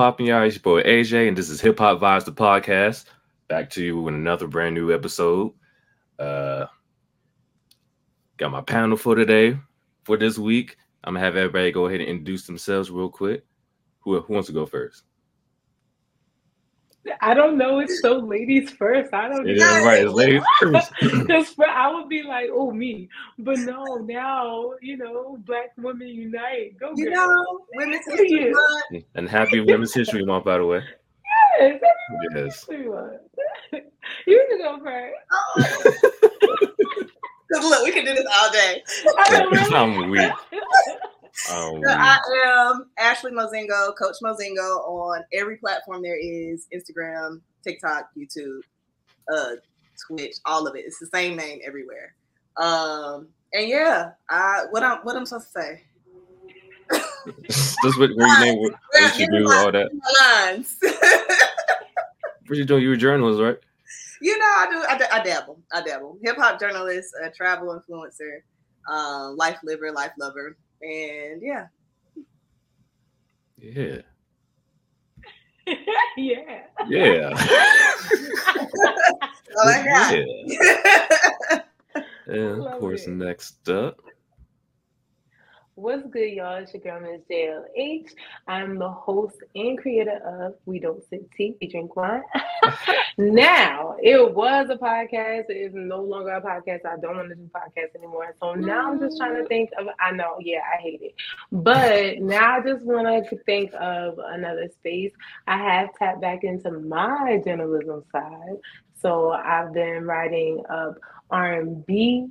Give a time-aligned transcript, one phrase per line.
[0.00, 0.44] What's popping, y'all?
[0.44, 3.04] It's your boy AJ, and this is Hip Hop Vibes, the podcast.
[3.48, 5.52] Back to you with another brand new episode.
[6.18, 6.64] Uh,
[8.38, 9.58] got my panel for today,
[10.04, 10.78] for this week.
[11.04, 13.44] I'm gonna have everybody go ahead and introduce themselves real quick.
[13.98, 15.02] Who, who wants to go first?
[17.22, 17.78] I don't know.
[17.80, 19.12] It's so ladies first.
[19.14, 19.48] I don't.
[19.48, 19.76] It know.
[19.78, 20.02] is right.
[20.04, 20.92] It's ladies first.
[21.00, 23.84] Because I would be like, oh me, but no.
[23.96, 26.78] Now you know, black women unite.
[26.78, 27.26] Go You girl.
[27.26, 29.04] know, women's history month.
[29.14, 30.82] and happy Women's History Month, by the way.
[31.58, 31.80] Yes,
[32.34, 32.66] Yes.
[32.70, 33.18] everyone.
[34.26, 35.14] you can go first.
[35.32, 35.92] Oh.
[37.52, 38.82] 'Cause look, we can do this all day.
[39.74, 40.30] I'm weak.
[41.50, 41.82] I'm So.
[41.88, 48.60] I am Ashley Mozingo, Coach Mozingo on every platform there is Instagram, TikTok, YouTube,
[49.32, 49.56] uh,
[50.06, 50.84] Twitch, all of it.
[50.86, 52.14] It's the same name everywhere.
[52.56, 55.82] Um, and yeah, I what I'm what I'm supposed to say.
[57.46, 59.90] This what where you name what, what you do, all that.
[60.20, 60.76] Lines.
[62.46, 62.82] What you doing?
[62.82, 63.56] You're a journalist, right?
[64.20, 64.84] you know, I do.
[64.88, 65.60] I, da- I dabble.
[65.72, 66.18] I dabble.
[66.22, 68.40] Hip hop journalist, a travel influencer,
[68.92, 71.66] um, life liver, life lover, and yeah.
[73.58, 74.00] Yeah.
[76.16, 76.62] yeah.
[76.88, 77.28] Yeah.
[79.56, 80.16] All I got.
[80.46, 81.60] Yeah.
[82.26, 83.10] And of course, it.
[83.10, 84.00] next up.
[85.76, 86.56] What's good, y'all?
[86.56, 88.10] It's your girl, Miss JLH.
[88.48, 92.22] I'm the host and creator of We Don't Sip Tea, We Drink Wine.
[93.18, 95.48] now, it was a podcast.
[95.48, 96.84] It is no longer a podcast.
[96.84, 98.34] I don't want to do podcasts anymore.
[98.40, 101.14] So now I'm just trying to think of, I know, yeah, I hate it.
[101.52, 105.12] But now I just want to think of another space.
[105.46, 108.56] I have tapped back into my journalism side.
[109.00, 110.98] So I've been writing up
[111.30, 112.28] R&B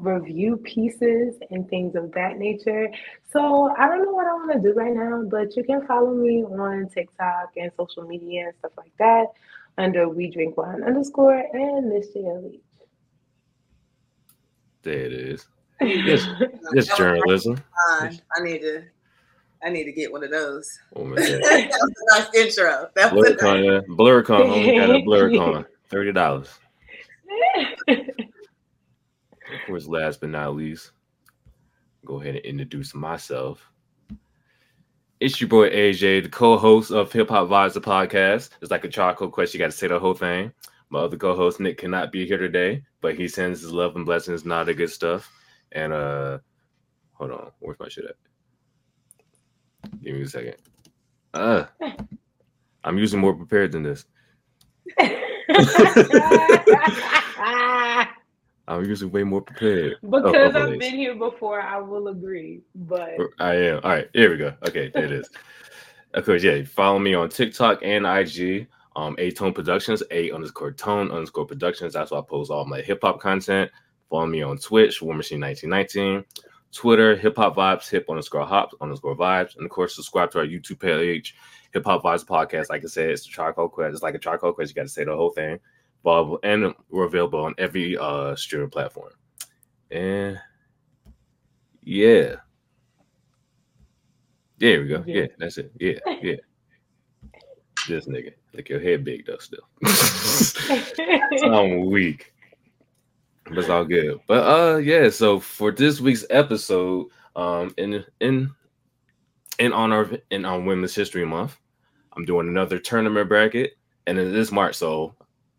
[0.00, 2.88] review pieces and things of that nature.
[3.32, 6.12] So I don't know what I want to do right now, but you can follow
[6.12, 9.26] me on TikTok and social media and stuff like that
[9.78, 12.60] under We Drink Wine underscore and Miss JLH.
[14.82, 15.46] There it is.
[15.80, 17.62] Yes, This That was journalism.
[17.90, 18.10] I
[18.42, 18.84] need to.
[19.62, 20.78] I need to get one of those.
[20.96, 21.16] Oh man.
[21.16, 22.88] that was a nice intro.
[22.94, 23.94] That was a BlurCon, yeah.
[23.94, 25.66] BlurCon, homie got a BlurCon.
[25.90, 26.58] Thirty dollars.
[29.52, 30.92] Of course, last but not least,
[32.04, 33.70] go ahead and introduce myself.
[35.18, 38.50] It's your boy AJ, the co-host of Hip Hop Vibes, the podcast.
[38.62, 39.52] It's like a Tribe Called Quest.
[39.52, 40.52] You got to say the whole thing.
[40.88, 44.44] My other co-host Nick cannot be here today, but he sends his love and blessings,
[44.44, 45.30] not the good stuff.
[45.72, 46.38] And uh,
[47.12, 48.16] hold on, where's my shit at?
[50.02, 50.56] Give me a second.
[51.34, 51.64] Uh,
[52.84, 54.04] I'm usually more prepared than this.
[58.70, 59.96] I'm usually way more prepared.
[60.02, 62.60] because I've been here before, I will agree.
[62.74, 63.80] But I am.
[63.82, 64.54] All right, here we go.
[64.66, 65.28] Okay, there it is.
[66.14, 66.62] of course, yeah.
[66.62, 68.68] Follow me on TikTok and IG.
[68.96, 71.94] Um, A Tone Productions, A underscore Tone underscore Productions.
[71.94, 73.70] That's why I post all my hip hop content.
[74.08, 76.24] Follow me on Twitch, War Machine 1919.
[76.72, 80.46] Twitter, Hip Hop Vibes, Hip underscore Hops underscore Vibes, and of course, subscribe to our
[80.46, 81.34] YouTube page,
[81.72, 82.70] Hip Hop Vibes Podcast.
[82.70, 83.94] Like I said, it's a Tribe Called Quest.
[83.94, 84.70] It's like a Tribe Called Quest.
[84.70, 85.58] You got to say the whole thing.
[86.04, 89.12] Available and we're available on every uh streaming platform.
[89.90, 90.38] And
[91.82, 92.36] yeah.
[94.58, 95.04] There we go.
[95.06, 95.22] Yeah.
[95.22, 95.72] Yeah, that's it.
[95.78, 96.36] Yeah, yeah.
[97.88, 98.32] this nigga.
[98.54, 99.68] Like your head big though still.
[101.44, 102.32] I'm weak.
[103.44, 104.20] But it's all good.
[104.26, 108.50] But uh yeah, so for this week's episode, um in in
[109.58, 111.58] in honor of in on Women's History Month,
[112.16, 113.72] I'm doing another tournament bracket,
[114.06, 115.14] and it is March, so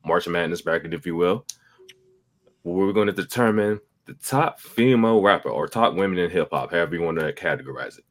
[0.05, 1.45] March Madness bracket, if you will.
[2.63, 6.71] Where we're going to determine the top female rapper or top women in hip hop,
[6.71, 8.05] however you want to categorize it.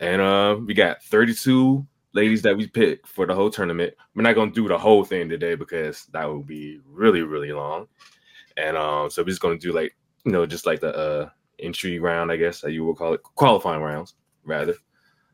[0.00, 3.94] And uh, we got 32 ladies that we picked for the whole tournament.
[4.14, 7.86] We're not gonna do the whole thing today because that would be really, really long.
[8.56, 9.94] And um, so we're just gonna do like
[10.24, 11.28] you know, just like the uh
[11.58, 14.14] entry round, I guess, that you would call it, qualifying rounds,
[14.44, 14.74] rather.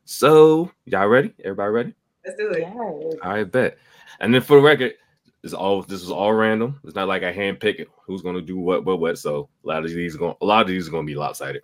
[0.05, 1.33] So y'all ready?
[1.45, 1.95] Everybody ready?
[2.25, 2.61] Let's do it.
[2.61, 3.15] yes.
[3.23, 3.79] I bet.
[4.21, 4.95] And then for the record,
[5.43, 6.81] this all this is all random.
[6.85, 9.19] It's not like I handpick it who's gonna do what, what, what.
[9.19, 11.63] So a lot of these are going a lot of these are gonna be lopsided.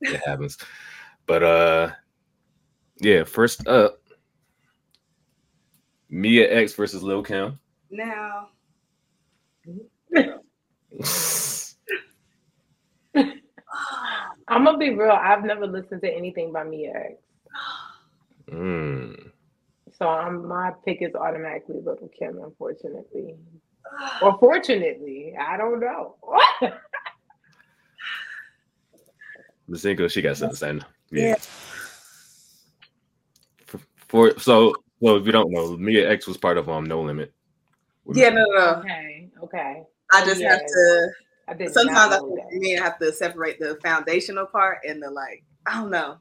[0.00, 0.58] It happens.
[1.26, 1.90] But uh
[3.00, 4.00] yeah, first up,
[6.08, 7.58] Mia X versus Lil Kim.
[7.90, 8.48] Now,
[14.48, 15.10] I'm gonna be real.
[15.10, 17.14] I've never listened to anything by Mia X.
[18.50, 19.32] Mm.
[19.96, 23.36] So I'm, my pick is automatically Little Kim, unfortunately.
[24.22, 26.16] Or fortunately, I don't know.
[29.70, 30.80] Mozingo, she got something to say.
[31.10, 31.36] Yeah.
[34.08, 37.32] For so well, if you don't know, Mia X was part of um No Limit.
[38.14, 38.76] Yeah, no, no.
[38.76, 39.82] Okay, okay.
[40.12, 41.10] I just have to.
[41.48, 42.58] I Sometimes not I know think that.
[42.58, 45.44] me have to separate the foundational part and the like.
[45.66, 46.16] I don't know.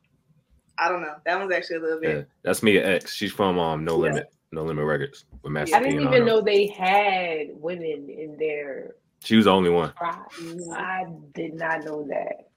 [0.78, 1.16] I don't know.
[1.26, 2.18] That one's actually a little bit.
[2.18, 3.14] Yeah, that's Mia X.
[3.14, 4.12] She's from um No Yeah.
[4.12, 6.26] Limit, No Limit Records with Master I P didn't even them.
[6.26, 9.94] know they had women in their She was the only one.
[10.00, 12.48] I did not know that.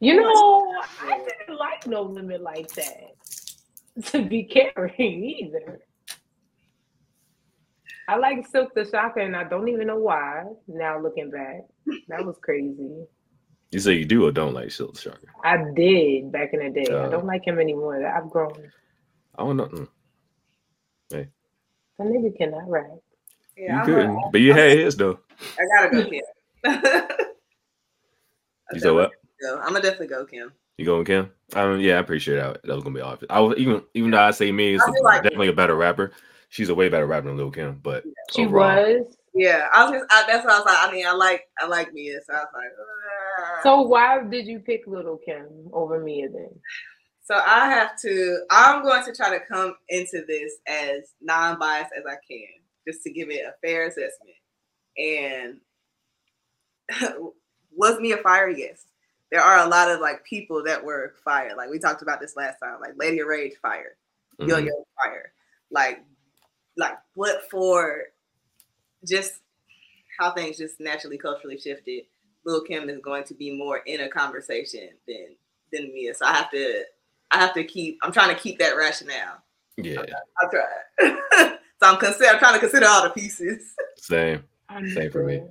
[0.00, 3.14] You know, I didn't like No Limit like that
[4.06, 5.80] to be carrying either.
[8.08, 10.44] I like Silkk the Shocker, and I don't even know why.
[10.66, 11.60] Now looking back,
[12.08, 13.04] that was crazy.
[13.70, 15.28] You say you do or don't like Silkk Shocker?
[15.44, 16.90] I did back in the day.
[16.92, 17.08] I Uh.
[17.08, 18.04] don't like him anymore.
[18.04, 18.70] I've grown.
[19.38, 19.66] I don't know.
[19.66, 19.88] Mm,
[21.98, 22.86] The nigga cannot rap.
[23.56, 25.20] Yeah, You I'm couldn't, a- but you had his though.
[25.58, 26.22] I gotta go Kim.
[28.72, 29.10] You said what?
[29.44, 30.52] I'm gonna definitely go Kim.
[30.78, 31.30] You going Kim?
[31.54, 32.62] Um, yeah, I appreciate that.
[32.62, 33.26] That was gonna be obvious.
[33.30, 36.12] I was even even though I say me is like definitely a better rapper.
[36.50, 39.16] She's a way better rapper than Lil Kim, but She overall, was.
[39.34, 39.92] Yeah, I was.
[39.92, 40.88] Just, I, that's what I was like.
[40.88, 41.44] I mean, I like.
[41.60, 42.70] I like Mia, so I was like.
[42.78, 46.50] "Ugh." So why did you pick Little Kim over Mia then?
[47.22, 48.40] So I have to.
[48.50, 52.48] I'm going to try to come into this as non-biased as I can,
[52.86, 54.36] just to give it a fair assessment.
[54.98, 55.60] And
[57.72, 58.48] was me a fire?
[58.48, 58.84] Yes.
[59.30, 61.56] There are a lot of like people that were fired.
[61.56, 62.80] Like we talked about this last time.
[62.80, 63.94] Like Lady of Rage fired,
[64.40, 64.48] mhm.
[64.48, 65.32] Yo Yo fire.
[65.70, 66.02] Like,
[66.76, 68.06] like what for
[69.06, 69.40] just
[70.18, 72.04] how things just naturally culturally shifted,
[72.44, 75.36] Lil Kim is going to be more in a conversation than
[75.72, 76.14] than Mia.
[76.14, 76.84] So I have to
[77.30, 79.42] I have to keep I'm trying to keep that rationale.
[79.76, 80.02] yeah,
[80.42, 81.18] I'm trying.
[81.82, 83.74] so I'm consider I'm trying to consider all the pieces.
[83.96, 84.44] same.
[84.94, 85.42] Same for me.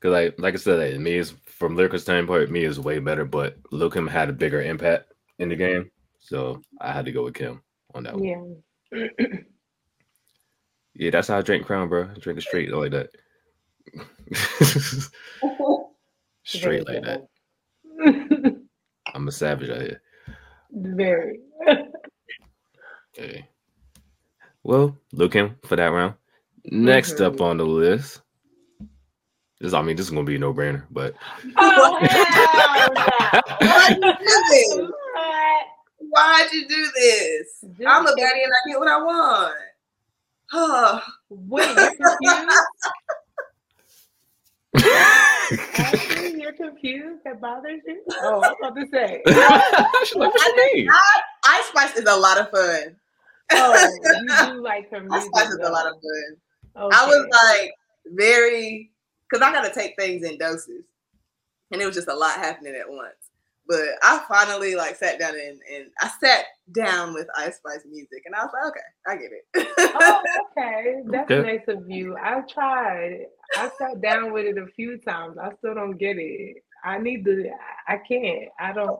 [0.00, 3.24] Cause like like I said, like, me is from lyrical standpoint, me is way better,
[3.24, 5.90] but Lil Kim had a bigger impact in the game,
[6.20, 7.62] so I had to go with Kim
[7.94, 8.62] on that one.
[8.92, 9.06] Yeah.
[10.94, 12.04] Yeah, that's how I drink Crown, bro.
[12.14, 13.10] I drink it straight like that.
[16.44, 17.26] straight like that.
[17.98, 18.60] that.
[19.14, 20.00] I'm a savage out here.
[20.72, 21.40] Very.
[23.16, 23.46] Okay.
[24.62, 26.14] Well, Lil Kim for that round.
[26.64, 27.40] Next up Mhm.
[27.42, 28.22] on the list.
[29.60, 31.14] This, I mean, this is gonna be a no-brainer, but
[31.56, 34.90] Oh hell Why'd you do this?
[35.98, 37.64] Why'd you do this?
[37.86, 39.54] I'm a Just- baddie and I get what I want.
[40.56, 42.56] Oh, Wait, you're confused?
[45.78, 47.24] Ashley, you're confused?
[47.24, 48.02] That bothers you?
[48.22, 49.20] Oh, I'm about to say.
[49.26, 50.88] She's like, what you mean?
[51.46, 52.94] Ice Spice is a lot of fun.
[53.50, 55.30] Oh, you do like her Ice music.
[55.34, 56.84] Spice is a lot of fun.
[56.84, 56.96] Okay.
[56.96, 57.72] I was like
[58.14, 58.92] very
[59.28, 60.84] because I got to take things in doses,
[61.72, 63.23] and it was just a lot happening at once.
[63.66, 68.22] But I finally like sat down and, and I sat down with Ice Spice music,
[68.26, 69.68] and I was like, okay, I get it.
[69.96, 70.22] Oh,
[70.58, 71.02] okay.
[71.10, 71.42] That's Okay.
[71.42, 72.16] nice of you.
[72.16, 73.26] I tried.
[73.56, 75.38] I sat down with it a few times.
[75.42, 76.56] I still don't get it.
[76.84, 77.50] I need to.
[77.88, 78.50] I can't.
[78.60, 78.98] I don't.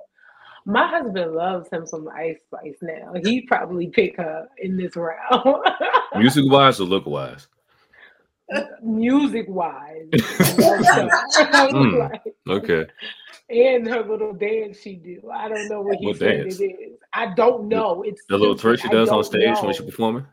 [0.66, 3.12] My husband loves him some Ice Spice now.
[3.22, 5.58] He probably pick her in this round.
[6.16, 7.48] Music wise or look wise?
[8.82, 10.08] Music wise.
[11.72, 12.20] Mm.
[12.48, 12.86] Okay.
[13.48, 15.30] and her little dance she do.
[15.32, 16.60] I don't know what he What said dance?
[16.60, 16.98] it is.
[17.12, 18.02] I don't know.
[18.02, 18.78] It's The little stupid.
[18.78, 20.26] twerk she does on don't stage when she's performing.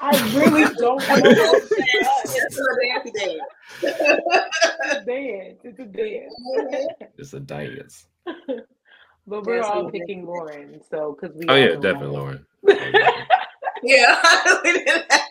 [0.00, 1.14] I really don't know.
[1.14, 2.34] what she does.
[2.34, 3.12] it's a dancey
[5.06, 5.60] dance.
[5.64, 6.34] It's a dance.
[7.18, 8.06] It's a dance.
[8.26, 8.64] Dance.
[9.26, 10.00] But we're Yes, all we did.
[10.00, 11.46] picking Lauryn, so because we.
[11.48, 12.44] Oh yeah, definitely, Lauryn.
[12.66, 13.26] Lauryn.
[13.84, 14.20] yeah,
[14.64, 15.28] we did that.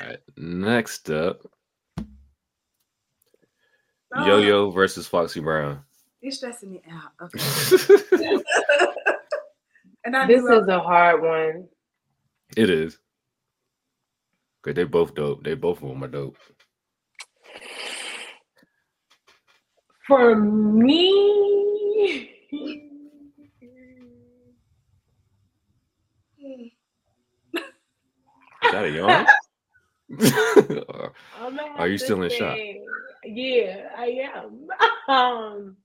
[0.00, 0.18] All right.
[0.36, 1.42] Next up,
[1.98, 2.04] ah.
[4.14, 5.80] Oh, Yo Yo versus Foxy Brown.
[6.20, 7.12] You're stressing me out.
[7.34, 8.42] Okay.
[10.04, 11.68] and I This knew is a hard one.
[12.56, 12.98] it is.
[14.62, 15.42] Cause they both dope.
[15.42, 16.36] They both of them are dope.
[20.06, 21.08] For me,
[28.64, 29.26] Is that a yawn?
[31.38, 32.56] Gonna Are you still in shock?
[32.56, 32.82] say-
[33.24, 34.68] Yeah, I am.
[35.08, 35.76] Um,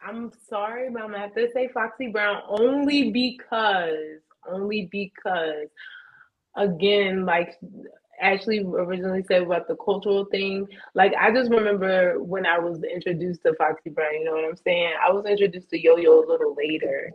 [0.00, 5.68] I'm sorry, but I'm gonna have to say Foxy Brown only because, only because,
[6.56, 7.56] again, like
[8.20, 10.66] Ashley originally said about the cultural thing.
[10.94, 14.14] Like I just remember when I was introduced to Foxy Brown.
[14.14, 14.94] You know what I'm saying?
[15.06, 17.12] I was introduced to Yo Yo a little later.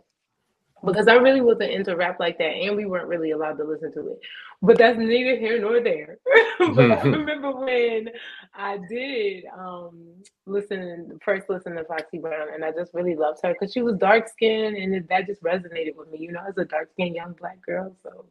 [0.84, 3.92] Because I really wasn't into rap like that, and we weren't really allowed to listen
[3.94, 4.20] to it.
[4.62, 6.18] But that's neither here nor there.
[6.58, 8.10] but I remember when
[8.54, 10.14] I did um,
[10.46, 13.96] listen, first listen to Foxy Brown, and I just really loved her because she was
[13.96, 16.18] dark skinned, and it, that just resonated with me.
[16.18, 18.26] You know, as a dark skinned young black girl, so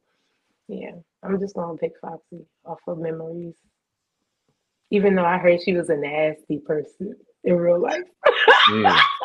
[0.67, 0.91] yeah,
[1.23, 3.55] I'm just gonna pick Foxy off of memories.
[4.91, 8.03] Even though I heard she was a nasty person in real life.
[8.69, 8.99] Mm.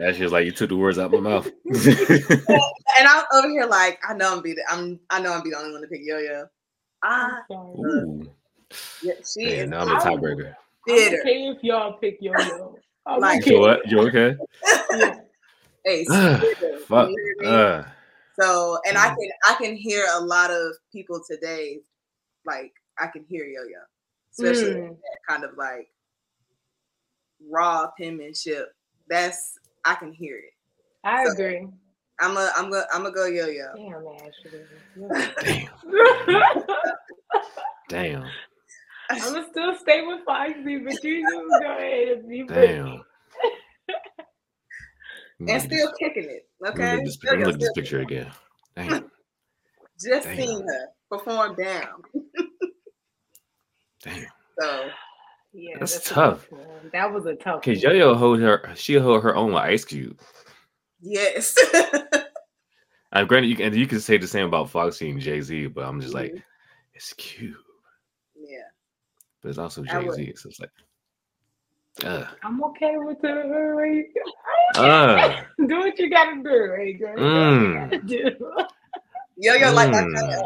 [0.00, 1.74] And she was like, "You took the words out my mouth." and
[2.98, 5.58] I'm over here like, I know I'm be the, I'm I know I'm be the
[5.58, 6.46] only one to pick Yo Yo.
[7.02, 7.42] Ah,
[9.02, 10.54] yeah, she Man, is now I'm the tiebreaker.
[10.86, 11.18] Bitter.
[11.18, 12.78] okay if y'all pick Yo Yo.
[13.06, 13.54] I'm Like- okay.
[13.54, 13.90] You what?
[13.90, 14.36] You okay?
[14.96, 15.14] Yeah.
[15.84, 16.78] Hey, she's Ah, bitter.
[16.88, 17.08] Fuck.
[17.08, 17.56] You hear me?
[17.56, 17.84] Uh,
[18.38, 19.16] So, and I Mm.
[19.16, 21.80] can I can hear a lot of people today,
[22.44, 23.78] like I can hear Yo Yo,
[24.32, 24.88] especially Mm.
[24.96, 25.88] that kind of like
[27.48, 28.68] raw penmanship.
[29.08, 30.52] That's I can hear it.
[31.04, 31.66] I So- agree.
[32.20, 33.68] I'm a I'm gonna I'm gonna go Yo Yo.
[33.76, 34.66] Damn, Ashley.
[37.88, 38.24] damn, damn,
[39.10, 43.02] I'm gonna still stay with Foxy, but you just go ahead and be damn.
[45.46, 46.48] And still kicking it.
[46.60, 48.32] Let Okay, me look this, Yo let me look at this still picture again.
[48.74, 48.90] Damn,
[50.04, 50.36] just Damn.
[50.36, 52.02] seen her perform down.
[54.02, 54.26] damn.
[54.60, 54.88] So
[55.52, 56.46] Yeah, That's a tough.
[56.92, 57.62] That was a tough.
[57.62, 57.94] Cause one.
[57.96, 58.70] Yo Yo hold her.
[58.76, 60.20] She hold her own with Ice Cube.
[61.00, 61.56] yes.
[63.12, 65.84] I'm granted, you can, you can say the same about Foxy and Jay Z, but
[65.84, 66.42] I'm just like, Mhm.
[66.92, 67.56] it's Cube,
[68.38, 68.68] yeah.
[69.42, 70.70] but it's also Jay Z, So it's like,
[72.04, 74.04] uh, I'm okay with the
[74.76, 77.16] uh, do what you gotta do, hey girl.
[77.16, 77.62] Do what Mm.
[77.62, 78.52] you gotta do.
[79.38, 80.14] Yo Yo like that Mm.
[80.14, 80.42] kind of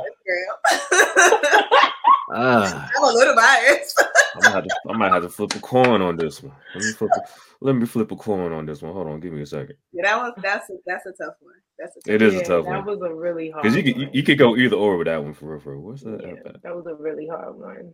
[0.92, 1.88] Instagram.
[2.32, 2.88] Uh.
[2.96, 4.02] I'm a little biased.
[4.34, 6.54] I might, have to, I might have to flip a coin on this one.
[6.74, 7.10] Let me flip.
[7.16, 7.20] A,
[7.60, 8.92] let me flip a coin on this one.
[8.94, 9.76] Hold on, give me a second.
[9.92, 11.54] Yeah, that was that's a, that's a tough one.
[11.78, 13.64] That's a tough It is Yeah, a tough that one That was a really hard.
[13.64, 14.14] because you could you, one.
[14.14, 15.60] you could go either or with that one for real.
[15.60, 15.82] For real.
[15.82, 16.20] What's that?
[16.24, 17.92] Yeah, that was a really hard one.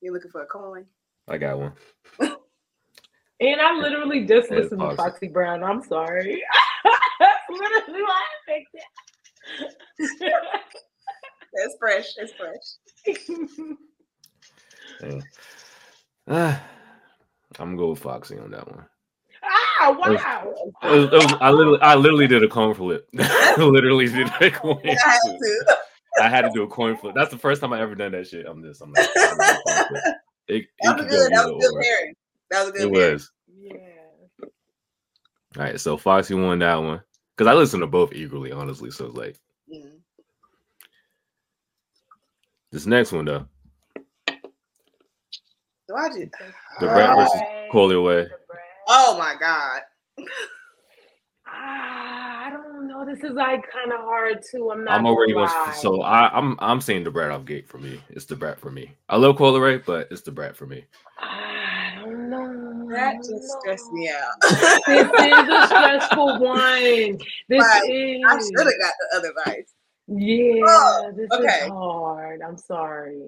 [0.00, 0.86] You're looking for a coin.
[1.28, 1.72] I got one.
[3.40, 4.96] And I literally just Yeah, listened to Foxy.
[4.96, 5.62] Foxy Brown.
[5.62, 6.42] I'm sorry.
[7.20, 8.82] That's literally why I picked it.
[11.52, 12.14] It's fresh.
[12.18, 12.56] It's fresh.
[13.06, 13.14] Yeah.
[16.30, 16.62] Ah,
[17.58, 18.84] I'm gonna go with Foxy on that one.
[19.42, 20.54] ah, wow.
[20.82, 23.08] It was, it was, I literally, I literally did a coin flip.
[23.56, 24.78] literally did a coin.
[24.84, 25.38] I had flip.
[25.40, 25.76] to.
[26.20, 27.14] I had to do a coin flip.
[27.14, 28.44] That's the first time I ever done that shit.
[28.44, 30.02] I'm just, I'm like, I'm gonna do a coin flip.
[30.48, 31.32] It, it That was good.
[31.32, 32.14] That was good.
[32.50, 33.12] That was a good It pairing.
[33.14, 33.30] was.
[33.56, 34.48] Yeah.
[35.56, 37.00] All right, so Foxy won that one
[37.34, 38.90] because I listened to both eagerly, honestly.
[38.90, 39.38] So it's like
[39.72, 39.97] Mhm.
[42.70, 43.46] This next one though,
[45.88, 46.20] So I just,
[46.80, 47.68] the Brat versus Right.
[47.72, 48.28] Coi Leray.
[48.88, 49.80] oh my god.
[51.50, 53.06] Ah, I don't know.
[53.06, 54.70] This is like kind of hard too.
[54.70, 54.98] I'm not.
[54.98, 55.66] I'm already gonna going.
[55.66, 55.72] lie.
[55.80, 57.98] So I, I'm I'm saying the Brat off gate for me.
[58.10, 58.90] It's the Brat for me.
[59.08, 60.84] I love Coi Leray, but it's the Brat for me.
[61.22, 62.86] I don't know.
[62.90, 64.40] That just don't stressed me out.
[64.86, 67.18] This is a stressful one.
[67.48, 67.82] This Right.
[67.88, 68.22] is.
[68.28, 69.72] I should have got the other advice.
[70.08, 71.64] Yeah, Oh, this okay.
[71.66, 72.40] is hard.
[72.42, 73.20] I'm sorry.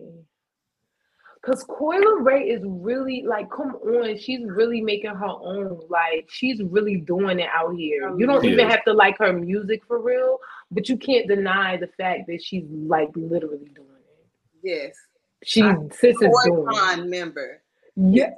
[1.43, 5.81] Cause Coi Leray is really like, come on, she's really making her own.
[5.89, 8.15] Like, she's really doing it out here.
[8.19, 10.39] You don't She even have to like her music for real,
[10.71, 14.27] but you can't deny the fact that she's like literally doing it.
[14.63, 14.95] Yes.
[15.43, 17.07] she's I- sis is doing it.
[17.09, 17.63] Member.
[17.97, 18.33] Yeah,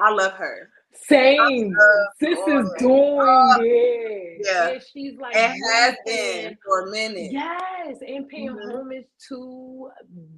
[0.00, 0.70] I love her.
[1.06, 1.76] Same.
[2.20, 4.42] Sis is doing Oh, it.
[4.44, 4.68] yeah.
[4.70, 7.32] And she's like It has been for a minute.
[7.32, 8.72] Yes, and paying Mhm.
[8.74, 9.90] homage to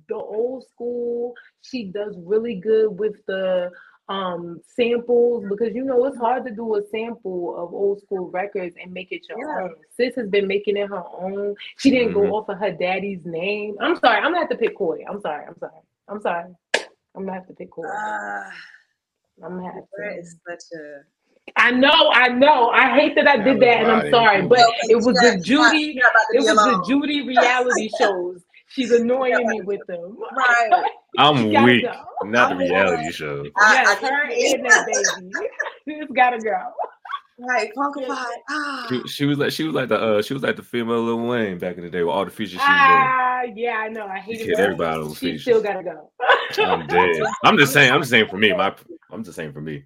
[0.09, 1.35] the old school.
[1.62, 3.71] She does really good with the
[4.09, 8.75] um samples because you know it's hard to do a sample of old school records
[8.83, 9.62] and make it your Yeah.
[9.64, 9.75] own.
[9.90, 11.55] Sis has been making it her own.
[11.79, 12.14] She didn't Mhm.
[12.14, 13.76] go off of her daddy's name.
[13.81, 15.05] I'm sorry, I'm gonna have to pick Coi.
[15.09, 16.55] I'm sorry, I'm sorry, I'm sorry.
[17.14, 17.87] I'm gonna have to pick Coi.
[17.88, 18.52] Ah,
[19.44, 20.18] I'm gonna have to.
[20.18, 21.00] is such a.
[21.56, 22.70] I know, I know.
[22.70, 25.47] I hate that I did that, and I'm sorry, but it was you're the not-
[25.47, 25.85] you're not- Judy.
[25.94, 26.78] you're not about to It was alone.
[26.80, 28.42] the Judy reality shows.
[28.68, 30.16] She's annoying me with them.
[30.37, 30.85] Right.
[31.18, 31.82] I'm weak.
[31.85, 31.92] go.
[32.25, 33.14] Not the reality weak.
[33.14, 33.44] show.
[33.56, 35.47] I- yes, I her get and that baby.
[35.87, 36.56] It's gotta go.
[37.49, 37.73] Right.
[37.75, 38.26] Punkified.
[38.50, 38.87] Ah.
[38.88, 41.26] She, she was like she was like the uh she was like the female Lil
[41.26, 44.06] Wayne back in the day with all the features she was Ah, yeah, I know.
[44.06, 45.42] I hated killed everybody on those She features.
[45.42, 46.11] still gotta go.
[46.59, 47.23] I'm dead.
[47.44, 47.92] I'm just saying.
[47.92, 48.52] I'm just saying for me.
[48.52, 48.75] My
[49.11, 49.85] I'm just saying for me.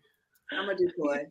[0.52, 1.26] I'm gonna do Coi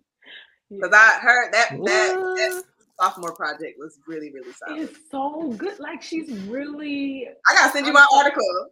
[0.70, 2.64] because I heard that that, that
[3.00, 4.82] sophomore project was really really solid.
[4.82, 5.80] It's so good.
[5.80, 7.28] Like she's really.
[7.50, 8.70] I gotta send you my article.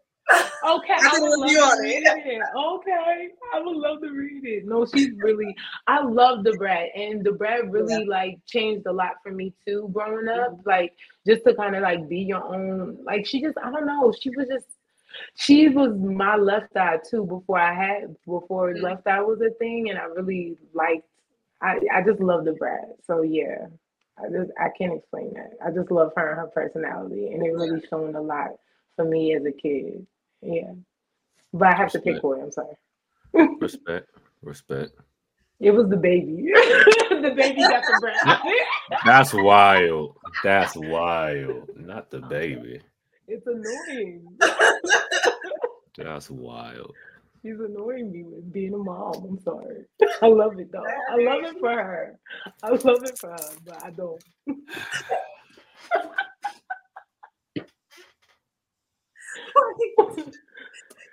[0.63, 2.25] Okay, I I would love to read it.
[2.25, 2.41] it.
[2.55, 4.65] Okay, I would love to read it.
[4.65, 5.55] No, she's really.
[5.87, 9.89] I love the brat, and the brat really like changed a lot for me too.
[9.91, 10.69] Growing up, Mm-hmm.
[10.69, 10.93] like
[11.25, 12.97] just to kind of like be your own.
[13.03, 14.13] Like she just, I don't know.
[14.19, 14.65] She was just.
[15.35, 18.81] She was my left eye too before I had before Mhm.
[18.81, 21.07] left eye was a thing, and I really liked.
[21.61, 22.95] I I just love the brat.
[23.05, 23.67] So yeah,
[24.17, 25.53] I just I can't explain that.
[25.63, 28.51] I just love her and her personality, and it really shown a lot
[28.95, 30.05] for me as a kid.
[30.41, 30.73] Yeah.
[31.53, 32.21] But I have to pick Respect.
[32.23, 32.75] boy, I'm sorry.
[33.59, 34.09] Respect.
[34.41, 34.91] Respect.
[35.59, 36.49] It was the baby.
[37.09, 38.41] the baby got the brat.
[39.05, 40.17] That's wild.
[40.43, 41.69] That's wild.
[41.75, 42.81] Not the baby.
[43.27, 44.39] it's annoying.
[45.97, 46.95] That's wild.
[47.43, 49.13] She's annoying me with being a mom.
[49.27, 49.85] I'm sorry.
[50.21, 50.83] I love it though.
[51.11, 52.19] I love it for her.
[52.63, 54.23] I love it for her, but I don't.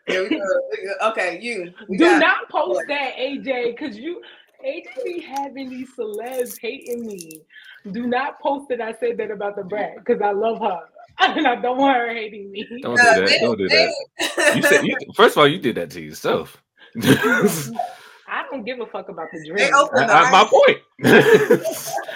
[0.07, 1.11] Here we go.
[1.11, 1.73] Okay, you.
[1.91, 4.23] Do got- not post that, AJ, because you
[4.65, 7.43] AJ be having these celebs hating me.
[7.93, 10.81] Do not post that I said that about the brat because I love her.
[11.21, 12.65] And I don't want her hating me.
[12.81, 13.39] Don't do that.
[13.41, 13.93] Don't do that.
[14.55, 16.63] You said you, first of all, you did that to yourself.
[18.31, 19.71] I don't give a fuck about the drink.
[19.71, 19.75] dream.
[19.75, 20.79] open the I- I- my point.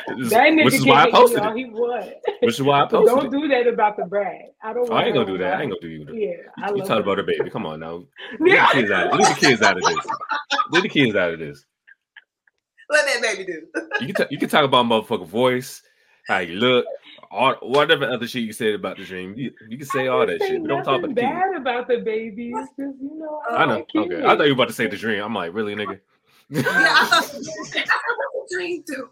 [0.04, 1.56] That nigga Which is can why I hate posted me all it.
[1.56, 2.10] he want.
[2.42, 4.34] Which is why I But posted don't do that about the brat.
[4.62, 4.90] I don't.
[4.90, 5.54] Oh, I ain't gonna do that.
[5.54, 6.06] I ain't gonna do you.
[6.12, 7.48] Yeah, I You love talk about her baby.
[7.48, 8.04] Come on now.
[8.40, 8.66] Leave Yeah.
[8.66, 9.12] the kids out.
[9.14, 10.06] Leave the kids out of this.
[10.70, 11.64] Leave the kids out of this.
[12.88, 13.62] What that baby do?
[14.06, 15.80] You can, ta- you can talk about motherfucking voice,
[16.26, 16.84] how you look,
[17.32, 19.34] all whatever other shit you said about the dream.
[19.36, 21.30] You, you can say all that say shit, but don't talk about the kid.
[21.30, 22.52] bad about the baby.
[22.54, 23.40] It's just you know.
[23.50, 23.74] I, I know.
[23.76, 24.08] like Okay.
[24.08, 24.24] kids.
[24.24, 25.22] I thought you were about to say the dream.
[25.24, 25.98] I'm like, really, nigga?
[26.50, 28.00] Yeah, I thought, I thought
[28.34, 29.08] what the dream do.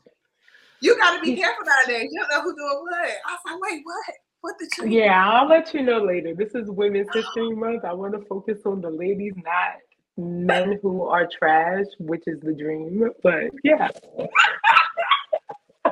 [0.83, 2.09] You gotta be careful nowadays.
[2.13, 3.11] You don't know who doing what.
[3.27, 4.15] I was like, wait, what?
[4.43, 4.93] What the dream?
[4.93, 6.35] Yeah, I'll let you know later.
[6.35, 7.85] This is Women's History Month.
[7.85, 9.75] I want to focus on the ladies, not
[10.17, 13.11] men who are trash, which is the dream.
[13.23, 13.89] But yeah,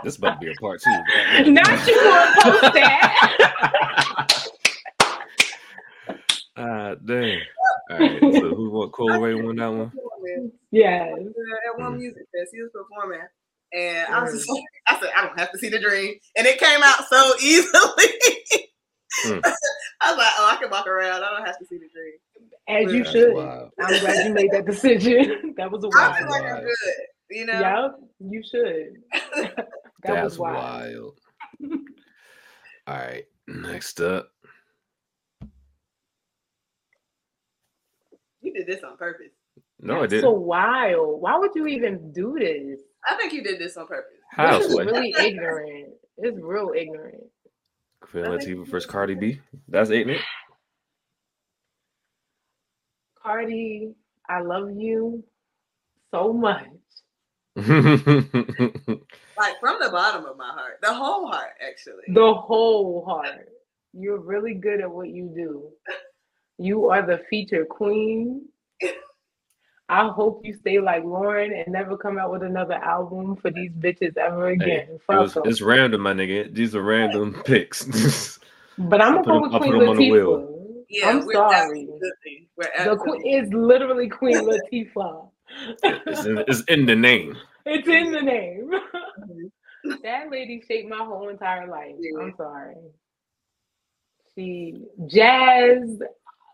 [0.04, 0.90] this about to be a part two.
[1.50, 4.24] not you want to post that.
[6.60, 7.38] Ah, dang.
[7.90, 8.20] All right.
[8.20, 9.92] So who want Coi Leray won that one?
[10.72, 11.04] Yeah.
[11.04, 13.20] At one music fest, he was performing,
[13.72, 16.46] and I was just like, I said, I don't have to see the dream, and
[16.48, 18.08] it came out so easily.
[19.26, 19.40] Mm.
[20.00, 21.22] I was like, oh, I can walk around.
[21.22, 22.18] I don't have to see the dream.
[22.68, 23.34] As you That's should.
[23.34, 23.70] wild.
[23.80, 25.54] I'm glad you made that decision.
[25.56, 26.12] that was a wild.
[26.12, 26.74] I feel like I'm good.
[27.30, 27.60] You know.
[27.60, 28.96] Yeah, you should.
[30.02, 30.56] That That's was wild.
[31.62, 31.80] wild.
[32.86, 33.24] All right.
[33.46, 34.28] Next up.
[38.40, 39.32] You did this on purpose.
[39.80, 40.22] No, I didn't.
[40.22, 41.20] so wild.
[41.20, 42.80] Why would you even do this?
[43.08, 44.18] I think you did this on purpose.
[44.30, 44.58] How?
[44.58, 44.86] This is What?
[44.86, 45.90] really ignorant.
[46.18, 47.24] It's real ignorant.
[48.00, 49.40] Queen Latifah versus Cardi B.
[49.68, 50.20] That's it, Nick.
[53.22, 53.92] Cardi,
[54.28, 55.22] I love you
[56.12, 56.66] so much.
[59.38, 62.02] Like from the bottom of my heart, the whole heart, actually.
[62.12, 63.48] The whole heart.
[63.92, 65.68] You're really good at what you do.
[66.58, 68.46] You are the feature queen.
[69.88, 73.70] I hope you stay like Lauryn and never come out with another album for these
[73.70, 74.88] bitches ever again.
[74.90, 75.42] It Fuck was, 'em.
[75.46, 76.52] it's random, my nigga.
[76.52, 78.38] These are random picks.
[78.80, 80.36] But I'm I gonna put go 'em- with I Queen on the wheel.
[80.38, 80.84] Latifah.
[80.88, 81.80] yeah, I'm we're sorry.
[81.80, 85.28] absolutely- We're The queen is literally Queen Latifah.
[85.82, 87.36] it's, in, it's in the name.
[87.68, 88.70] It's in the name.
[90.02, 91.94] That lady shaped my whole entire life.
[92.00, 92.20] Yeah.
[92.20, 92.74] I'm sorry.
[94.34, 96.00] She jazz,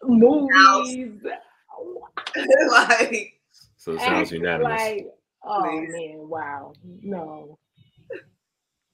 [0.03, 1.21] movies,
[2.71, 3.41] like,
[3.77, 4.81] So it sounds unanimous.
[4.81, 5.07] like
[5.43, 5.91] oh Please.
[5.93, 6.73] man, wow.
[7.03, 7.59] No.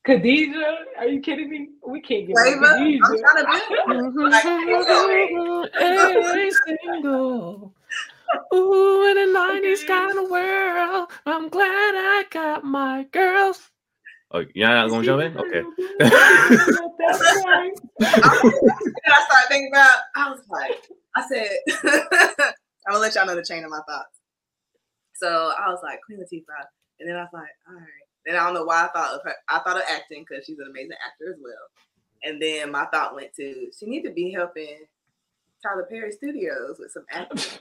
[0.07, 1.69] Khadijah, are you kidding me?
[1.87, 2.75] We can't get rid of Flavor?
[2.77, 5.79] I'm trying to be.
[5.81, 7.75] Every single.
[8.53, 13.71] Ooh, in a 90s kind of world, I'm glad I got my girls.
[14.33, 15.37] Oh, you're not gonna jump in?
[15.39, 15.63] Okay.
[16.01, 17.73] That's right.
[17.99, 21.51] And I started thinking about, I was like, I said,
[22.87, 24.19] I'm gonna let y'all know the chain of my thoughts.
[25.15, 26.67] So I was like, Queen Latifah,
[27.01, 27.87] and then I was like, all right.
[28.27, 29.35] Then I don't know why I thought of her.
[29.49, 31.55] I thought of acting because she's an amazing actor as well.
[32.23, 34.87] And then my thought went to she need to be helping
[35.63, 37.61] Tyler Perry Studios with some acting.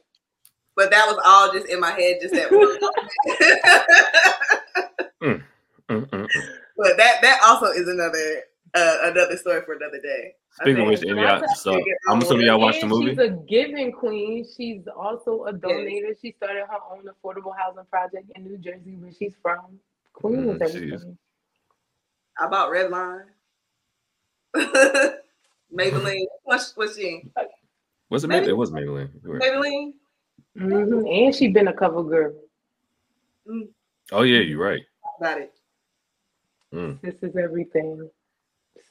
[0.80, 2.80] But that was all just in my head, just that one.
[5.22, 6.30] Mm-mm-mm.
[6.78, 8.44] but that that also is another
[8.76, 10.36] uh, another story for another day.
[10.52, 11.10] Speaking of which, Okay.
[11.22, 13.10] y'all, so I'm assuming y'all watched the movie.
[13.10, 14.48] She's a giving queen.
[14.56, 16.16] She's also a donator.
[16.22, 19.80] She started her own affordable housing project in New Jersey, where she's from.
[20.14, 20.94] Queen mm, was Mm, she everything.
[20.94, 21.06] is.
[22.40, 23.26] I bought Redline.
[25.76, 26.26] Maybelline.
[26.44, 27.24] What's what's she?
[27.36, 27.44] Uh,
[28.10, 28.48] was it Maybelline?
[28.48, 29.10] It was Maybelline.
[29.26, 29.92] Maybelline.
[30.60, 32.34] Hmm And she been a cover girl.
[34.12, 34.82] Oh yeah, you're right.
[35.20, 35.54] About it.
[36.74, 37.02] Mm.
[37.02, 38.10] This is everything.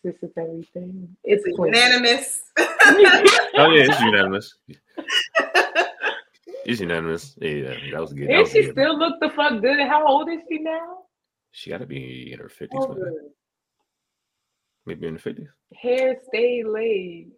[0.03, 1.17] This is everything.
[1.25, 1.75] It's queen.
[1.75, 2.43] Unanimous.
[3.61, 4.55] Oh yeah, it's unanimous.
[6.65, 7.35] It's unanimous.
[7.41, 8.29] Yeah, yeah, that was good.
[8.29, 8.73] That and was she good.
[8.73, 9.81] still look the fuck good.
[9.89, 10.99] How old is she now?
[11.51, 12.97] She got to be in her fifties, Oh,
[14.85, 15.49] Maybe in the fifties.
[15.75, 17.31] Hair stay laid.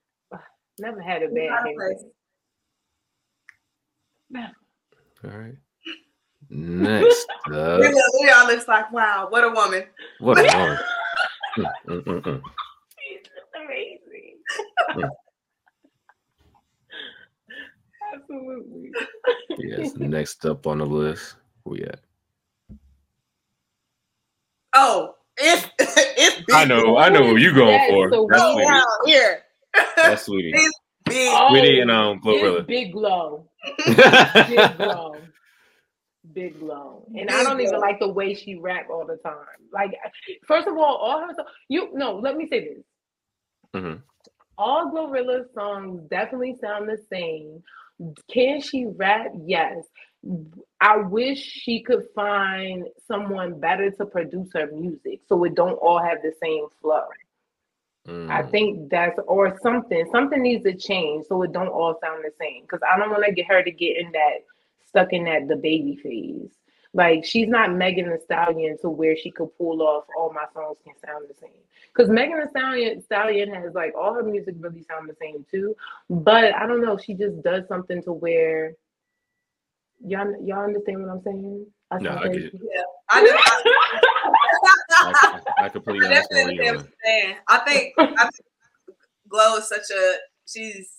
[0.81, 1.95] Never had a bad hair.
[4.37, 5.55] All right.
[6.49, 9.85] Next We, up, look- we all looks like, wow, what a woman.
[10.19, 10.79] what a woman.
[11.59, 12.43] Mm, mm.
[12.99, 14.39] She's just amazing.
[18.15, 18.91] Absolutely.
[19.59, 19.95] Yes.
[19.97, 22.01] Next up on the list, who we at?
[24.75, 26.55] Oh, it's it's big.
[26.55, 28.11] I know, I know who you going Yes, for.
[28.11, 29.07] so That's Oh, Saweetie.
[29.07, 29.43] here.
[29.97, 30.53] That's Saweetie.
[30.53, 31.29] big.
[31.33, 32.59] Oh, Saweetie and um Glorilla.
[32.61, 33.50] it's big glow.
[33.87, 35.17] Big glow.
[36.33, 37.07] Big glow.
[37.17, 39.35] And I don't even like the way she rap all the time.
[39.73, 39.93] Like,
[40.47, 41.35] first of all, all her
[41.69, 42.85] you no, let me say this.
[43.75, 44.03] Mhm.
[44.59, 47.63] All Glorilla's songs definitely sound the same.
[48.31, 49.29] Can she rap?
[49.47, 49.87] Yes.
[50.81, 55.99] I wish she could find someone better to produce her music so it don't all
[55.99, 57.05] have the same flow.
[58.07, 58.51] I Mm.
[58.51, 60.07] think that's or something.
[60.11, 62.63] Something needs to change so it don't all sound the same.
[62.63, 64.45] Because I don't want to get her to get in that
[64.87, 66.51] stuck in that the baby phase.
[66.93, 70.79] Like she's not Megan Thee Stallion to where she could pull off all my songs
[70.85, 71.51] can sound the same.
[71.95, 75.77] Because Megan Thee Stallion Stallion has like all her music really sound the same too.
[76.09, 78.75] But I don't know, she just does something to where
[80.05, 81.67] y'all y'all understand what I'm saying?
[81.93, 82.61] I No, sound I get crazy?
[82.65, 82.87] it.
[83.09, 84.00] I just I,
[85.03, 87.37] I, I, I completely I understand where you're understand.
[87.49, 88.47] I think I think
[89.29, 90.15] Glow is such a
[90.47, 90.91] she's.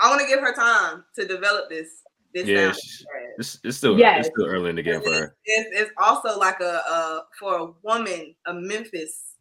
[0.00, 1.88] I want to give her time to develop this.
[2.34, 2.76] This Yeah, sound.
[2.76, 3.04] she's-
[3.38, 4.26] It's, it's still Yes.
[4.26, 5.36] it's still early in the game for It's, her.
[5.44, 9.34] it's, it's also like a, a for a woman, a Memphis,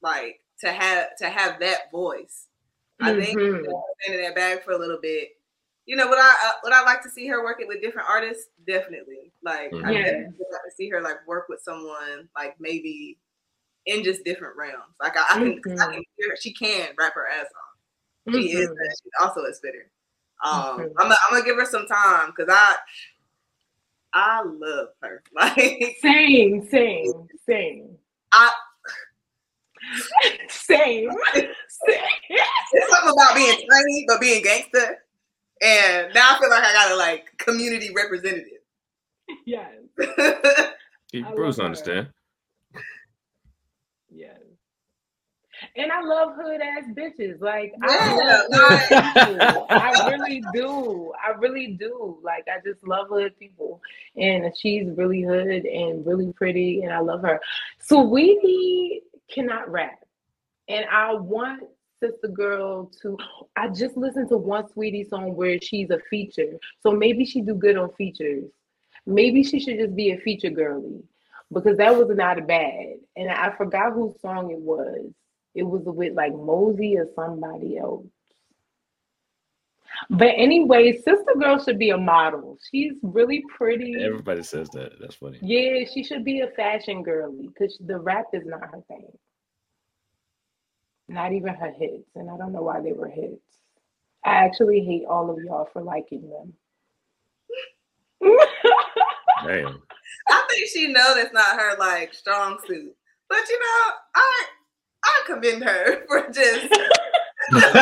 [0.00, 2.46] like to have to have that voice.
[3.00, 3.44] I think Mhm.
[3.46, 5.30] you know, in that bag for a little bit.
[5.86, 8.46] You know, would I uh, would I like to see her working with different artists?
[8.66, 9.32] Definitely.
[9.42, 9.92] Like I Mhm.
[9.92, 10.04] Yes.
[10.04, 13.18] definitely would like to see her like work with someone like maybe
[13.86, 14.94] in just different realms.
[15.00, 16.36] Like I, I can I can hear her.
[16.36, 18.34] She can rap her ass off.
[18.34, 18.68] She is.
[18.68, 18.74] Mhm.
[18.76, 19.90] but She's also a spitter.
[20.44, 20.92] Um, Mhm.
[20.98, 22.76] I'm, gonna- I'm gonna give her some time because I
[24.12, 25.22] I love her.
[25.32, 27.98] Like Same, same, same.
[28.32, 28.52] I
[30.48, 31.10] Same.
[31.34, 31.54] Same.
[32.28, 34.98] it's something about being tiny but being gangster.
[35.62, 38.58] And now I feel like I got a like community representative.
[39.46, 39.70] Yes.
[41.12, 42.06] Yeah, Bruce love understand.
[44.10, 44.38] Yes.
[45.76, 47.40] And I love hood ass bitches.
[47.40, 49.66] Like Yeah, I love like- hood people.
[49.70, 51.12] I really do.
[51.22, 52.18] I really do.
[52.22, 53.80] Like I just love hood people.
[54.16, 57.40] And she's really hood and really pretty and I love her.
[57.80, 59.98] So Saweetie cannot rap.
[60.68, 61.64] And I want
[62.00, 63.16] Sister Girl to
[63.56, 66.58] I just listened to one Saweetie song where she's a feature.
[66.82, 68.44] So maybe she do good on features.
[69.06, 71.02] Maybe she should just be a feature girly
[71.52, 72.94] because that was not a bad.
[73.16, 75.12] And I forgot whose song it was.
[75.54, 78.06] It was with like Mosey or somebody else.
[80.08, 82.58] But anyway, Sister Girl should be a model.
[82.70, 83.96] She's really pretty.
[84.00, 84.92] Everybody says that.
[85.00, 85.38] That's funny.
[85.42, 89.10] Yeah, she should be a fashion girly because the rap is not her thing.
[91.10, 92.14] Not even her hits.
[92.14, 93.42] And I don't know why they were hits.
[94.24, 96.52] I actually hate all of y'all for liking them.
[99.44, 99.82] Damn.
[100.28, 102.94] I think she know that's not her like strong suit.
[103.28, 104.44] But you know, I
[105.04, 107.80] I commend her for just just sticking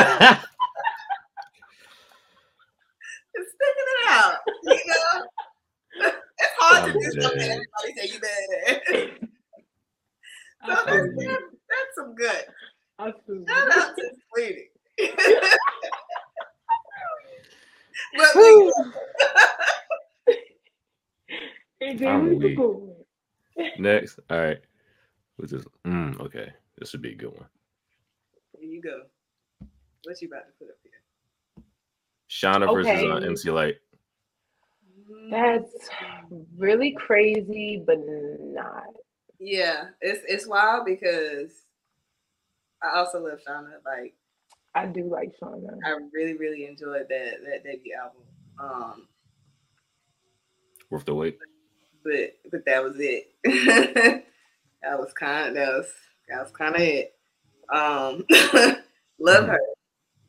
[3.36, 4.36] it out.
[4.62, 5.24] You know?
[6.40, 9.10] It's hard to I'm do something everybody say you bad
[10.64, 12.44] So that's, that's, that's some good.
[12.98, 13.44] I feel you.
[13.48, 14.70] Shout out to Saweetie.
[18.16, 18.72] but Woo.
[21.82, 22.58] AJ, I'm weak.
[23.78, 24.18] Next.
[24.30, 24.58] All right.
[25.36, 25.64] What's this?
[25.86, 26.52] Mm, okay.
[26.78, 27.46] This would be a good one.
[28.58, 29.02] Here you go.
[30.04, 30.92] What you about to put up here?
[32.30, 33.26] Shawnna versus uh, Okay.
[33.26, 33.76] MC Lyte.
[35.30, 35.88] That's
[36.56, 37.98] really crazy, but
[38.40, 38.84] not.
[39.38, 41.52] Yeah, it's it's wild because
[42.82, 43.74] I also love Shawnna.
[43.84, 44.14] Like
[44.74, 45.78] I do like Shawnna.
[45.84, 48.22] I really, really enjoyed that that debut album.
[48.60, 49.08] Um,
[50.90, 51.38] Worth the wait.
[52.04, 53.32] but but that was it.
[54.82, 55.86] that was kind of that was
[56.28, 57.14] that was kind of it.
[57.72, 58.24] Um,
[59.20, 59.60] love her,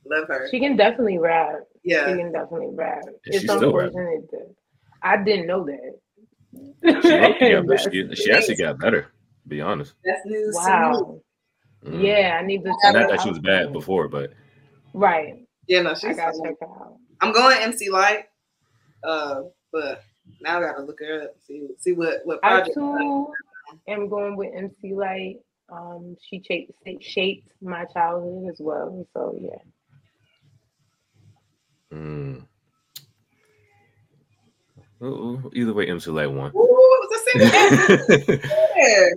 [0.06, 0.48] Love her.
[0.52, 1.60] She can definitely rap.
[1.84, 3.04] Yeah, she can definitely rap.
[3.06, 3.98] And It's she's still rapping.
[3.98, 4.56] unfortunate that
[5.04, 6.00] I didn't know that.
[7.02, 7.10] She,
[7.50, 9.04] yeah, but she, she actually got better.
[9.04, 9.94] To be honest.
[10.04, 10.56] That's news.
[10.56, 10.68] to me.
[10.68, 11.22] wow.
[11.86, 12.04] Mm.
[12.04, 12.70] Yeah, I need to.
[12.70, 13.74] Not check Not that she was bad then.
[13.74, 14.34] before, but
[14.94, 15.46] Right.
[15.68, 16.96] Yeah, no, I gotta check out.
[17.22, 18.26] I'm going MC Lyte.
[19.04, 20.04] Uh, but
[20.42, 21.36] now I gotta look her up.
[21.46, 22.78] See see what what project.
[22.78, 22.98] I project.
[22.98, 23.34] too
[23.88, 25.38] am going with MC Lyte.
[25.72, 29.06] Um, she shaped, shaped my childhood as well.
[29.14, 29.58] So yeah.
[31.94, 32.44] mm.
[35.02, 36.52] Ooh, ooh, either way, MC Lyte won.
[36.56, 38.08] Ooh, it was a single
[38.76, 39.12] there.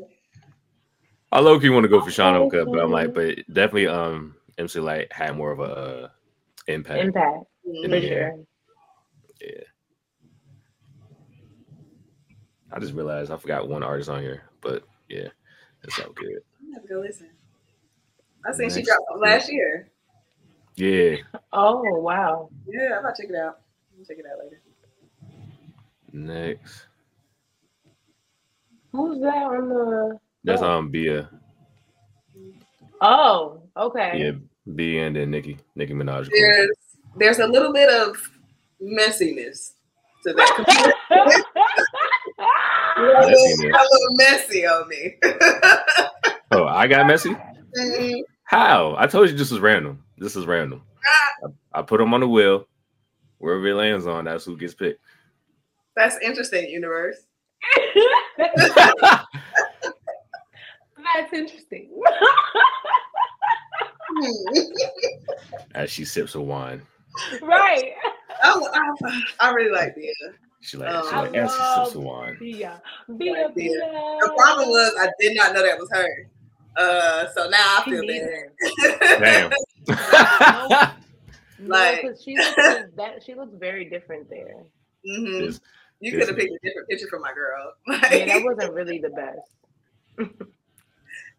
[1.32, 4.36] I low key want to go for Shawnna Cut, but I'm like, but definitely um
[4.58, 6.08] MC Lyte had more of a uh,
[6.68, 7.04] impact.
[7.04, 8.00] Impact for Yeah.
[8.00, 8.44] sure.
[9.40, 9.48] Yeah.
[12.70, 15.28] I just realized I forgot one artist on here, but yeah,
[15.82, 16.40] it's all good.
[16.60, 17.30] I'm gonna go listen.
[18.46, 19.90] I seen she dropped last year.
[20.76, 21.16] Yeah.
[21.54, 22.48] Oh wow.
[22.66, 23.60] Yeah, I'm gonna check it out.
[23.98, 24.60] I'll check it out later.
[26.12, 26.86] Next,
[28.92, 30.18] Who's that on the?
[30.44, 30.70] That's Oh.
[30.78, 31.28] um Bia,
[33.00, 34.12] Oh, okay.
[34.18, 34.30] yeah,
[34.74, 36.28] Bia, and then Nicki, Nicki Minaj.
[36.30, 36.68] There's
[37.16, 38.16] there's a little bit of
[38.82, 39.72] messiness
[40.24, 40.94] to that.
[41.10, 43.74] a, little, Messiness.
[43.74, 45.16] a little messy on me.
[46.54, 47.34] Oh, I got messy.
[47.78, 48.20] Mhm.
[48.44, 48.94] How?
[48.98, 50.04] I told you this was random.
[50.18, 50.82] This is random.
[51.72, 52.66] I, I put them on the wheel.
[53.38, 55.00] Wherever it lands on, that's who gets picked.
[55.96, 57.16] That's interesting, universe.
[61.14, 61.90] That's interesting.
[65.74, 66.82] As she sips of wine,
[67.42, 67.92] right.
[68.42, 68.60] I,
[69.04, 70.12] I, I really like Bia.
[70.60, 72.36] she like, Oh, she I like as she love- sips of wine.
[72.38, 72.82] Bia.
[73.18, 73.32] Bia.
[73.32, 73.70] Right, Bia.
[73.70, 74.18] Bia.
[74.20, 76.28] The problem was I did not know that was her.
[76.76, 78.52] Uh, so now I feel neither.
[79.20, 79.52] bad.
[79.88, 80.92] Damn.
[81.64, 82.54] Like- 'cause she looks
[82.96, 84.64] that she looks very different there.
[85.06, 85.60] hmm This-
[86.00, 87.72] You could have picked a different picture for my girl.
[87.88, 90.42] Yeah, that wasn't really the best.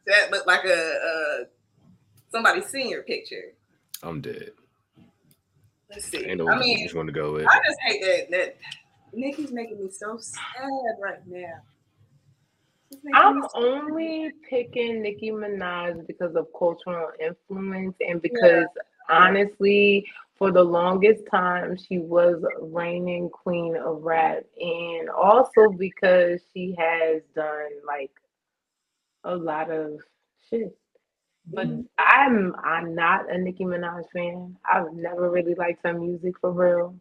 [0.08, 1.44] That looked like a, a
[2.32, 3.54] somebody's senior picture.
[4.02, 4.52] I'm dead.
[5.90, 6.26] Let's see.
[6.26, 7.48] Ain't no I mean, which one to go with.
[7.48, 8.58] I just hate that that
[9.14, 10.42] Nicki's making me so sad
[11.02, 11.62] right now.
[12.90, 18.68] She's making me I'm only picking Nicki Minaj because of cultural influence and because
[19.10, 26.76] honestly, for the longest time, she was reigning queen of rap, and also because she
[26.78, 28.12] has done like
[29.24, 30.00] a lot of
[30.50, 30.76] shit.
[31.46, 31.68] But.
[31.98, 34.56] I'm I'm not a Nicki Minaj fan.
[34.72, 36.96] I've never really liked her music for real.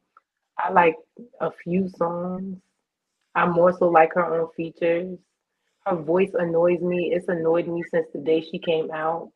[0.58, 0.96] I like
[1.40, 2.58] a few songs.
[3.34, 5.18] I more so like her own features.
[5.86, 7.12] Her voice annoys me.
[7.14, 9.30] It's annoyed me since the day she came out.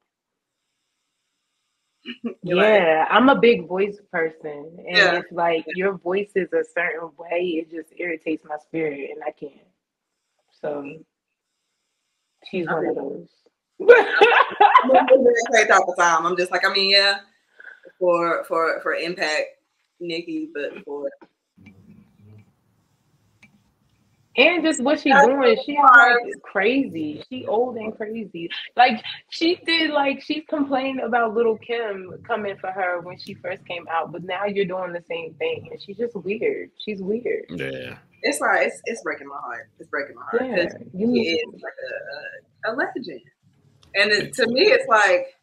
[2.42, 4.76] Yeah, I'm a big voice person.
[4.78, 5.18] And Yeah.
[5.18, 9.32] if like your voice is a certain way, it just irritates my spirit and I
[9.32, 9.66] can't.
[10.60, 10.84] So
[12.50, 13.28] she's one of those.
[13.80, 16.26] I'm not gonna say all the time.
[16.26, 17.18] I'm just like, I mean, yeah,
[17.98, 19.46] for for for impact,
[20.00, 21.08] Nicki, but for
[24.38, 27.22] And just what she That's doing, so she's like crazy.
[27.28, 28.50] She old and crazy.
[28.76, 33.64] Like she did, like she complained about Little Kim coming for her when she first
[33.66, 36.70] came out, but now you're doing the same thing, and she's just weird.
[36.84, 37.46] She's weird.
[37.48, 37.96] Yeah.
[38.26, 39.68] It's like it's it's breaking my heart.
[39.78, 40.42] It's breaking my heart.
[40.44, 41.72] Yeah, you She is like
[42.66, 43.20] a, a, a legend,
[43.94, 45.34] and it, to me, it's like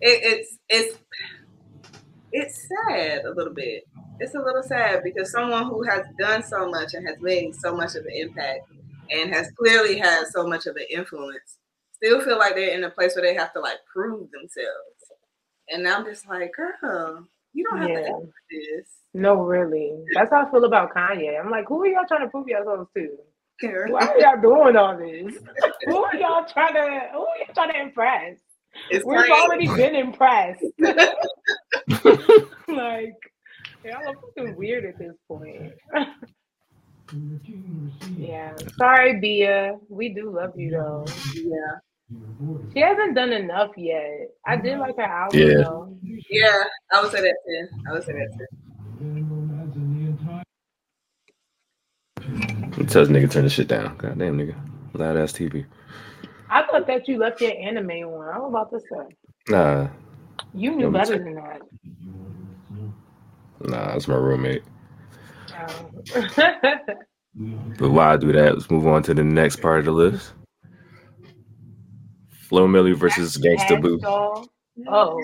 [0.00, 0.98] it, it's it's
[2.32, 3.84] it's sad a little bit.
[4.20, 7.74] It's a little sad because someone who has done so much and has made so
[7.74, 8.68] much of an impact
[9.10, 11.58] and has clearly had so much of an influence
[12.04, 15.12] still feel like they're in a place where they have to like prove themselves.
[15.68, 18.08] And I'm just like, girl, you don't have to Yeah.
[18.18, 18.86] do this.
[19.14, 19.92] no, really.
[20.14, 21.40] That's how I feel about Kanye.
[21.42, 23.08] I'm like, who are y'all trying to prove yourselves to?
[23.62, 25.38] Why are y'all doing all this?
[25.86, 26.80] who are y'all trying to?
[27.12, 28.38] Who are y'all trying to impress?
[28.90, 29.32] It's We've crazy.
[29.32, 30.64] already been impressed.
[32.68, 33.14] like,
[33.84, 35.72] y'all are fucking weird at this point.
[38.16, 38.54] yeah.
[38.78, 39.76] Sorry, Bia.
[39.88, 41.04] We do love you though.
[41.34, 41.78] Yeah.
[42.72, 44.30] She hasn't done enough yet.
[44.46, 45.54] I did like her album Yeah.
[45.62, 45.96] though.
[46.30, 47.68] Yeah, I would say that too.
[47.88, 48.46] I would say that too.
[52.86, 53.96] Tell this nigga turn the shit down.
[53.96, 54.54] God damn nigga.
[54.94, 55.64] Loud ass TV.
[56.50, 58.28] I thought that you left your anime one.
[58.28, 59.16] I was about to say.
[59.48, 59.88] Nah,
[60.52, 61.24] You knew better check.
[61.24, 61.60] than that.
[63.60, 64.62] nah, that's my roommate.
[65.58, 65.90] Oh.
[67.80, 70.34] But while I do that, let's move on to the next part of the list.
[72.44, 73.98] Flo Milli versus Gangsta Boo.
[74.86, 75.18] Oh,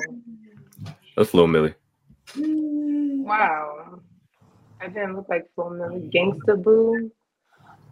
[1.16, 1.74] That's Flo Milli.
[2.36, 4.00] Wow.
[4.80, 6.10] I didn't look like Flo Milli.
[6.12, 7.10] Gangsta Boo.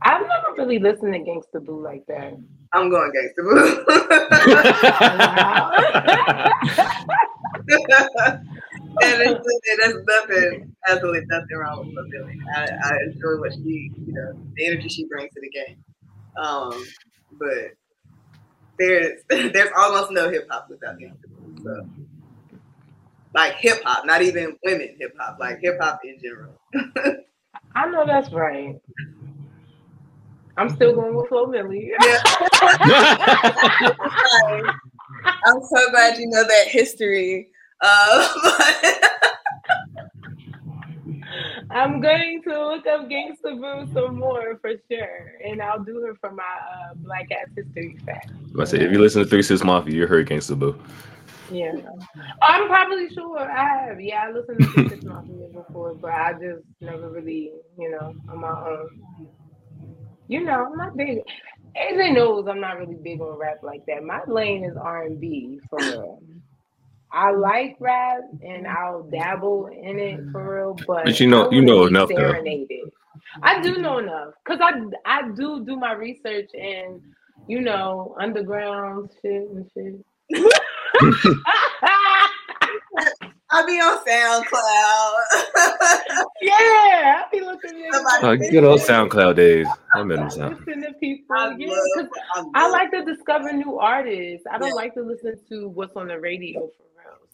[0.03, 2.38] I've never really listened to Gangsta Boo like that.
[2.73, 3.59] I'm going Gangsta boo.
[9.03, 9.47] and it's,
[9.79, 12.37] there's nothing, absolutely nothing wrong with Flo Milli.
[12.57, 15.77] I, I enjoy what she, you know, the energy she brings to the game.
[16.37, 16.85] Um,
[17.38, 17.75] but
[18.79, 21.62] there's there's almost no hip hop without Gangsta Boo.
[21.62, 21.88] So.
[23.35, 26.59] Like hip hop, not even women hip hop, like hip hop in general.
[27.75, 28.81] I know that's right.
[30.57, 31.91] I'm still going with Flo Milli.
[32.05, 32.23] Yeah.
[35.47, 37.49] I'm so glad you know that history.
[37.81, 38.29] Uh,
[41.79, 46.17] I'm going to look up Gangsta Boo some more for sure, and I'll do her
[46.21, 48.33] for my uh, Black Ass History fact.
[48.59, 50.77] I say if you listen to Three Six Mafia, you heard Gangsta Boo.
[51.53, 51.73] Yeah,
[52.43, 54.01] I'm probably sure I have.
[54.01, 58.14] Yeah, I listened to Three Six Mafia before, but I just never really, you know,
[58.29, 59.29] on my own.
[60.27, 61.21] You know, I'm not big.
[61.77, 64.03] AJ knows I'm not really big on rap like that.
[64.03, 66.21] My lane is R and B for real.
[67.12, 68.77] I like rap and mm-hmm.
[68.77, 70.49] I'll dabble in it for mm-hmm.
[70.49, 72.35] real, but, But you know- you know wouldn't enough, though.
[73.42, 77.01] I do know enough because I I do do my research and
[77.47, 80.01] you know underground shit and shit.
[83.51, 85.12] I'll be on SoundCloud.
[86.42, 89.66] yeah, I'll be looking at Somebody- Oh, good old SoundCloud days.
[89.94, 90.59] I remember Sound.
[90.66, 91.35] listen to people.
[91.37, 94.47] I Yeah, love, 'cause I, love, I like to discover new artists.
[94.51, 94.75] I don't Yeah.
[94.75, 96.88] like to listen to what's on the radio for real.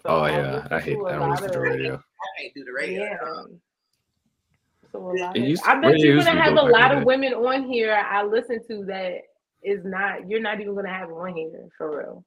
[0.04, 0.94] So Oh I yeah, listen I hate.
[0.96, 1.94] to a I don't lot listen to radio.
[1.94, 3.02] I can't do the radio.
[3.04, 3.16] Yeah.
[4.92, 6.92] So a lot of, used- I bet you're gonna have a dope back in lot
[6.92, 7.04] of day.
[7.04, 9.14] women on here I listen to that
[9.62, 12.24] is not you're not even gonna have on here for real.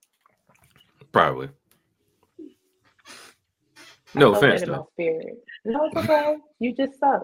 [1.11, 1.49] Probably.
[2.39, 4.89] I No felt offense though.
[5.65, 6.37] No, it's okay.
[6.59, 7.23] you just suck.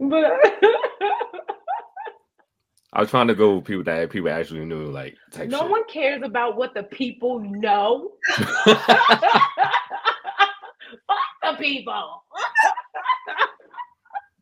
[0.00, 0.24] But
[2.94, 5.70] I was trying to go with people that people actually knew, like type no shit.
[5.70, 8.12] one cares about what the people know.
[8.36, 8.78] Fuck
[11.42, 12.22] the people.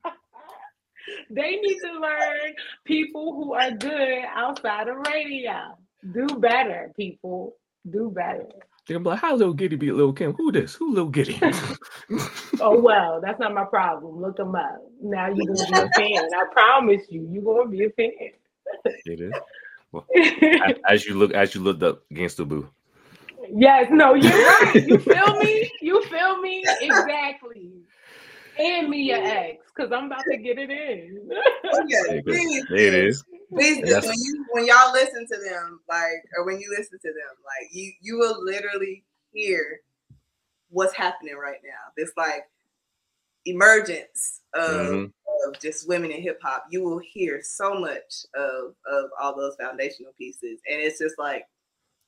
[1.31, 5.79] they need to learn people who are good outside of radio.
[6.13, 7.57] Do better, people.
[7.91, 8.49] Do better.
[8.87, 10.35] They're like, how little Giddy beat little Kim?
[10.35, 10.75] Who this?
[10.75, 11.41] Who little Giddy?
[12.61, 14.21] Oh well, that's not my problem.
[14.21, 14.79] Look them up.
[15.03, 16.29] Now you're gonna be a fan.
[16.35, 18.11] I promise you, you're gonna be a fan.
[18.85, 19.33] It is.
[20.67, 22.69] As- As you look, as you looked up against the Boo.
[23.55, 24.31] yes, no, you're
[24.63, 24.85] right.
[24.87, 25.71] You feel me?
[25.83, 26.65] You feel me?
[26.81, 27.73] Exactly.
[28.59, 31.29] And me your ex, because I'm about to get it in.
[31.89, 33.25] Yeah, There please, it is.
[33.51, 33.87] Please do.
[33.87, 37.37] That's- When you when y'all listen to them, like, or when you listen to them,
[37.45, 39.81] like, you you will literally hear
[40.71, 41.93] what's happening right now.
[41.97, 42.45] This like
[43.47, 45.13] emergence of, Mhm.
[45.47, 46.67] of just women in hip hop.
[46.71, 51.47] You will hear so much of of all those foundational pieces, and it's just like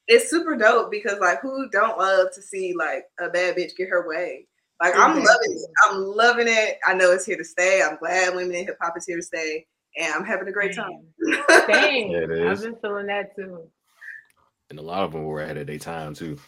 [0.07, 3.89] it's super dope because like who don't love to see like a bad bitch get
[3.89, 4.47] her way.
[4.83, 5.71] Like I'm loving it.
[5.85, 6.79] I'm loving it.
[6.87, 7.83] I know it's here to stay.
[7.83, 10.75] I'm glad women in hip hop is here to stay, and I'm having a great
[10.75, 11.07] time.
[11.67, 12.63] Dang, Yeah, I've is.
[12.63, 13.71] been feeling that too.
[14.71, 16.39] And a lot of them were ahead of their time too.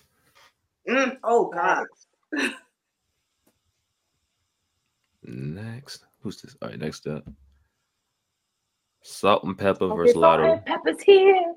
[0.88, 1.86] Mm, oh God.
[5.26, 6.56] Next, who's this?
[6.62, 7.24] All right, next up.
[9.02, 10.42] Salt-N-Pepa Okay, versus so Latto.
[10.42, 11.54] Red Pepper's here.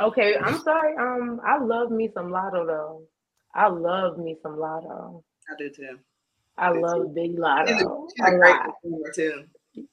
[0.00, 0.96] Okay, I'm sorry.
[0.96, 3.02] Um, I love me some Latto though.
[3.54, 5.22] I love me some Latto.
[5.50, 5.98] I do too.
[6.58, 7.08] I Me love too.
[7.14, 8.06] Big She's Latto.
[8.06, 8.70] a, she's A a great lot.
[8.82, 9.44] performer too.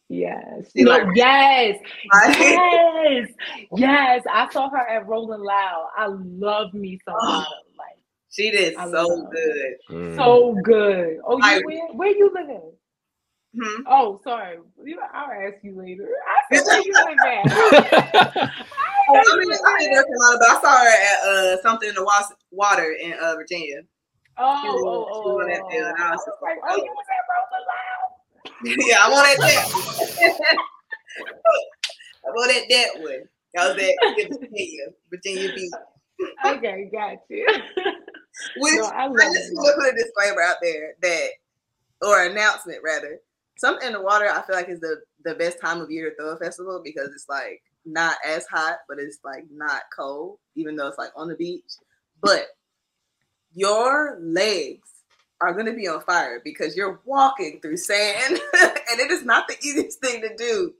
[0.09, 0.71] Yes.
[0.75, 1.77] She No, like- yes.
[2.13, 3.27] Like, Yes.
[3.75, 4.23] Yes.
[4.31, 5.89] I saw her at Rolling Loud.
[5.97, 7.45] I love me some Oh.
[7.45, 7.62] Latto.
[8.33, 9.73] Like she did I so good.
[9.89, 10.15] Mm.
[10.15, 11.19] so good.
[11.25, 12.71] Oh, I- you where, where you living?
[13.55, 13.83] Hmm?
[13.87, 14.57] Oh, sorry.
[14.83, 16.07] You, I'll ask you later.
[16.51, 17.17] I said where you live
[18.33, 18.51] at.
[19.09, 21.89] Oh, I mean, I didn't work a lot, but I saw her at uh, something
[21.89, 23.81] in the was- water in uh, Virginia.
[24.37, 26.71] Oh, She was- oh, oh, on that deal, and I I was was like, like,
[26.71, 26.83] oh, oh.
[26.83, 28.87] you was at Rolling Loud.
[28.87, 30.57] yeah, I wanted that.
[32.25, 33.23] I wanted that one.
[33.55, 35.73] That was at Virginia, Virginia Beach.
[36.45, 37.45] Okay, got you.
[38.57, 41.29] Which no, I I just want to put a disclaimer out there that,
[42.01, 43.19] or announcement rather,
[43.57, 44.29] something in the water.
[44.29, 47.09] I feel like is the the best time of year to throw a festival because
[47.13, 51.27] it's like not as hot, but it's like not cold, even though it's like on
[51.27, 51.63] the beach.
[52.21, 52.47] But
[53.53, 54.89] your legs
[55.41, 59.47] are going to be on fire because you're walking through sand, and it is not
[59.47, 60.73] the easiest thing to do.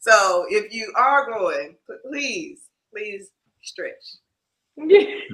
[0.00, 1.76] So if you are going,
[2.08, 2.60] please,
[2.92, 3.30] please
[3.62, 3.94] stretch.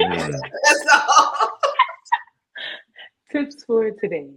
[0.00, 0.32] Mm.
[0.64, 1.53] That's all.
[3.34, 4.28] Tips for today.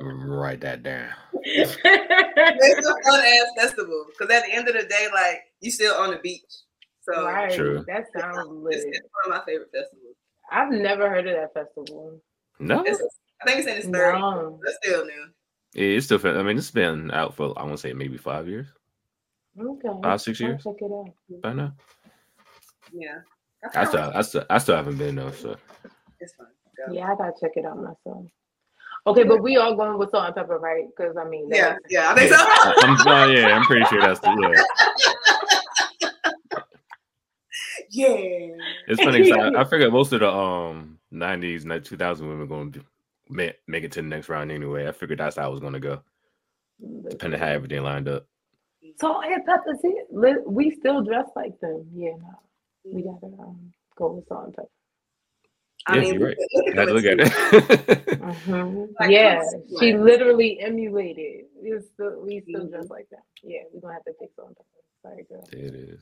[0.00, 1.08] Write that down.
[1.42, 5.94] It's a fun ass festival because at the end of the day, like you still
[5.94, 6.42] on the beach.
[7.02, 7.52] So right.
[7.52, 7.84] True.
[7.86, 8.84] That sounds it's, lit.
[8.88, 10.16] it's one of my favorite festivals.
[10.50, 12.20] I've never heard of that festival.
[12.58, 13.00] No, It's,
[13.42, 14.18] I think it's in its third.
[14.18, 14.58] No.
[14.62, 15.26] But still new.
[15.74, 16.18] Yeah, it's still.
[16.18, 18.66] fin- I mean, it's been out for I want to say maybe five years,
[19.58, 19.88] Okay.
[20.02, 21.40] five six I'll years check it out.
[21.42, 21.72] by now.
[22.92, 23.18] Yeah.
[23.74, 25.30] I still, I still, I still haven't been though.
[25.30, 25.56] So
[26.18, 26.46] It's fun.
[26.86, 26.92] Go.
[26.92, 28.26] Yeah, I gotta check it out myself.
[29.06, 30.84] Okay, but we all going with Salt-N-Pepa, right?
[30.94, 32.44] Because I mean, Yeah, yeah, I think yeah, so.
[32.46, 34.64] I, I'm, well, yeah, I'm pretty sure that's the.
[36.00, 36.60] Yeah.
[37.90, 38.56] yeah.
[38.88, 42.72] It's funny 'cause I, I figured most of the um '90s, and 2000 women going
[42.72, 42.84] to
[43.30, 44.86] make, make it to the next round anyway.
[44.86, 46.02] I figured that's how it was going to go,
[47.08, 48.26] depending on how everything lined up.
[48.98, 49.80] Salt-N-Pepa.
[49.80, 49.94] See,
[50.46, 51.86] we still dress like them.
[51.94, 52.38] Yeah, no,
[52.84, 54.66] we gotta um, go with Salt-N-Pepa.
[55.86, 56.36] I Yeah, mean, you're right.
[56.54, 58.20] look at You had to look at it.
[59.00, 59.42] Like, yeah,
[59.78, 61.46] she literally emulated.
[61.62, 62.70] It's still, we still Mhm.
[62.70, 63.22] dress like that.
[63.42, 64.82] Yeah, we're gonna have to pick Salt-N-Pepa.
[65.02, 66.00] Sorry, girl, it is.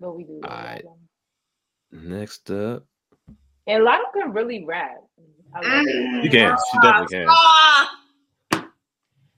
[0.00, 0.40] but we do.
[0.44, 0.84] Alright.
[1.90, 2.84] Next up,
[3.66, 4.98] And Latto can really rap.
[5.54, 5.84] I love.
[5.86, 6.22] Mm.
[6.24, 6.56] you can.
[6.70, 7.26] She definitely can.
[7.28, 7.90] Ah,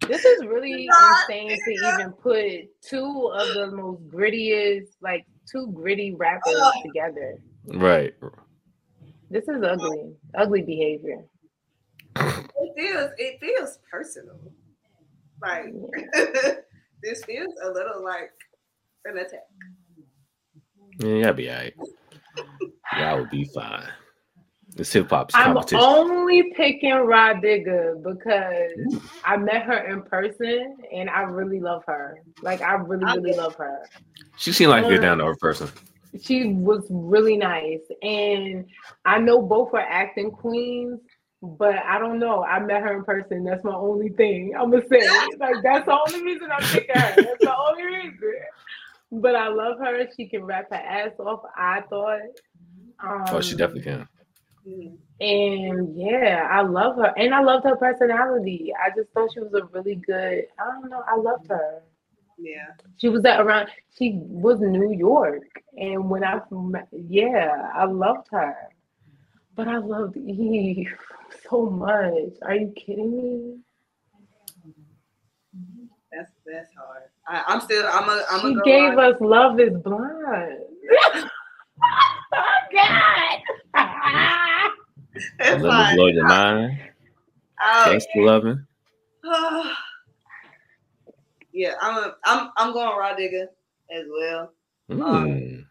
[0.09, 2.43] This is really Not insane to even put
[2.83, 6.73] two of the most grittiest, like two gritty rappers Ugh.
[6.85, 7.41] together.
[7.67, 8.15] Right.
[9.31, 11.25] This is ugly, ugly behavior.
[12.17, 14.41] it feels it feels personal.
[15.41, 15.73] Like
[17.03, 18.33] this feels a little like
[19.05, 19.47] an attack.
[20.99, 21.75] Yeah, y'all be alright.
[22.99, 23.87] Y'all will be fine.
[24.77, 31.09] It's hip hop's I'm only picking Rah Digga because I met her in person and
[31.09, 32.19] I really love her.
[32.43, 33.89] Like I really, really love her.
[34.39, 35.69] She seemed like a good uh, down to earth person.
[36.23, 37.81] She was really nice.
[38.03, 38.67] And
[39.05, 41.01] I know both are acting queens,
[41.43, 42.45] but I don't know.
[42.45, 43.45] I met her in person.
[43.45, 44.55] That's my only thing.
[44.59, 45.09] I'm gonna say
[45.39, 47.17] like that's the only reason I'm picking her.
[47.17, 48.35] That's the only reason.
[49.13, 50.07] But I love her.
[50.17, 51.43] She can rap her ass off.
[51.57, 52.21] I thought.
[53.03, 54.09] Um, Oh, she definitely can.
[55.21, 57.13] And yeah, I love her.
[57.17, 58.73] And I loved her personality.
[58.79, 61.83] I just thought she was a really good, I don't know, I loved her.
[62.41, 62.69] Yeah.
[62.97, 65.43] She was at around, she was New York.
[65.77, 68.57] And when I, met- yeah, I loved her.
[69.57, 70.95] But I loved Eve
[71.49, 72.33] so much.
[72.43, 73.59] Are you kidding me?
[76.13, 77.03] That's that's hard.
[77.27, 80.59] I, I'm still I'm a I'm She a gave us Love is Blind.
[82.35, 83.39] oh, God.
[85.15, 85.97] It's Let me fine.
[85.97, 86.79] blow your mind.
[87.63, 88.67] Oh, Gangsta loving.
[91.53, 93.47] yeah, I'm a, I'm I'm going Rah Digga
[93.91, 94.53] as well.
[94.91, 95.65] Mm.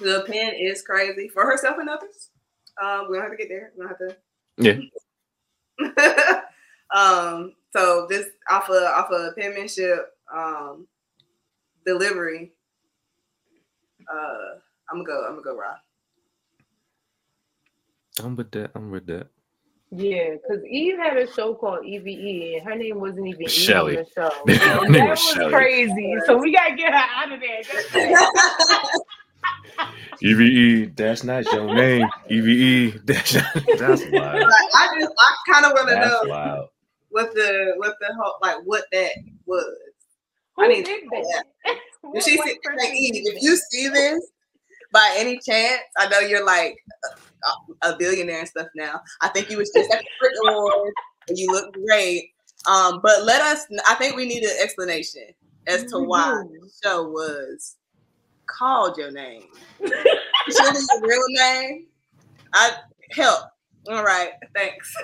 [0.00, 2.30] The pen is crazy for herself and others.
[2.82, 3.72] Um, we don't have to get there.
[3.76, 4.16] We don't have to.
[6.16, 6.40] Yeah.
[6.94, 7.54] um.
[7.76, 10.86] So this off of off of penmanship, um,
[11.84, 12.52] delivery.
[14.10, 14.58] Uh,
[14.90, 15.24] I'm gonna go.
[15.26, 15.74] I'm gonna go raw.
[18.22, 18.70] I'm with that.
[18.74, 19.28] I'm with that.
[19.90, 23.98] Yeah, because Eve had a show called EVE, and her name wasn't even Eve Shelly.
[23.98, 24.58] on the show.
[24.80, 25.52] Her name that was was Shelly.
[25.52, 26.14] crazy.
[26.26, 27.62] So we gotta get her out of there.
[30.20, 32.06] EVE, E, that's not your name.
[32.28, 34.42] EVE, that's that's wild.
[34.42, 36.68] Like, I just I kind of want to know wild.
[37.08, 39.12] what the what the whole like what that
[39.46, 39.64] was.
[40.56, 41.44] Who I need did to know that?
[42.14, 44.30] If she white see, person like, Eve, did if you see this
[44.92, 46.76] by any chance, I know you're like
[47.82, 49.00] a, a billionaire and stuff now.
[49.20, 50.92] I think you was just at the Brit Awards
[51.28, 52.30] and you look great.
[52.68, 53.66] Um, but let us.
[53.88, 55.28] I think we need an explanation
[55.66, 57.76] as to why the show was
[58.46, 59.44] called your name.
[59.80, 61.86] Should be your real name.
[62.54, 62.72] I
[63.10, 63.44] help.
[63.88, 64.94] All right, thanks.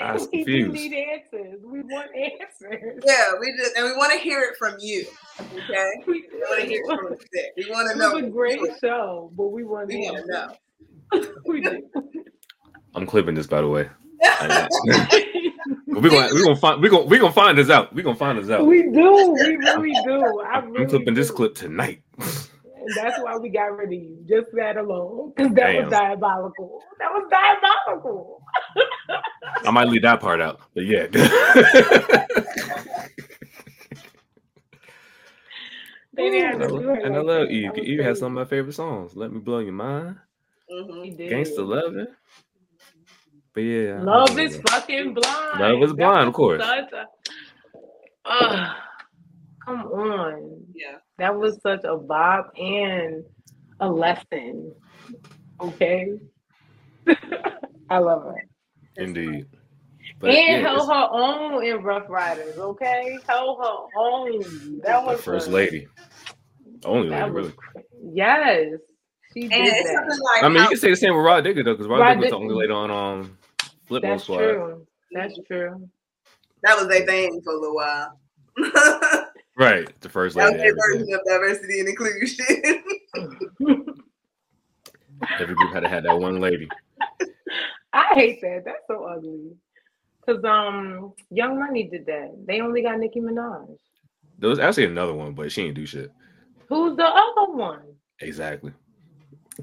[0.00, 0.72] I was we confused.
[0.74, 1.60] need answers.
[1.64, 3.02] We want answers.
[3.06, 5.06] yeah, we just and we want to hear it from you.
[5.40, 7.50] Okay, We we want to hear it from you.
[7.56, 8.14] We want to It know.
[8.14, 11.26] was a great show, but we want We want to know.
[11.46, 11.82] We do.
[12.94, 13.88] I'm clipping this, by the way.
[15.86, 17.94] We're gonna we're gonna find we're gonna we're gonna find this out.
[17.94, 18.66] We're gonna find this out.
[18.66, 18.90] we do.
[19.32, 20.40] We really do.
[20.40, 22.02] I I'm really clipping this clip tonight.
[22.86, 24.18] And that's why we got rid of you.
[24.28, 25.32] Just that alone.
[25.36, 25.84] Because that Damn.
[25.84, 26.82] was diabolical.
[26.98, 28.42] That was diabolical.
[29.64, 31.06] I might leave that part out, but yeah.
[36.16, 37.72] They didn't have to do her and I like love you.
[37.72, 37.98] Eve.
[37.98, 39.16] That was some of my favorite songs.
[39.16, 40.16] Let me blow your mind.
[40.72, 41.04] Mhm.
[41.04, 41.32] He did.
[41.32, 42.06] Gangsta loving.
[43.52, 44.00] But yeah.
[44.02, 45.60] Love love is fucking blind.
[45.60, 46.62] Love is That blind, of course.
[46.62, 47.08] such a-
[48.26, 48.76] Ugh.
[49.64, 50.60] come on.
[50.74, 50.98] Yeah.
[51.18, 53.24] That was such a bop and
[53.80, 54.72] a lesson.
[55.60, 56.14] Okay.
[57.90, 58.44] I love her.
[58.96, 59.46] Indeed.
[60.22, 63.18] and yeah, held her own in Ruff Ryders, okay?
[63.28, 64.40] Held her own.
[64.84, 65.86] That the was first a- lady.
[66.84, 67.84] Only That lady, was really.
[68.14, 68.78] yes.
[69.32, 69.94] She And did it's that.
[70.06, 71.98] something like I mean, you can say the same with Rah Digga though, because Rah,
[71.98, 73.38] Rah Digga was the Dig- only lady on um
[73.90, 74.38] Flipmode That's Squad.
[74.38, 74.86] true.
[75.12, 75.88] That's true.
[76.62, 78.18] that was their thing for a little while.
[79.56, 80.62] Right, the first that was lady.
[80.62, 82.44] their Every, version of diversity and inclusion.
[85.38, 86.68] every group had to have that one lady.
[87.92, 88.64] I hate that.
[88.64, 89.52] That's so ugly.
[90.26, 92.34] Cause um, Young Money did that.
[92.46, 93.76] They only got Nicki Minaj.
[94.38, 96.10] There was actually another one, but she didn't do shit.
[96.68, 97.82] Who's the other one?
[98.20, 98.72] Exactly.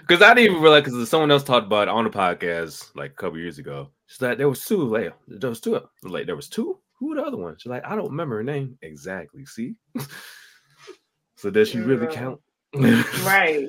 [0.00, 3.12] Because I didn't even realize because someone else talked about it on the podcast like
[3.12, 3.88] a couple years ago.
[4.12, 4.88] She's like, there was two.
[4.88, 5.74] Like, there was two.
[5.74, 6.78] I was like, there was two.
[6.98, 7.56] Who were the other one?
[7.58, 9.46] She's like, I don't remember her name exactly.
[9.46, 9.74] See.
[11.36, 12.38] so does she really count?
[12.74, 13.66] Right.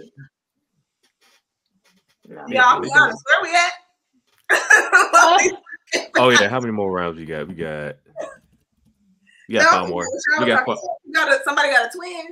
[2.27, 2.43] No.
[2.49, 3.23] Yeah, I'll be honest.
[3.25, 3.71] Where we at?
[6.17, 6.47] oh yeah.
[6.49, 7.47] How many more rounds we got?
[7.47, 7.95] We got.
[9.47, 10.05] We got five more.
[10.39, 10.77] We got five.
[11.05, 12.27] You got a, somebody got a twin.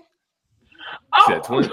[1.28, 1.70] She had twins.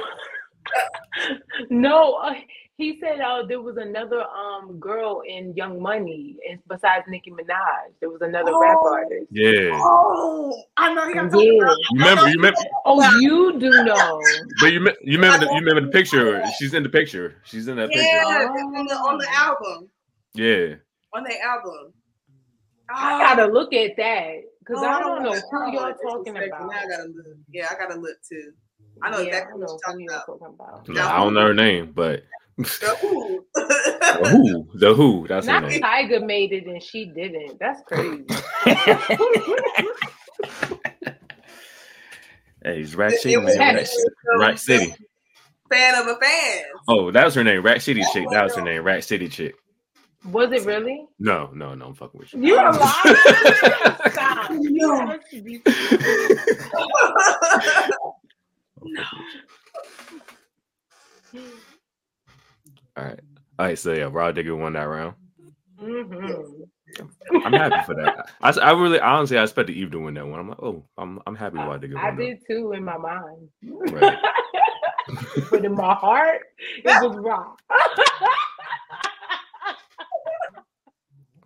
[1.68, 2.34] no, uh,
[2.78, 7.90] he said uh, there was another um girl in Young Money, and besides Nicki Minaj,
[8.00, 8.92] there was another rap Oh.
[8.94, 9.26] artist.
[9.32, 9.70] Yeah.
[9.82, 11.28] Oh, I know you're Yeah.
[11.28, 11.76] talking about.
[11.90, 12.28] You remember?
[12.28, 12.60] You remember?
[12.86, 14.22] Oh, you do know.
[14.60, 15.44] But you me- you remember?
[15.44, 16.46] The, you remember the picture?
[16.52, 17.34] She's in the picture.
[17.44, 18.02] She's in that picture.
[18.02, 19.90] Yeah, it's on the on the album.
[20.34, 20.76] Yeah.
[21.14, 21.92] On the album.
[22.90, 26.50] I gotta look at that because Oh, I don't know who y'all talking about.
[26.62, 27.26] Now I gotta look.
[27.50, 28.52] Yeah, I gotta look too.
[29.02, 30.26] I know yeah, exactly I what you're who talking about.
[30.26, 30.88] talking about.
[30.88, 32.22] No, I don't know her name, but
[32.58, 33.44] The Who.
[33.54, 34.68] the Who?
[34.78, 35.26] The Who?
[35.28, 35.80] That's her Not name.
[35.80, 37.58] Tyga made it and she didn't.
[37.60, 38.24] That's crazy.
[42.64, 43.76] Hey, it's Rat It City, was- man.
[43.76, 44.06] it Rat, was
[44.40, 44.92] Rat City.
[45.70, 46.64] Fan of a fan.
[46.88, 47.62] Oh, that was her name.
[47.62, 48.26] Rat City chick.
[48.32, 48.82] That was her name.
[48.82, 49.54] Rat City chick.
[50.24, 51.06] Was it really?
[51.20, 51.86] No, no, no.
[51.86, 52.42] I'm fucking with you.
[52.44, 53.16] You a liar?
[54.10, 54.50] Stop.
[54.58, 55.62] You have to be-
[62.98, 63.20] All right.
[63.60, 63.78] All right.
[63.80, 65.16] So yeah, Rah Digga won that round.
[65.80, 66.68] Mhm.
[67.44, 68.14] I'm happy for that.
[68.42, 70.40] I, I really, honestly, I expected Eve to win that one.
[70.40, 72.16] I'm like, oh, I'm, I'm happy Rah Digga I that.
[72.16, 73.48] did too in my mind.
[73.88, 74.20] Right.
[75.50, 76.42] but in my heart,
[76.84, 77.56] it was wrong.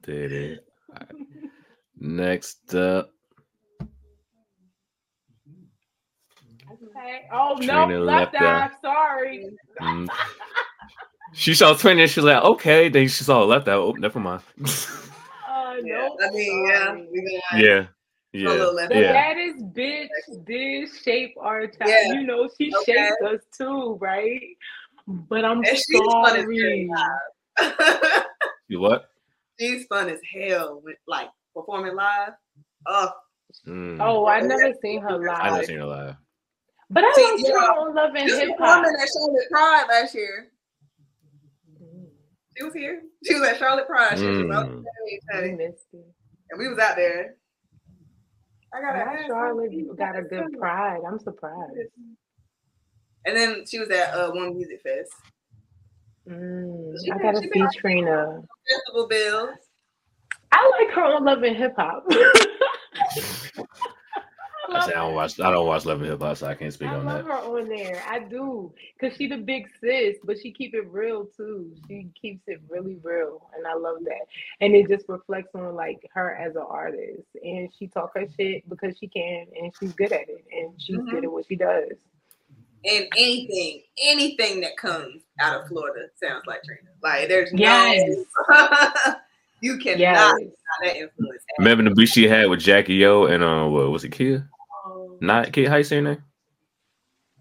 [0.02, 0.64] Did it.
[0.92, 1.10] Right.
[2.00, 3.10] Next up,
[6.72, 7.22] okay.
[7.32, 8.66] Oh Trina no, left left eye.
[8.66, 8.70] eye.
[8.82, 9.46] Sorry.
[9.80, 10.10] mm,
[11.34, 12.88] she saw twin and she's like, okay.
[12.88, 13.82] Then she saw left out.
[13.82, 14.42] Oh, never mind.
[14.58, 14.66] Yeah,
[15.48, 16.16] Uh, no.
[16.22, 16.84] I mean, yeah,
[17.50, 17.64] sorry.
[17.64, 17.86] yeah.
[18.34, 18.48] Yeah.
[18.48, 18.92] little left.
[18.92, 19.12] The Yeah.
[19.12, 20.08] baddest bitch
[20.46, 21.90] did shape our child.
[21.90, 22.12] Yeah.
[22.14, 22.92] You know, she Okay.
[22.94, 24.40] shaped us too, right?
[25.06, 26.90] But I'm And she's fun as sorry.
[27.58, 28.24] hell.
[28.68, 29.10] You what?
[29.60, 32.32] she's fun as hell with like performing live.
[32.86, 33.10] Oh,
[33.66, 33.98] Mm.
[34.00, 35.28] Oh, I never seen her live.
[35.28, 35.66] I never live.
[35.66, 36.16] seen her live.
[36.88, 37.52] But I See, like yeah.
[37.52, 38.76] her on Love and this Hip was Hop.
[38.82, 40.48] woman at Charlotte Pride last year.
[42.56, 43.02] She was here.
[43.24, 44.18] She was at Charlotte Pride.
[44.18, 44.56] She was Mm.
[44.58, 46.04] on stage, I missed it.
[46.50, 47.36] and we was out there.
[48.74, 51.00] I got Not to Charlotte got a good pride.
[51.06, 51.90] I'm surprised.
[53.26, 55.12] And then she was at uh, One Music Fest.
[56.28, 58.42] Mm, She I gotta she see Trina.
[58.68, 59.50] Festival bills.
[60.52, 62.04] I like her on Love and Hip Hop.
[64.74, 65.40] I say I don't watch.
[65.40, 67.12] I don't watch Love and Hip Hop, so I can't speak I on that.
[67.12, 67.30] I love that.
[67.32, 68.02] her on there.
[68.08, 71.74] I do, cause she the big sis, but she keep it real too.
[71.88, 74.26] She keeps it really real, and I love that.
[74.60, 78.68] And it just reflects on like her as an artist, and she talk her shit
[78.68, 81.10] because she can, and she's good at it, and she's Mhm.
[81.10, 81.92] good at what she does.
[82.84, 86.80] And anything, anything that comes out of Florida sounds like Trina.
[87.00, 88.08] Like there's Yes,
[88.48, 89.14] no,
[89.60, 90.32] you cannot yes.
[90.32, 90.40] have
[90.82, 91.44] that influence.
[91.58, 94.48] Remember the beat she had with Jackie O and uh, what was it, Kia?
[95.22, 95.70] Not Kia.
[95.70, 96.24] How you say her name?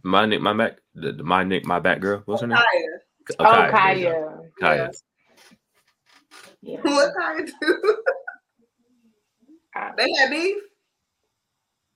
[0.03, 2.21] My nick, my back, the, the- my nick, my back girl.
[2.25, 2.57] What's her name?
[2.57, 3.35] Khia.
[3.39, 4.49] Oh, there you go.
[4.61, 4.91] Khia.
[4.91, 4.91] Khia.
[6.61, 6.79] Yeah.
[6.83, 8.03] What Khia do?
[9.75, 10.57] I, they had beef.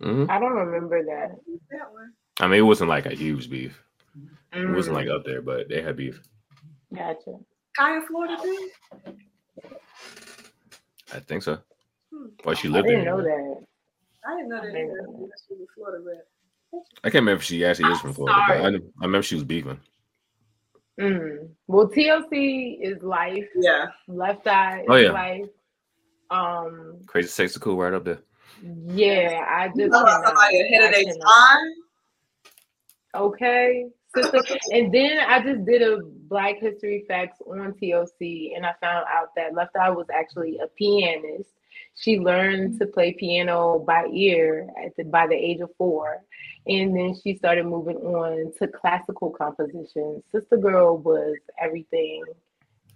[0.02, 1.36] hmm I don't remember that.
[1.72, 2.14] That one.
[2.40, 3.80] I mean, it wasn't like a huge beef.
[4.54, 6.20] It Mm, wasn't like up there, but they had beef.
[6.96, 7.38] gotcha.
[7.80, 8.70] Khia Florida too.
[11.14, 11.60] I think so.
[12.12, 12.28] Hmm.
[12.44, 13.06] Or she I didn't there.
[13.06, 13.66] know that.
[14.28, 14.76] I didn't know that.
[14.76, 15.08] I either.
[15.48, 16.28] She was Florida rep.
[17.04, 19.36] I can't remember if she actually is from I'm Florida, but I, I remember she
[19.36, 19.80] was beefing.
[21.00, 21.50] Mm.
[21.68, 23.48] Well, TLC is life.
[23.56, 23.88] Yeah.
[24.08, 25.12] Left Eye Oh, yeah.
[25.12, 25.46] life.
[26.32, 28.20] Um, Crazy Sexy Cool right up there.
[28.88, 30.26] yeah, I just talking about cannot.
[30.28, 31.74] somebody ahead of their time.
[33.16, 34.42] Okay, Sister,
[34.74, 39.30] and then I just did a Black History Facts on TLC, and I found out
[39.38, 41.52] that Left Eye was actually a pianist.
[41.96, 46.22] She learned to play piano by ear at the, by the age of four,
[46.68, 50.22] and then she started moving on to classical composition.
[50.32, 52.24] Sister Girl was everything,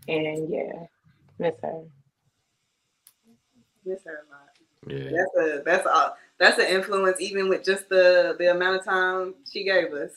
[0.08, 0.86] and yeah,
[1.40, 1.84] miss her.
[3.86, 4.50] Miss her a lot.
[4.88, 5.12] Yeah.
[5.12, 9.36] That's a that's a that's an influence even with just the the amount of time
[9.52, 10.12] she gave us.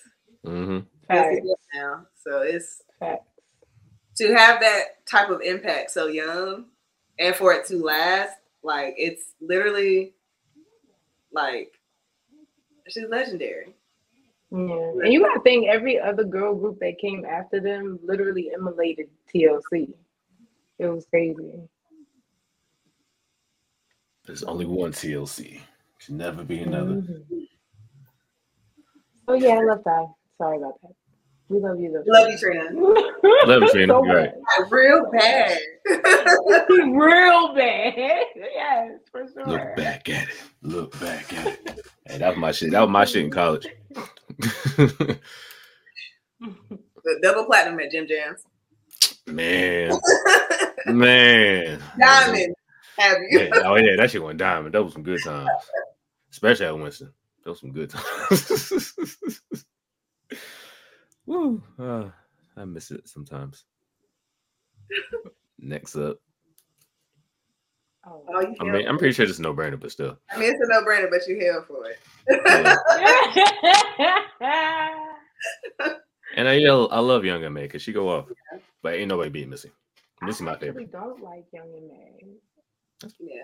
[0.47, 0.81] Mm-hmm.
[1.11, 1.37] Yes, Facts.
[1.37, 2.07] it is now.
[2.25, 3.27] So it's Facts.
[4.17, 6.67] to have that type of impact so young
[7.19, 10.15] and for it to last, like it's literally
[11.33, 11.73] like
[12.89, 13.75] she's legendary.
[14.51, 19.09] Yeah, and you gotta think every other girl group that came after them literally emulated
[19.33, 19.95] TLC.
[20.79, 21.53] It was crazy.
[24.27, 25.61] There's only one TLC.
[25.99, 26.97] Should never be another.
[26.97, 27.49] Mhm.
[29.29, 30.13] Oh yeah, I love that.
[30.37, 30.95] Sorry about that.
[31.53, 32.03] We love you, though.
[32.11, 32.65] Love you, Trina.
[32.73, 33.93] Love you, Trina.
[33.93, 34.31] So You're right.
[34.59, 35.59] Like, real bad.
[35.85, 36.69] bad.
[36.71, 37.95] Real bad.
[38.37, 39.47] Yes, for sure.
[39.47, 40.35] Look back at it.
[40.63, 41.81] Look back at it.
[42.07, 42.71] Hey, that was my shit.
[42.71, 43.67] That was my shit in college.
[43.99, 45.19] the
[47.23, 48.47] double platinum at Jim Jams.
[49.27, 49.93] man,
[50.87, 51.83] man.
[52.01, 52.55] Diamond.
[52.99, 53.41] Have you?
[53.41, 54.75] Yeah, oh yeah, that shit went diamond.
[54.75, 55.51] That was some good times,
[56.31, 57.13] especially at Winston.
[57.45, 58.95] That was some good times.
[61.27, 61.63] Woo!
[61.79, 62.09] Uh,
[62.57, 63.65] I miss it sometimes.
[65.59, 66.19] Next up,
[68.05, 68.25] Oh.
[68.35, 70.19] Oh, you I mean, I'm pretty sure it's a no brainer, but still.
[70.31, 72.01] I mean, it's a no brainer, but you hell for it.
[74.41, 74.95] Yeah.
[76.35, 78.25] And I yell, I love Young M.A because she go off,
[78.83, 79.71] but ain't nobody beating Missy.
[80.23, 80.93] Missy my I actually favorite.
[80.93, 82.25] don't like Young M.A.
[83.21, 83.43] yeah.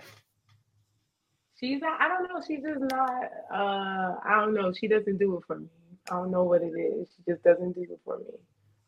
[1.60, 2.40] She's not, I don't know.
[2.46, 3.24] She's just not.
[3.52, 4.72] Uh, I don't know.
[4.72, 5.66] She doesn't do it for me.
[6.10, 7.08] I don't know what it is.
[7.16, 8.24] She just doesn't do it for me.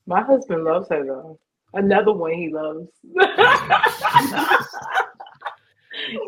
[0.06, 1.38] My husband loves her though.
[1.74, 2.88] Another one he loves.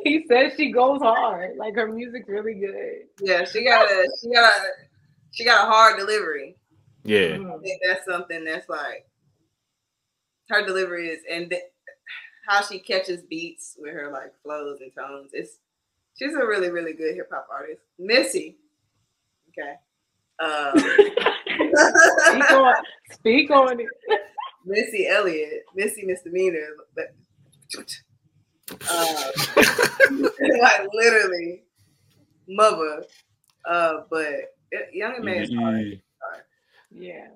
[0.05, 1.57] he says she goes hard.
[1.57, 3.07] Like her music's really good.
[3.21, 4.61] Yeah, she got a she got a
[5.33, 6.57] she got a hard delivery.
[7.05, 7.63] Yeah, I Mm.
[7.63, 9.07] think that's something that's like
[10.51, 11.63] her delivery is and th-
[12.47, 15.31] how she catches beats with her like flows and tones.
[15.33, 15.59] It's
[16.17, 17.83] she's a really really good hip hop artist.
[17.99, 18.59] Missy,
[19.49, 19.75] okay.
[20.41, 22.75] Um, speak on,
[23.11, 23.87] speak on it.
[24.65, 27.07] Missy Elliott, Missy Misdemeanor, but
[28.91, 29.31] uh,
[30.61, 31.65] like literally
[32.49, 33.05] mother.
[33.65, 34.55] Uh, but
[34.93, 36.01] Young M.A is hard.
[36.91, 37.29] Yeah.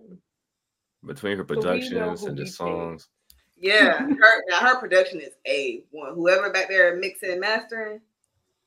[1.04, 3.08] between her productions who and the songs.
[3.58, 6.14] Yeah, her now her production is a one.
[6.14, 8.00] Whoever back there mixing and mastering,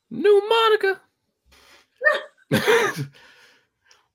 [0.10, 1.02] New Monica.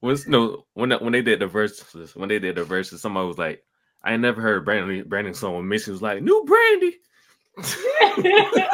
[0.04, 3.38] was no when when they did the verses when they did the verses somebody was
[3.38, 3.64] like
[4.02, 6.98] I ain't never heard Brandy Brandon song when Missy was like new Brandy.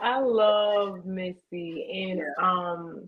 [0.00, 3.06] I love Missy and um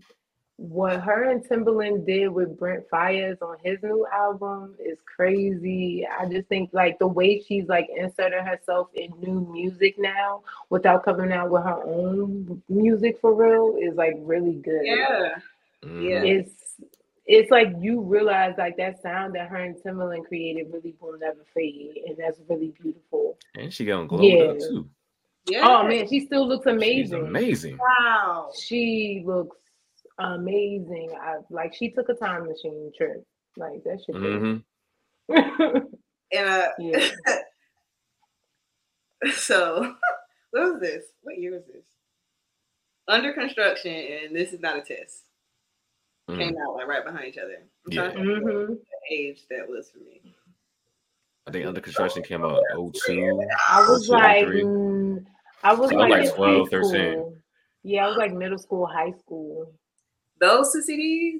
[0.57, 6.05] what her and Timbaland did with Brent Faiyaz on his new album is crazy.
[6.19, 10.41] I just think like the way she's like inserted herself in new music now
[10.71, 14.81] without coming out with her own music for real is like really good.
[14.83, 15.35] yeah,
[15.83, 16.09] Mhm.
[16.09, 16.23] Yeah.
[16.23, 16.75] It's
[17.27, 21.45] it's like you realize like that sound that her and Timbaland created really will never
[21.53, 23.37] fade and that's really beautiful.
[23.55, 24.67] and she got on glowed up Yeah.
[24.67, 24.89] too.
[25.49, 25.67] yeah.
[25.69, 27.27] Oh man, she still looks She's amazing.
[27.27, 27.77] amazing.
[27.77, 28.49] Wow.
[28.59, 29.57] She looks
[30.19, 31.11] amazing.
[31.19, 33.25] I like she took a time machine trip.
[33.55, 34.15] Like that shit.
[34.15, 34.57] hmm
[36.33, 37.07] And uh, yeah.
[39.33, 39.95] so
[40.51, 41.05] what was this?
[41.21, 41.83] What year was this?
[43.07, 45.23] Under construction, and this is not a test.
[46.29, 47.63] Came out like right behind each other.
[47.85, 48.11] I'm Yeah.
[48.11, 50.35] trying to think hmm what age that was for me.
[51.47, 53.41] I think under construction came out 02.
[53.69, 55.25] I was two, like, mm,
[55.63, 56.89] I was So I was like, like 12, 13.
[56.89, 57.37] school.
[57.83, 59.71] Yeah, I was like middle school, high school.
[60.39, 61.39] Those two CDs.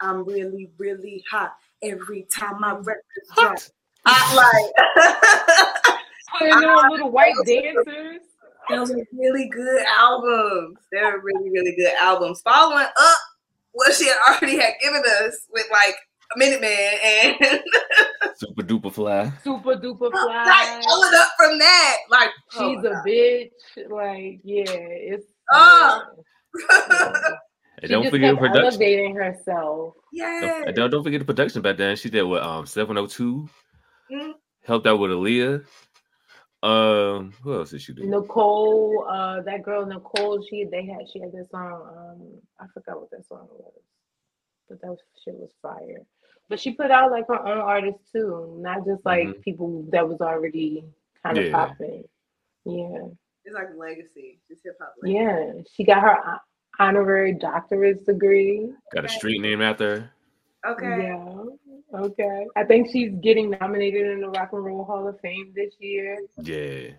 [0.00, 3.04] I'm really, really hot every time my records
[3.34, 3.58] drop.
[3.58, 3.70] Hot.
[4.06, 5.96] I like.
[6.38, 8.20] Putting on little white dancers.
[8.70, 10.78] Those are really good albums.
[10.92, 12.40] They're really, really good albums.
[12.42, 13.18] Following up
[13.72, 15.96] what she had already had given us with like
[16.34, 17.34] a Minute Man and
[18.40, 19.32] Supa Dupa Fly.
[19.44, 20.80] Supa Dupa Fly right, fly.
[20.86, 23.50] following up from that, like She's oh a bitch.
[23.90, 26.04] Like, yeah, it's Ah.
[26.16, 26.22] yeah.
[27.82, 28.66] And don't forget kept production.
[28.82, 29.94] elevating herself.
[30.12, 30.62] yeah.
[30.66, 31.96] Don't, don't, don't forget the production back then.
[31.96, 33.48] She did what um 702.
[34.12, 34.32] Mhm.
[34.66, 35.64] Helped out with Aaliyah.
[36.62, 38.04] Um, who else did she do?
[38.04, 41.88] Nicole, uh, that girl Nicole, she they had she had this song.
[41.96, 43.72] Um, I forgot what that song was,
[44.68, 46.02] but that shit was fire.
[46.50, 49.40] But she put out like her own artists too, not just like Mhm.
[49.42, 50.84] people that was already
[51.22, 51.52] kind of Yeah.
[51.52, 52.04] popping.
[52.66, 53.06] Yeah,
[53.44, 54.94] It's like legacy, just hip hop.
[55.04, 55.52] yeah.
[55.74, 56.16] She got her
[56.78, 58.70] honorary doctorate degree.
[58.94, 60.72] Got a street name after her.
[60.72, 61.04] Okay.
[61.04, 61.98] Yeah.
[62.00, 62.46] Okay.
[62.56, 66.18] I think she's getting nominated in the Rock and Roll Hall of Fame this year.
[66.42, 66.90] Yeah.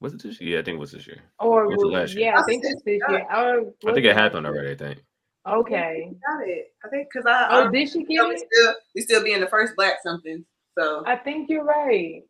[0.00, 0.54] Was it this year?
[0.54, 1.18] Yeah, I think it was this year.
[1.38, 2.26] Or Was last year?
[2.30, 3.26] yeah, I oh, think it's this year.
[3.32, 4.70] Oh, I think it happened already.
[4.72, 5.04] I think.
[5.46, 6.10] Okay.
[6.26, 6.72] Got it.
[6.84, 8.48] I think because I, Oh, I did she you know, get we it?
[8.52, 10.44] still we still be in the first black something.
[10.78, 12.22] So I think you're right.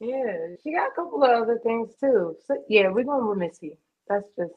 [0.00, 2.36] Yeah, she got a couple of other things too.
[2.46, 3.78] So yeah, we're going with Missy.
[4.08, 4.52] That's just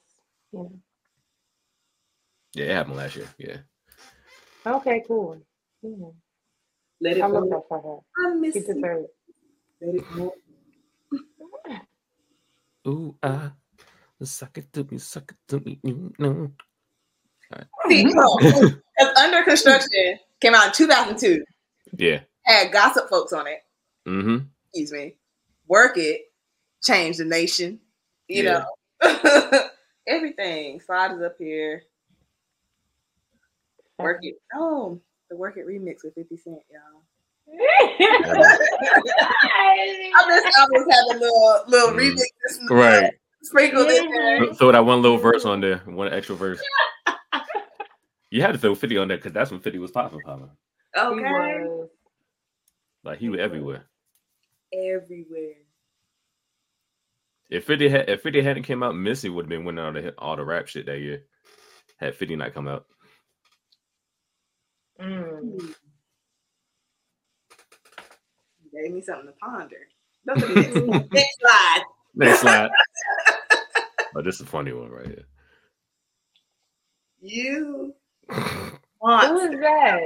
[0.51, 0.71] you know.
[2.55, 3.27] Yeah, it happened last year.
[3.37, 3.57] Yeah.
[4.65, 5.41] Okay, cool.
[5.81, 6.07] Yeah.
[6.99, 7.79] let it I love that for
[8.17, 8.27] her.
[8.29, 8.73] I miss She you.
[8.73, 9.15] deserves it.
[9.85, 10.33] Let it go.
[12.87, 13.53] Ooh ah,
[14.23, 15.79] suck it to me, suck it to me.
[15.83, 16.51] You know.
[17.87, 18.73] See, no, 'cause
[19.17, 21.43] Under Construction came out in 2002.
[21.97, 22.21] Yeah.
[22.43, 23.59] Had gossip folks on it.
[24.07, 24.45] Mm-hmm.
[24.73, 25.15] Excuse me.
[25.69, 26.21] Work it.
[26.83, 27.79] Change the nation.
[28.27, 28.65] You Yeah.
[29.01, 29.69] know.
[30.07, 30.81] Everything.
[30.81, 31.83] Slide is up here.
[33.99, 34.35] Work it.
[34.55, 34.99] Oh,
[35.29, 37.03] the Work It remix with 50 Cent, y'all.
[37.51, 38.25] I
[40.27, 42.15] just I was having a little little Mm.
[42.15, 43.13] remix Right.
[43.43, 44.39] sprinkled in there.
[44.39, 44.57] Mhm.
[44.57, 46.59] Throw that one little verse on there, one extra verse.
[48.31, 50.51] You had to throw 50 on there because that's when 50 was popping, popping.
[50.93, 51.83] He Okay.
[53.03, 53.85] Like he was everywhere.
[54.73, 55.55] Everywhere.
[57.49, 60.13] If 50 had if 50 hadn't came out, Missy would have been winning all the
[60.17, 61.23] all the rap shit that year.
[61.97, 62.85] Had 50 not come out.
[65.01, 65.73] Mm.
[68.71, 69.87] Gave me something to ponder.
[70.27, 70.75] Don't this.
[71.11, 71.83] Next slide.
[72.13, 72.69] Next slide.
[74.15, 75.25] oh, this is a funny one right here.
[77.21, 77.95] You
[78.31, 79.99] Who want is that?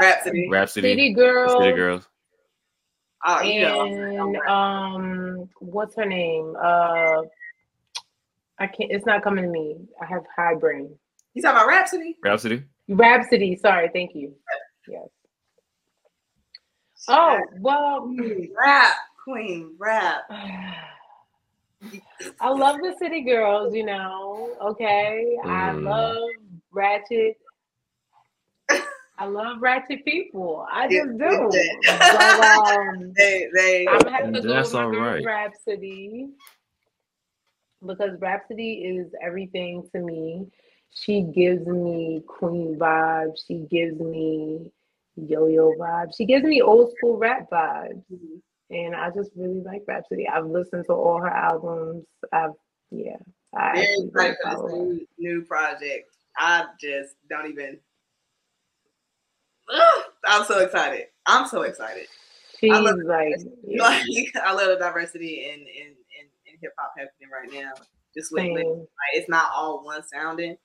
[0.00, 0.48] Rapsody.
[0.50, 1.60] Rapsody, City Girl.
[1.60, 2.08] City Girls.
[3.28, 3.82] Oh, you know.
[3.82, 6.54] and um, what's her name?
[6.62, 7.22] Uh,
[8.58, 8.90] I can't.
[8.92, 9.76] It's not coming to me.
[10.00, 10.94] I have high brain.
[11.34, 12.16] You talking about Rapsody?
[12.22, 12.62] Rapsody.
[12.88, 13.56] Rapsody.
[13.56, 13.90] Sorry.
[13.92, 14.32] Thank you.
[14.88, 15.08] Yes.
[17.08, 18.08] Oh well.
[18.58, 18.94] Rap.
[19.24, 20.22] Queen rap.
[22.40, 23.74] I love the City Girls.
[23.74, 24.50] You know.
[24.62, 25.36] Okay.
[25.44, 25.82] I Mm.
[25.84, 26.16] love
[26.72, 27.36] Ratchet.
[29.18, 30.66] I love ratchet people.
[30.70, 31.50] I Yeah, just do.
[31.52, 31.98] yeah.
[32.12, 35.24] But um, They they I'm gonna have to go That's with my all girl right.
[35.24, 36.28] Rapsody
[37.86, 40.46] because Rapsody is everything to me.
[40.90, 43.38] She gives me Queen vibes.
[43.46, 44.70] She gives me
[45.16, 46.16] yo-yo vibes.
[46.16, 48.40] She gives me old school rap vibes, Mhm.
[48.70, 50.26] and I just really like Rapsody.
[50.28, 52.06] I've listened to all her albums.
[52.32, 52.52] I've
[52.90, 53.16] yeah.
[53.54, 53.74] I
[54.12, 56.08] very excited for follow this new, new project.
[56.36, 57.78] I just don't even.
[59.72, 61.06] Ugh, I'm so excited.
[61.26, 62.06] I'm so excited.
[62.58, 63.34] She's love like
[63.66, 64.04] yeah, Like
[64.42, 67.72] I love the diversity in in in, in hip hop happening right now.
[68.14, 70.56] Just with, with like, it's not all one sounding,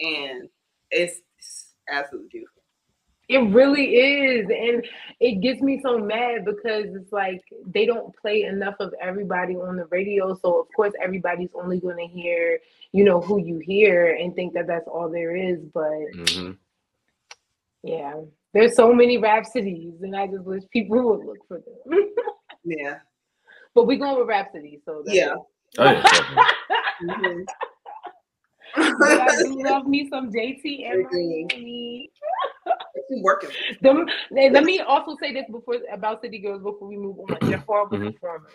[0.00, 0.48] and
[0.90, 2.62] it's, it's absolutely beautiful.
[3.28, 4.50] It really is.
[4.50, 4.84] And
[5.20, 9.76] it gets me so mad because it's like they don't play enough of everybody on
[9.76, 10.34] the radio.
[10.34, 12.58] So, of course, everybody's only going to hear,
[12.90, 15.60] you know, who you hear and think that that's all there is.
[15.72, 16.50] But hmm
[17.82, 18.20] yeah,
[18.54, 22.10] there's so many rhapsodies, and I just wish people would look for them.
[22.64, 22.98] Yeah.
[23.74, 24.80] but we're going with Rapsody.
[24.84, 25.34] So, that's Yeah.
[25.34, 25.38] it.
[25.78, 26.44] Oh yeah, definitely.
[27.02, 27.44] Mhm.
[28.76, 31.46] But I do love me some JT and Agree.
[31.50, 32.10] Miami.
[33.08, 33.50] Keep working.
[33.80, 37.36] Them, let let me also say this before about City Girls before we move on.
[37.48, 38.12] They're horrible Mhm.
[38.14, 38.52] performers.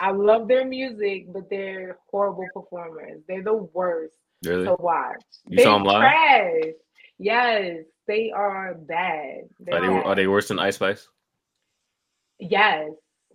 [0.00, 3.20] I love their music, but they're horrible performers.
[3.28, 4.64] They're the worst Really?
[4.66, 5.20] to watch.
[5.48, 6.00] You they saw 'em live?
[6.00, 6.74] trash.
[7.18, 9.48] Yes, they are bad.
[9.60, 11.08] They're Are they are they worse than Ice Spice?
[12.38, 12.90] Yes.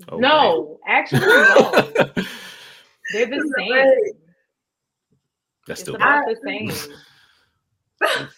[0.10, 1.72] Oh, no, actually, no.
[3.12, 4.14] They're the same.
[5.68, 6.36] That's still about bad.
[6.36, 6.40] the
[8.02, 8.28] same.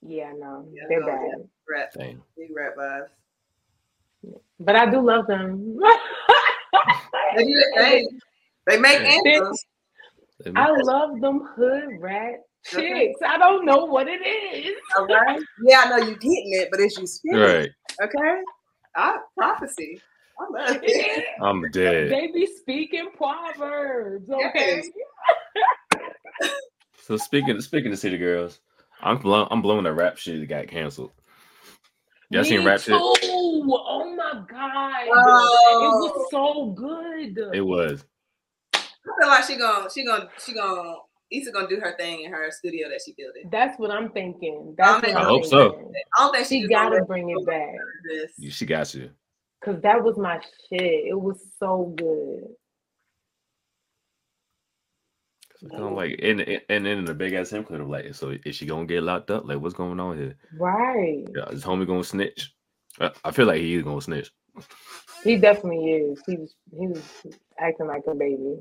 [0.00, 1.48] Yeah, no, Yeah, they're no, bad.
[1.68, 2.22] Rap, Dang.
[2.36, 3.08] big rap vibes.
[4.60, 5.76] But I do love them.
[7.36, 8.20] They do their thing.
[8.66, 9.18] They make Yeah.
[9.26, 9.64] anthems.
[10.56, 12.40] I love them hood rat
[12.70, 13.20] chicks.
[13.26, 14.74] I don't know what it is.
[14.98, 15.38] Okay.
[15.64, 17.40] Yeah, I know you're getting it, but it's you spitting.
[17.40, 17.70] Right.
[18.02, 18.40] Okay.
[18.96, 20.00] I prophecy.
[20.40, 21.24] I love it.
[21.42, 22.10] I'm dead.
[22.10, 24.82] they be speaking proverbs, okay?
[24.84, 26.50] Yes.
[27.04, 28.60] So speaking speaking of City Girls,
[29.00, 31.12] I'm blown I'm blowing that rap shit that got canceled.
[32.28, 32.94] Y'all Me seen rap shit?
[33.00, 35.70] oh my god, Oh.
[35.72, 37.38] it was so good.
[37.54, 38.04] It was.
[38.74, 38.80] I
[39.20, 40.96] feel like she gonna she gonna she gonna
[41.30, 43.48] Issa gonna do her thing in her studio that she building.
[43.50, 44.74] That's what I'm thinking.
[44.78, 45.70] That's I what mean- I'm I hope so.
[45.72, 45.92] thinking.
[46.18, 47.74] I don't think she, She gotta let bring it back
[48.08, 48.54] this.
[48.54, 49.10] She got you.
[49.60, 50.82] because that was my shit.
[51.08, 52.44] It was so good.
[55.74, 58.54] I'm like, and and then in the big ass him clip, I'm like, so is
[58.54, 59.44] she gonna get locked up?
[59.44, 60.36] Like, what's going on here?
[60.56, 61.24] Right.
[61.34, 62.54] Yeah, is homie gonna snitch?
[63.00, 64.30] I, I feel like he is gonna snitch.
[65.24, 66.22] He definitely is.
[66.26, 67.02] He was he was
[67.58, 68.56] acting like a baby.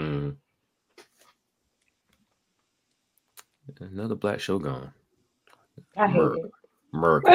[0.00, 0.36] Mm.
[3.80, 4.92] Another black show gone.
[5.96, 6.36] I hate Merc.
[6.38, 6.50] it.
[6.92, 7.24] Merc.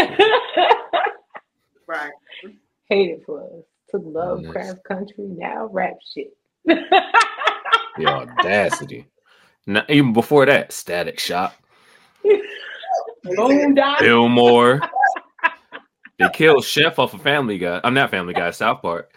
[1.86, 2.12] Right.
[2.90, 3.64] hate it for us.
[3.90, 4.52] Took love, Yes.
[4.52, 6.36] craft country, now rap shit.
[6.66, 9.06] the audacity.
[9.68, 11.54] Now, even before that, Static Shock,
[13.26, 14.00] Boondock.
[14.00, 14.82] Fillmore.
[16.20, 17.80] they killed Chef off of Family Guy.
[17.84, 18.50] I'm not Family Guy.
[18.52, 19.14] South Park.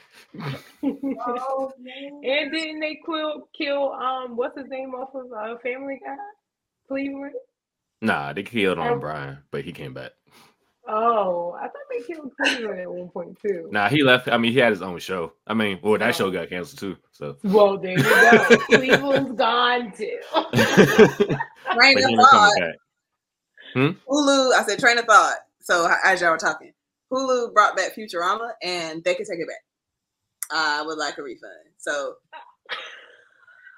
[0.84, 2.20] Oh, man.
[2.24, 6.16] And then they kill kill um what's his name off of uh, Family Guy?
[6.88, 7.34] Cleveland.
[8.02, 10.12] Nah, they killed on Um, Brian, but he came back.
[10.88, 13.68] Oh, I thought they killed Cleveland at one point too.
[13.72, 14.28] Nah, he left.
[14.28, 15.32] I mean, he had his own show.
[15.46, 16.96] I mean, well, that show got canceled too.
[17.12, 18.56] So, Well, there you go.
[18.70, 20.18] Cleveland's gone too.
[20.32, 20.52] but
[21.74, 22.52] Train he of thought.
[22.54, 22.76] coming back.
[24.08, 25.36] Hulu, I said train of thought.
[25.60, 26.72] So as y'all were talking,
[27.12, 29.62] Hulu brought back Futurama and they could take it back.
[30.50, 31.52] I would like a refund.
[31.78, 32.14] So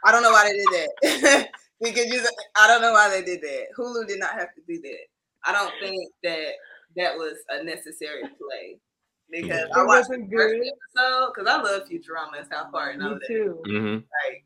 [0.05, 1.49] I don't know why they did that.
[1.81, 2.29] We could use.
[2.57, 3.67] I don't know why they did that.
[3.77, 4.99] Hulu did not have to do that.
[5.45, 6.53] I don't think that
[6.97, 8.79] that was a necessary play
[9.31, 10.67] because It I watched wasn't the first good.
[10.67, 13.27] episode because I love Futurama and South Park and all Me that.
[13.29, 13.63] too.
[13.67, 14.45] hmm Like,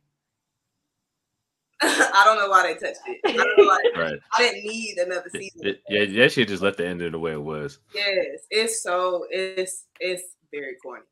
[2.15, 3.21] I don't know why they touched it.
[3.25, 4.19] I, don't know why- Right.
[4.35, 5.67] I didn't need another season.
[5.67, 7.79] it- yeah, that shit just left the end of the way it was.
[7.95, 10.23] Yes, it's so it's it's
[10.53, 11.05] very corny.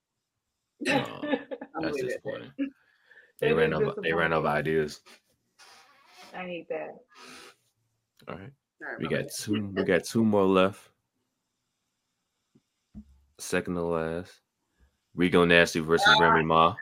[0.89, 2.53] I'm that's disappointing.
[3.41, 3.95] They It ran is over.
[4.03, 5.01] They ran over ideas.
[6.35, 6.97] I hate that.
[8.29, 8.53] All right,
[8.99, 9.35] we got that.
[9.35, 9.73] two.
[9.75, 10.81] We got two more left.
[13.39, 14.33] Second to last.
[15.15, 16.23] Rico Nasty versus ah.
[16.23, 16.75] Remy Ma.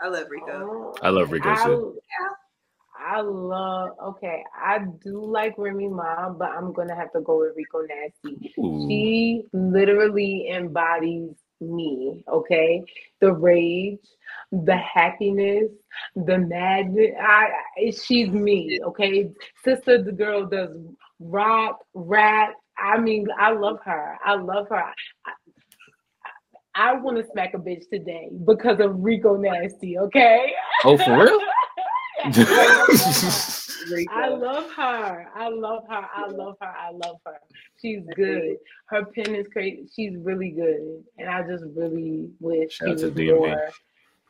[0.00, 0.46] I love Rico.
[0.48, 1.98] Oh, I love Rico I, too.
[2.98, 3.90] I love.
[4.02, 8.52] Okay, I do like Remy Ma, but I'm gonna have to go with Rico Nasty.
[8.58, 8.86] Ooh.
[8.88, 12.84] She literally embodies me, okay?
[13.20, 13.98] The rage,
[14.52, 15.70] the happiness,
[16.14, 17.10] the madness.
[17.20, 17.48] I,
[17.78, 19.30] I she's me, okay?
[19.64, 20.70] Sister the girl does
[21.20, 22.54] rock, rap.
[22.78, 24.18] I mean, I love her.
[24.24, 24.76] I love her.
[24.76, 24.92] I,
[26.74, 30.52] I want to smack a bitch today because of Rico Nasty, okay?
[30.84, 31.40] Oh, for real?
[34.10, 35.26] I love her.
[35.34, 36.06] I love her.
[36.14, 36.66] I love her.
[36.78, 37.38] I love her.
[37.80, 38.56] She's good.
[38.86, 39.88] Her pen is crazy.
[39.94, 41.04] She's really good.
[41.18, 43.34] And I just really wish Shout she was DMV.
[43.38, 43.70] more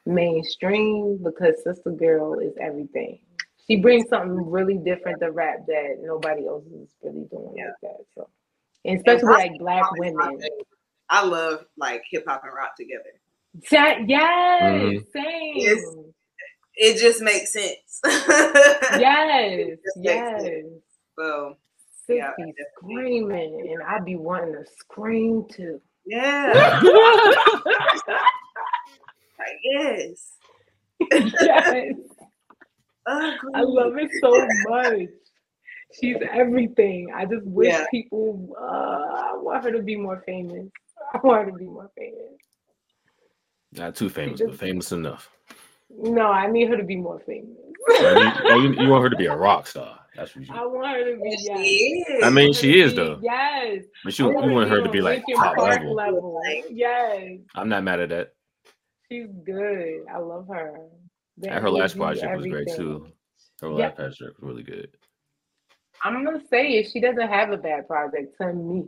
[0.07, 3.19] mainstream because Sister Girl is everything.
[3.67, 7.67] She brings something really different to rap that nobody else is really doing Yeah.
[7.67, 8.05] like that.
[8.15, 8.29] So,
[8.85, 10.41] and especially rock- like black women.
[11.09, 13.13] I love like hip hop and rock together.
[13.71, 15.13] That, yes, Mhm.
[15.13, 15.57] same.
[15.57, 15.85] Yes.
[16.77, 18.01] It just makes sense.
[18.99, 20.43] Yes, Just makes yes.
[20.43, 20.83] sense.
[21.19, 21.57] so
[22.07, 22.67] Sis Yeah, be definitely.
[22.77, 25.81] screaming, and I'd be wanting to scream too.
[26.07, 26.53] yeah,
[29.39, 30.33] like, yes.
[31.41, 31.95] yes,
[33.07, 33.51] Ugly.
[33.55, 35.09] I love it so much.
[36.01, 37.09] She's everything.
[37.15, 37.85] I just wish Yeah.
[37.91, 38.55] people.
[38.59, 40.69] Uh, I want her to be more famous.
[41.15, 42.41] I want her to be more famous.
[43.73, 45.31] Not too famous, but famous enough.
[45.91, 47.57] No, I need her to be more famous.
[47.89, 50.01] Oh, you, oh, you- you want her to be a rock star?
[50.17, 50.55] That's what you.
[50.55, 51.29] I want her to be.
[51.31, 51.59] Yes, Yes.
[51.67, 52.25] she is.
[52.25, 53.19] I mean, she is though.
[53.23, 53.85] Yes.
[54.03, 55.95] But you, I you want her to be like Linkin top level.
[55.95, 56.41] level.
[56.71, 58.33] Yes, I'm not mad at that.
[59.11, 60.05] she's good.
[60.13, 60.75] I love her.
[61.39, 63.07] The And her last energy, project was great too.
[63.61, 63.75] Her Yeah.
[63.75, 64.89] last project was really good.
[66.03, 66.91] I'm gonna say it.
[66.91, 68.85] She doesn't have a bad project to me,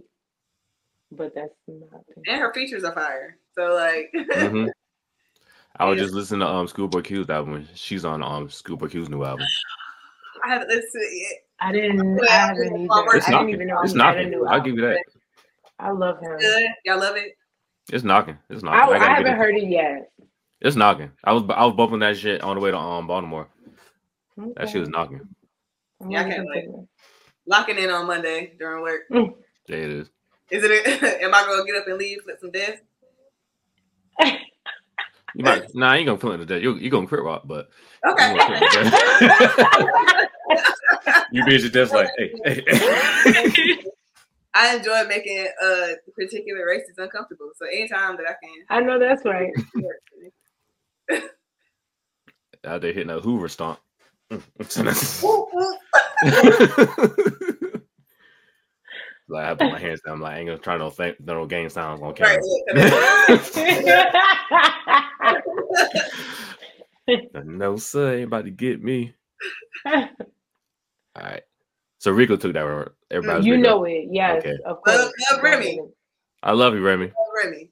[1.12, 2.04] but that's not.
[2.26, 3.38] and her features are fire.
[3.54, 4.66] So like, hmm
[5.78, 7.66] I was just listening to um Schoolboy Q's album.
[7.74, 9.46] She's on um Schoolboy Q's new album.
[10.44, 11.38] I haven't listened to it yet.
[11.60, 12.20] I didn't.
[12.20, 13.16] I Yeah, haven't either.
[13.16, 14.46] It's I didn't even know It's he had a knocking.
[14.48, 15.04] I'll give you that.
[15.78, 16.38] I love him.
[16.38, 16.68] Good.
[16.84, 17.36] Y'all love it.
[17.92, 18.38] It's knocking.
[18.50, 18.80] It's knocking.
[18.80, 19.38] I, I I haven't it.
[19.38, 20.10] heard it yet.
[20.60, 21.10] It's knocking.
[21.24, 23.48] I was I was bumping that shit on the way to um Baltimore.
[24.56, 25.20] That shit was knocking.
[26.08, 26.84] Yeah, I can't consider
[27.46, 29.02] Locking in on Monday during work.
[29.68, 30.10] There it is.
[30.50, 31.02] Is it?
[31.22, 32.22] am I gonna get up and leave?
[32.22, 32.82] Flip some desk?
[35.34, 35.38] It.
[35.38, 36.60] You might nah, you ain't gonna feel it today.
[36.60, 37.68] You you gonna crit rock, but
[38.06, 38.26] Okay.
[38.26, 38.90] you, gonna feel it
[41.46, 42.64] be at your desk like, hey, hey.
[42.70, 43.48] I
[44.54, 47.50] I enjoy making uh particular races uncomfortable.
[47.56, 49.52] So anytime that I can, I know that's right.
[52.64, 53.78] Out there hitting a Hoover stomp.
[59.28, 59.36] Whoop, whoop.
[59.36, 60.14] like I put my hands down.
[60.14, 62.42] I'm like, I ain't gonna try no th- no gang sounds on Right, camera.
[67.24, 67.32] yeah.
[67.44, 69.14] no sir, ain't about to get me.
[69.86, 70.08] All
[71.16, 71.42] right.
[71.98, 72.90] So Rico took that one.
[73.10, 73.68] Everybody's you Rico.
[73.68, 74.56] know it, yes, Okay.
[74.64, 75.12] of Well, course.
[75.32, 75.80] uh, Remy.
[76.42, 77.12] I love you, Remy.
[77.44, 77.70] Remy.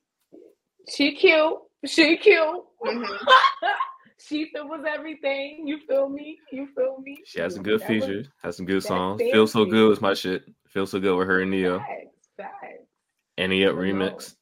[0.88, 1.54] She cute.
[1.84, 2.64] She cute.
[2.84, 3.06] Mhm.
[4.28, 5.66] she was everything.
[5.66, 6.38] You feel me?
[6.50, 7.18] You feel me?
[7.26, 9.20] She has some good That was features, has some good songs.
[9.20, 10.44] Feel so good was my shit.
[10.68, 11.78] Feel so good with her and Ne-Yo.
[11.78, 12.84] Facts, facts.
[13.38, 13.80] Any up I know.
[13.82, 14.36] remix.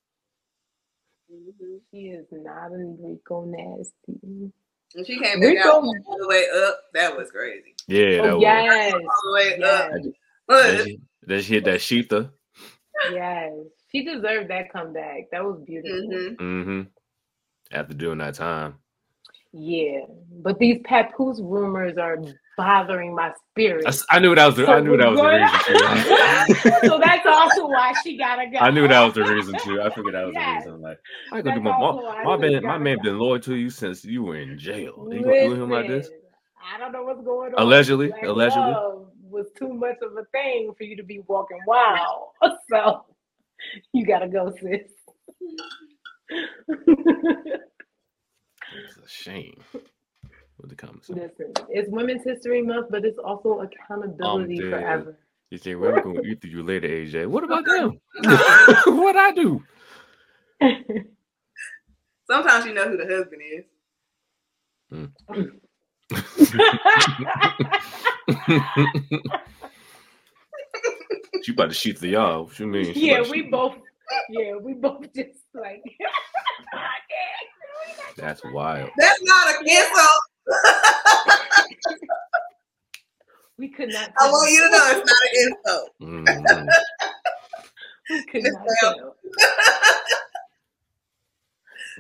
[1.33, 1.81] Mhm.
[1.91, 4.53] She is not a Rico nasty.
[4.95, 7.75] When she came back Rico- out all the way up, that was crazy.
[7.89, 8.43] Yeah, that Oh, was.
[8.43, 9.91] yes, All the way up.
[10.03, 10.07] yes,
[10.49, 12.31] Then she, then she hit that Shether.
[13.11, 13.53] yes.
[13.91, 15.31] She deserved that comeback.
[15.33, 16.09] That was beautiful.
[16.09, 16.37] mhm.
[16.37, 16.81] Mm-hmm.
[17.73, 18.79] After doing that time.
[19.57, 20.01] Yeah,
[20.43, 22.19] but these papoose rumors are
[22.57, 23.85] bothering my spirit.
[24.11, 26.89] I, I knew that was the, I knew that was the reason too.
[26.89, 28.59] so that's also why she gotta go.
[28.59, 29.81] I knew that was the reason too.
[29.81, 30.65] I figured that was Yes.
[30.65, 30.83] the reason.
[30.83, 30.99] Like,
[31.31, 32.63] I gonna do my also my, why my she man.
[32.65, 35.09] My man been loyal to you since you were in jail.
[35.13, 36.11] You gonna do him like this?
[36.75, 37.63] I don't know what's going on.
[37.63, 38.75] Allegedly, Black allegedly.
[39.23, 42.31] was too much of a thing for you to be walking wild.
[42.71, 43.05] So
[43.93, 44.91] you gotta go, sis.
[48.87, 49.61] It's a shame.
[49.73, 51.09] What the comments?
[51.09, 51.15] say?
[51.15, 54.71] Listen, it's Women's History Month, but it's also accountability dead.
[54.71, 55.19] forever.
[55.51, 57.27] You think we're gonna eat through you later, AJ?
[57.27, 58.01] What about them?
[58.87, 59.63] what I do?
[62.31, 63.65] sometimes you know who the husband is.
[64.93, 65.11] Mm.
[71.43, 72.45] she about to shoot the y'all.
[72.45, 72.95] What you mean?
[72.95, 73.75] She yeah, we shoot- both.
[74.31, 75.83] Yeah, we both just like.
[78.17, 78.91] That's wild.
[78.99, 80.21] That's not a insult.
[83.59, 84.11] we could not.
[84.21, 85.91] I want you to know it's not an insult.
[86.03, 86.67] Mhm.
[88.11, 88.95] We could Miss not Bell.
[88.97, 89.17] tell.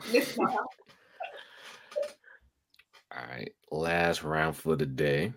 [0.13, 0.37] Miss
[3.17, 5.33] All right, last round for the day.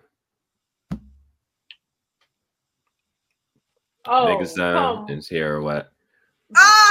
[4.06, 5.92] Oh, Make a sound come and hear what?
[6.56, 6.87] Ah,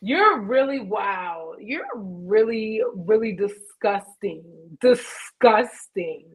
[0.00, 1.54] You're really wow.
[1.58, 4.44] You're really, really disgusting.
[4.80, 6.26] Disgusting.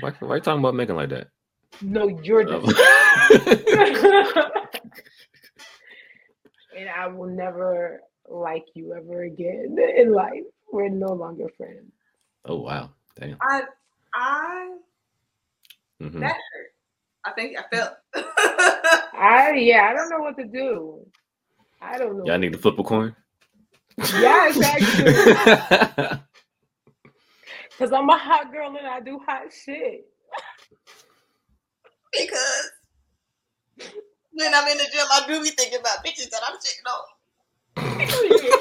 [0.00, 1.28] Why, why you talking about making like that?
[1.82, 2.60] No, you're Oh.
[2.60, 3.64] disgusting.
[6.76, 10.42] and I will never like you ever again in life.
[10.72, 11.92] We're no longer friends.
[12.44, 13.36] oh wow, damn.
[13.40, 13.62] I,
[14.14, 14.76] I,
[16.02, 16.20] Mhm.
[16.20, 16.72] that hurt.
[17.24, 17.94] I think I felt.
[19.14, 21.04] I yeah, I don't know what to do.
[21.80, 22.24] I don't know.
[22.26, 23.14] Y'all need to flip a coin.
[23.98, 26.18] Yes, actually.
[27.78, 30.06] Because I'm a hot girl and I do hot shit.
[32.10, 32.70] because
[34.32, 37.04] when I'm in the gym, I do be thinking about bitches that I'm shitting on.
[37.98, 38.40] Period.
[38.40, 38.56] Period.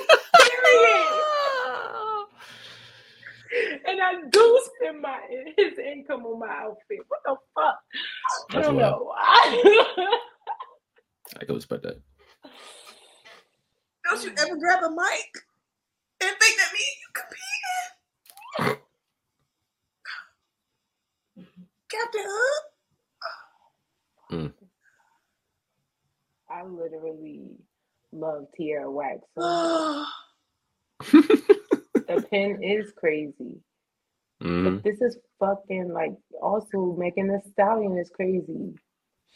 [3.87, 5.17] And I do spend my
[5.57, 6.99] his income on my outfit.
[7.07, 7.79] What the fuck?
[8.51, 9.01] I That's don't wild.
[9.01, 9.13] know.
[11.39, 12.01] I can respect that.
[14.09, 15.31] Don't you ever grab a mic
[16.21, 17.09] and think that me and you
[18.67, 18.81] competing?
[21.89, 22.63] Captain Hook?
[26.49, 27.47] I literally
[28.11, 29.19] love Tierra Whack.
[29.37, 29.41] So
[31.11, 33.61] the pen is crazy.
[34.41, 34.63] Mhm.
[34.75, 38.75] But this is fucking like also Megan the Stallion is crazy.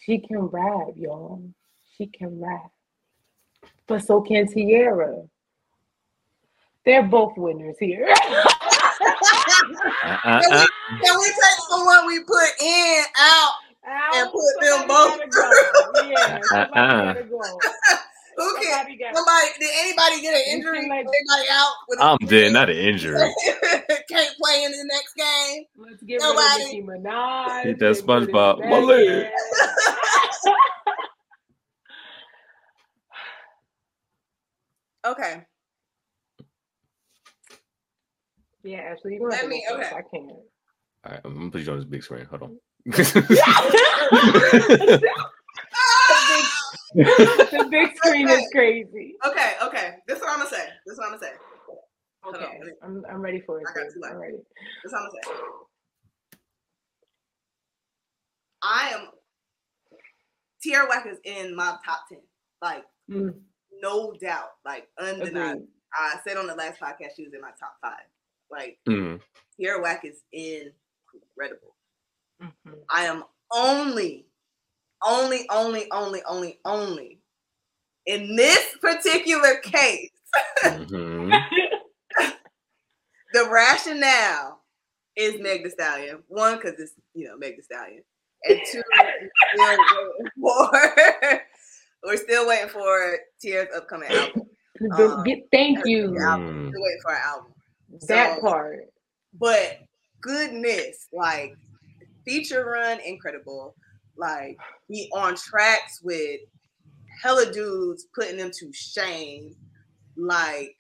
[0.02, 1.44] She can rap, y'all.
[1.98, 2.72] She can rap.
[3.90, 5.24] But so can Tierra.
[6.86, 8.08] They're both winners here.
[9.02, 10.66] Uh, uh, Can uh.
[10.92, 13.52] we, can we take someone we put in out?
[14.16, 16.10] and put them both gotta.
[16.10, 17.14] Yeah, Uh-uh.
[17.14, 18.64] Who can?
[18.86, 19.48] Somebody gotta Somebody?
[19.60, 20.80] Did anybody get an injury?
[20.82, 21.74] can, like- anybody out?
[21.88, 23.20] With a- I'm dead, not an injury.
[24.10, 25.64] Can't play in the next game.
[25.78, 26.64] Let's get Nobody.
[26.64, 27.64] rid of Nicki Minaj.
[27.64, 28.70] Hit that get rid of SpongeBob.
[28.70, 29.32] My Megan.
[35.10, 35.44] Okay.
[38.64, 39.88] yeah, Ashley, you gonna Let to me- go first.
[39.92, 39.98] okay.
[39.98, 40.32] I can't.
[40.32, 42.26] All right, I'm gonna put you on this big screen.
[42.26, 42.58] Hold on.
[46.96, 49.16] the big screen is crazy.
[49.26, 49.54] Okay.
[49.64, 49.92] Okay.
[50.08, 50.66] This is what I'm gonna say.
[50.86, 51.32] This is what I'm gonna say.
[52.22, 53.66] Hold Okay, let I'm I'm ready for it.
[53.70, 53.94] I got sis.
[53.94, 54.16] two left.
[54.16, 54.38] I'm ready.
[54.84, 55.32] This is what I'm gonna say.
[58.62, 59.08] I am
[60.62, 62.20] Tierra Whack is in my top ten.
[62.62, 63.34] Like Mm.
[63.82, 65.52] No doubt, like undeniable.
[65.52, 65.68] Agreed.
[65.94, 68.06] I said on the last podcast she was in my top five.
[68.52, 68.78] Like.
[69.58, 71.76] Tierra Whack is incredible.
[72.42, 72.80] Mhm.
[72.90, 74.28] I am only,
[75.06, 77.20] only, only, only, only, only
[78.06, 80.12] in this particular case.
[80.64, 81.32] Mhm.
[83.32, 84.64] The rationale
[85.16, 86.24] is Meg The Stallion.
[86.30, 88.04] One, because it's you know Meg The Stallion,
[88.46, 89.14] and two, we're
[89.54, 91.42] still waiting for
[92.04, 94.44] we're still waiting for Tierra's upcoming album.
[94.80, 96.10] The- Um, get- thank you.
[96.12, 96.70] Mm.
[96.70, 97.54] Still waiting for our album.
[98.08, 98.80] That So- part.
[99.34, 99.80] but
[100.22, 101.56] goodness, like
[102.26, 103.76] feature run, incredible.
[104.16, 104.58] Like
[104.90, 106.42] be on tracks with
[107.22, 109.56] hella dudes putting them to shame.
[110.18, 110.76] Like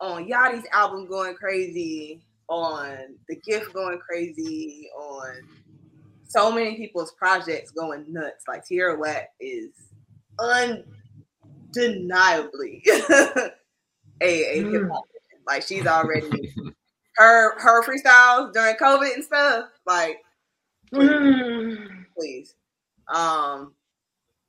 [0.00, 5.34] on Yachty's album going crazy, on The Gift going crazy, on
[6.28, 8.44] so many people's projects going nuts.
[8.46, 9.70] Like Tierra Whack is
[10.38, 13.50] undeniably a,
[14.22, 14.72] a Mm.
[14.72, 15.04] hip hop.
[15.46, 16.54] Like she's already
[17.16, 19.66] her her freestyles during COVID and stuff.
[19.86, 20.18] Like
[20.92, 22.04] Mm.
[22.16, 22.54] please.
[23.12, 23.74] Um,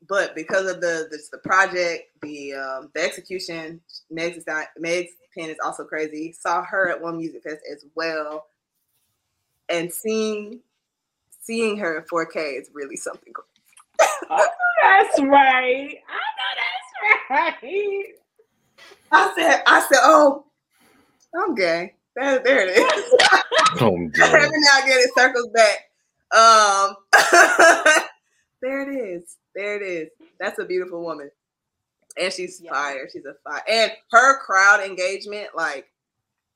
[0.07, 3.81] but because of the the, the project, the um, the execution,
[4.11, 6.33] Meg's design- Meg's pen is also crazy.
[6.33, 8.45] Saw her at one music fest as well,
[9.69, 10.59] and seeing
[11.41, 13.33] seeing her in 4K is really something.
[13.99, 14.37] Cool.
[14.83, 15.97] That's right.
[16.09, 16.51] I know
[17.29, 18.03] that's right.
[19.11, 20.45] I said, I said, oh,
[21.35, 21.93] I'm gay.
[22.15, 23.13] There, there it is.
[23.81, 24.23] Oh, dear.
[24.25, 25.79] Every now again, it circles back.
[26.33, 26.95] Um,
[28.61, 29.35] there it is.
[29.53, 30.09] There it is.
[30.39, 31.29] That's a beautiful woman,
[32.17, 32.71] and she's Yeah.
[32.71, 33.09] fire.
[33.11, 35.87] She's a fire, and her crowd engagement, like,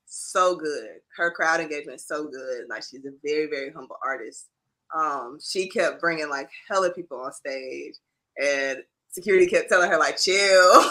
[0.05, 1.01] so good.
[1.17, 2.69] Her crowd engagement is so good.
[2.69, 4.47] Like, she's a very, very humble artist.
[4.95, 7.95] Um, she kept bringing like hella people on stage,
[8.41, 8.79] and
[9.09, 10.83] security kept telling her like, chill,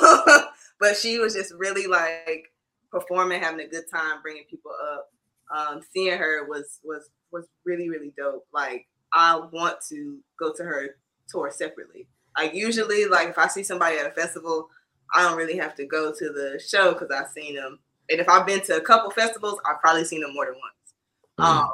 [0.81, 2.53] but she was just really like
[2.91, 5.11] performing, having a good time, bringing people up
[5.55, 8.47] um, seeing her was was was really really dope.
[8.53, 10.97] Like I want to go to her
[11.29, 12.07] tour separately.
[12.37, 14.69] Like usually, like if I see somebody at a festival,
[15.15, 17.79] I don't really have to go to the show because I've seen them.
[18.11, 20.95] And if I've been to a couple festivals, I've probably seen them more than once.
[21.39, 21.45] Mhm.
[21.45, 21.71] Um,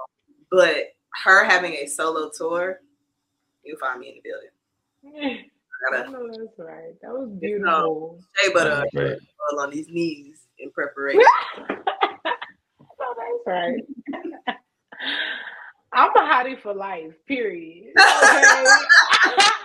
[0.51, 0.95] but
[1.25, 2.81] her having a solo tour,
[3.63, 5.45] you'll find me in the building.
[5.87, 7.01] I I gotta know that's right.
[7.03, 8.19] That was beautiful.
[8.37, 9.19] shea butter Right.
[9.53, 11.23] oil on these knees in preparation.
[13.07, 13.77] Oh, that's
[14.47, 14.57] right.
[15.93, 17.89] I'm a hottie for life, period.
[17.89, 18.65] Okay.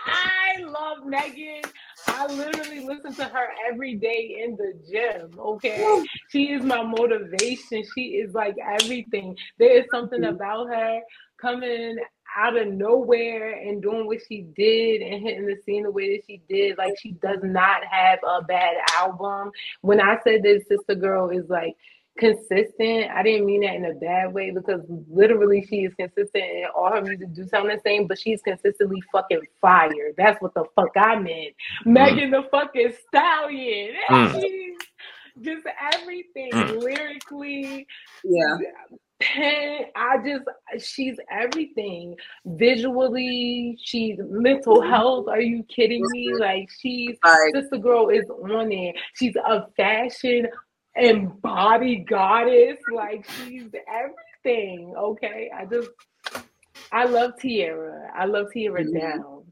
[0.05, 1.61] I love Megan.
[2.07, 5.39] I literally listen to her every day in the gym.
[5.39, 6.03] Okay.
[6.29, 7.83] She is my motivation.
[7.95, 9.37] She is like everything.
[9.57, 10.35] There is something mm-hmm.
[10.35, 10.99] about her
[11.41, 11.97] coming
[12.37, 16.23] out of nowhere and doing what she did and hitting the scene the way that
[16.27, 16.77] she did.
[16.77, 19.51] Like she does not have a bad album.
[19.81, 21.75] When I said that Sister Girl is like
[22.17, 23.09] consistent.
[23.11, 26.91] I didn't mean that in a bad way because literally she is consistent and all
[26.91, 30.11] her music do sound the same, but she's consistently fucking fire.
[30.17, 31.55] That's what the fuck I meant.
[31.85, 33.95] Megan the fucking stallion.
[34.09, 34.43] Mm.
[35.41, 36.81] Just everything Mm.
[36.83, 37.87] lyrically.
[38.25, 38.57] Yeah.
[39.21, 40.45] Pen, I just
[40.85, 42.15] she's everything
[42.45, 43.77] visually.
[43.81, 45.27] She's mental health.
[45.27, 46.35] Are you kidding me?
[46.39, 48.95] Like she's Like Sister Girl is on it.
[49.15, 50.47] She's a fashion
[50.95, 52.77] embodied goddess.
[52.93, 54.93] Like she's everything.
[54.97, 55.51] Okay.
[55.55, 55.89] I just
[56.91, 58.09] I love Tierra.
[58.15, 58.99] I love Tierra Mhm.
[58.99, 59.51] down.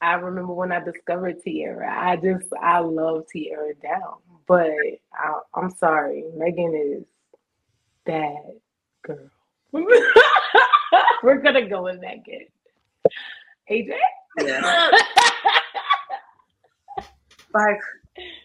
[0.00, 1.92] I remember when I discovered Tierra.
[1.94, 4.16] I just I love Tierra down.
[4.48, 4.70] But
[5.12, 7.04] I, I'm sorry, Megan is
[8.06, 8.58] that
[9.06, 9.30] girl.
[11.22, 12.46] We're gonna go with Megan.
[13.70, 13.96] AJ?
[14.42, 14.90] yeah.
[17.54, 17.80] Like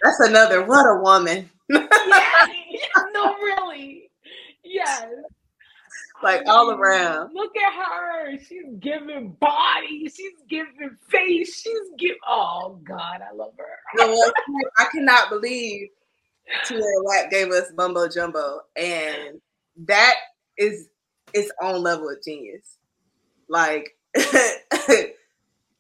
[0.02, 1.50] that's another what a woman.
[1.70, 2.50] yes.
[3.14, 4.10] No, really.
[4.64, 5.06] Yes.
[6.24, 7.34] Like all around.
[7.34, 8.38] Look at her.
[8.40, 10.08] She's giving body.
[10.16, 11.62] She's giving face.
[11.62, 12.18] She's giving.
[12.26, 14.56] Oh God, I love her.
[14.78, 15.90] I cannot believe
[16.66, 19.42] Tierra Whack gave us Mumbo Jumbo, and
[19.88, 20.16] that
[20.58, 20.90] is
[21.34, 22.78] its own level of genius.
[23.48, 23.96] Like,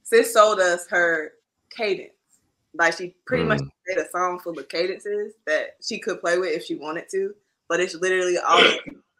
[0.03, 1.33] Sis sold us her
[1.75, 2.11] cadence.
[2.73, 3.69] Like she pretty much Mm.
[3.87, 7.33] made a song full of cadences that she could play with if she wanted to,
[7.67, 8.61] but it's literally all.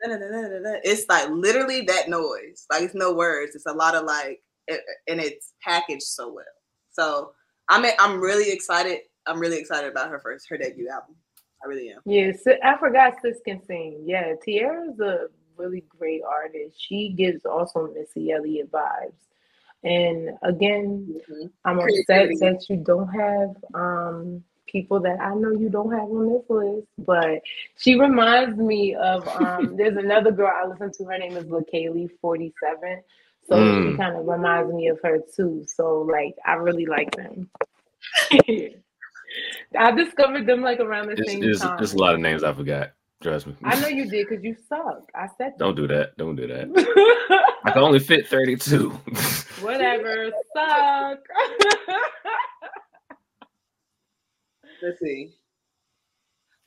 [0.04, 2.66] It's like literally that noise.
[2.72, 3.54] Like it's no words.
[3.56, 6.44] It's a lot of like, it, and it's packaged so well.
[6.92, 7.34] So
[7.70, 9.02] I'm I'm really excited.
[9.28, 11.16] I'm really excited about her first her debut album.
[11.64, 12.00] I really am.
[12.06, 14.02] Yes, I forgot Sis can sing.
[14.04, 15.28] Yeah, Tierra's a
[15.62, 16.76] really great artist.
[16.80, 19.14] She gives also Missy Elliott vibes.
[19.84, 21.52] And again, Mhm.
[21.66, 26.30] I'm upset that you don't have um people that I know you don't have on
[26.34, 27.42] this list, but
[27.78, 32.10] she reminds me of um there's another girl I listen to, her name is LaKaylee
[32.22, 33.02] 47.
[33.48, 33.98] So she Mm.
[33.98, 35.66] kind of reminds me of her too.
[35.68, 37.50] So like I really like them.
[39.78, 41.82] I discovered them like around the It's, same it's, time.
[41.82, 42.92] it's a lot of names I forgot.
[43.22, 43.56] Trust me.
[43.64, 45.04] I know you did because you suck.
[45.14, 46.18] I said Don't do that.
[46.18, 46.74] Don't do that.
[46.74, 47.54] that.
[47.66, 48.90] I can only fit 32.
[49.62, 51.20] Whatever, suck.
[54.82, 55.30] Let's see.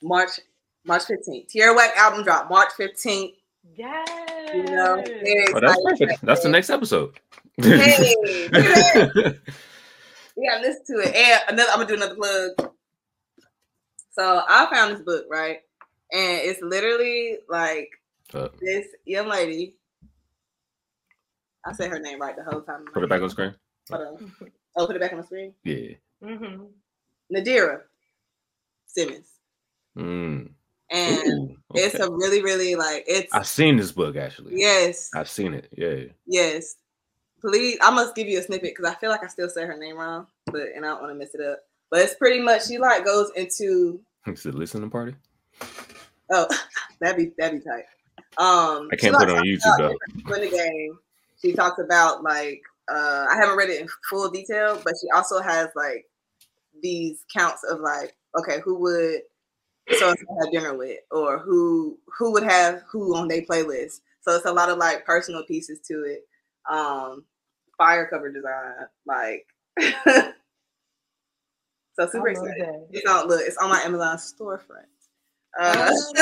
[0.01, 0.39] March
[0.85, 1.47] March 15th.
[1.49, 3.33] Tierra Whack album drop March 15th.
[3.75, 4.07] yes.
[4.53, 6.21] You know, oh, that's perfect.
[6.23, 7.19] That's the next episode.
[7.57, 8.15] Hey,
[8.51, 9.37] look at that.
[10.37, 11.15] We gotta listen to it.
[11.15, 12.71] And another, I'm gonna do another plug.
[14.11, 15.59] So I found this book, right?
[16.11, 17.89] And it's literally like
[18.33, 19.75] Uh, this young lady.
[21.65, 22.85] I said her name right the whole time.
[22.93, 23.55] put it back on screen.
[23.91, 24.31] Hold on.
[24.77, 25.53] Oh, put it back on the screen.
[25.63, 25.93] Yeah.
[26.21, 26.65] hmm
[27.33, 27.81] Nadira
[28.87, 29.27] Simmons.
[29.97, 30.51] Mm.
[30.91, 34.53] And Ooh, it's a really, really like it's I've seen this book actually.
[34.59, 35.69] yes, I've seen it.
[35.75, 36.03] Yeah.
[36.27, 36.75] yes.
[37.41, 39.77] Please, I must give you a snippet because I feel like I still say her
[39.77, 41.59] name wrong, but and I don't want to mess it up.
[41.89, 45.15] But it's pretty much she like goes into It's a listening party.
[46.31, 46.47] Oh
[46.99, 47.85] that'd be that'd be tight.
[48.37, 50.35] Um, I can't put it on YouTube though.
[50.35, 50.97] in the game.
[51.41, 55.41] She talks about like uh I haven't read it in full detail, but she also
[55.41, 56.05] has like
[56.81, 59.21] these counts of like, okay, who would
[59.97, 64.01] so have dinner with, or who who would have who on their playlist.
[64.21, 66.27] So it's a lot of like personal pieces to it.
[66.69, 67.25] Um
[67.77, 69.45] fire cover design, like
[71.95, 72.87] so super excited.
[72.91, 74.87] It's on look, it's on my Amazon storefront.
[75.59, 75.91] Uh.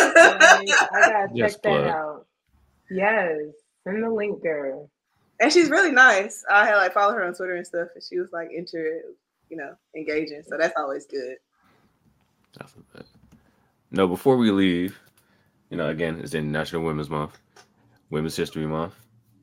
[0.93, 1.85] I gotta Yes, check that plug.
[1.85, 2.27] out.
[2.89, 3.37] Yes,
[3.83, 4.89] send the link, girl.
[5.39, 6.43] and she's really nice.
[6.49, 9.01] I had like followed her on Twitter and stuff, and she was like inter,
[9.49, 10.43] you know, engaging.
[10.47, 11.37] So that's always good.
[12.57, 13.05] That's not.
[13.91, 14.99] No, before we leave,
[15.69, 17.39] you know, again, it's International Women's Month,
[18.09, 18.95] Women's History Month.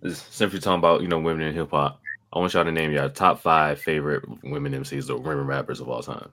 [0.02, 2.00] It's simply talking about, you know, women in hip hop.
[2.32, 5.88] I want y'all to name your top five favorite women MCs or women rappers of
[5.88, 6.32] all time.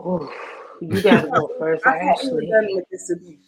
[0.00, 0.30] Ooh,
[0.80, 2.50] you gotta go first, I thought we were Ashley.
[2.50, 3.38] done with this abuse.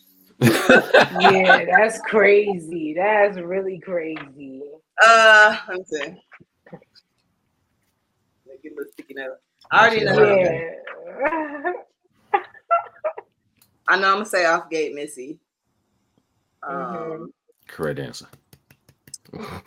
[1.20, 2.94] Yeah, that's crazy.
[2.94, 4.62] That's really crazy.
[5.04, 6.20] Uh, I'm saying.
[8.46, 9.36] Make it a little sticky note.
[9.70, 10.36] I already know.
[10.36, 11.72] Yeah.
[13.88, 14.08] I know.
[14.08, 15.38] I'm gonna say off gate Missy.
[16.62, 17.26] Um, Mhm.
[17.68, 18.26] Correct answer.
[19.38, 19.60] uh,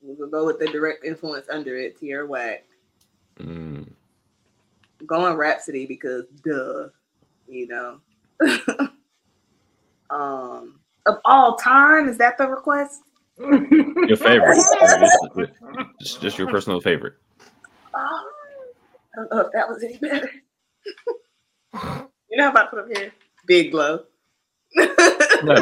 [0.00, 1.98] we'll go with the direct influence under it.
[1.98, 2.64] Tierra Whack.
[3.38, 3.88] Mm.
[5.06, 6.88] Going Rapsody because duh,
[7.48, 8.00] you know.
[10.10, 13.02] um, of all time, is that the request?
[13.38, 14.58] Your favorite.
[16.00, 17.14] just, just your personal favorite.
[17.94, 18.30] Oh,
[19.14, 20.30] I don't know if that was any better.
[22.30, 23.12] you know how about to put up here?
[23.46, 24.04] Big blow.
[24.76, 25.56] Not big, big,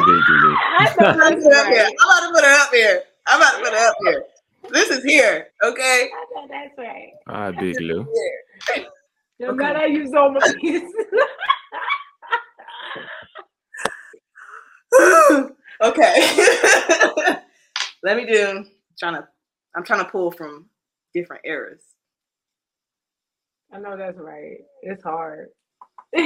[0.77, 1.89] I I'm about to put her up here.
[1.99, 3.03] I'm about to put her up here.
[3.27, 4.23] I'm about to put her up here.
[4.69, 6.09] This is here, okay?
[6.13, 7.11] I know that's right.
[7.27, 8.07] All right, Big Lou.
[9.41, 9.49] Here.
[9.49, 9.55] No Okay.
[9.55, 10.43] matter you my much.
[15.83, 17.35] okay.
[18.03, 18.67] Let me do I'm
[18.99, 19.27] trying to
[19.75, 20.67] I'm trying to pull from
[21.13, 21.81] different eras.
[23.73, 24.59] I know that's right.
[24.83, 25.49] It's hard.
[26.15, 26.21] I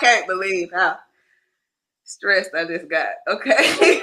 [0.00, 0.96] can't believe how
[2.04, 3.08] stressed I just got.
[3.28, 4.02] Okay.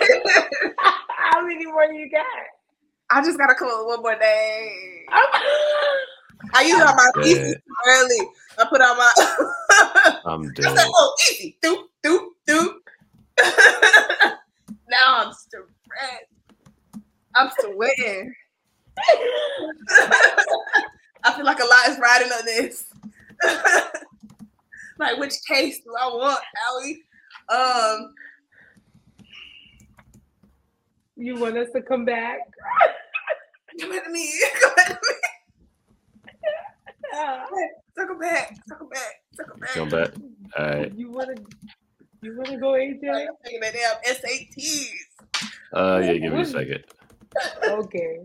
[1.18, 2.63] How many more you got?
[3.10, 5.06] I just gotta come up with one more name.
[6.54, 7.24] I use all my Yeah.
[7.24, 8.28] pieces too early.
[8.60, 9.12] I put on my
[10.26, 10.78] I'm I dead.
[10.78, 11.58] said, oh easy.
[11.64, 12.74] Doop, doop, doop.
[14.90, 16.26] now I'm stressed.
[17.36, 18.34] I'm sweating.
[21.26, 22.86] I feel like a lot is riding on this.
[25.00, 27.04] like which case do I want, Allie?
[27.50, 28.14] Um
[31.16, 32.40] You want us to come back?
[33.80, 34.32] come at me.
[34.62, 35.14] Come at me.
[37.96, 38.56] Circle back.
[38.68, 39.22] Circle back.
[39.36, 39.70] Circle back.
[39.70, 40.10] Come back.
[40.58, 40.94] All right.
[40.96, 41.36] you wanna
[42.22, 43.04] you wanna go AJ?
[43.04, 44.90] I'm taking that damn SATs.
[45.74, 46.84] Uh, yeah, give me a second.
[47.68, 48.20] Okay.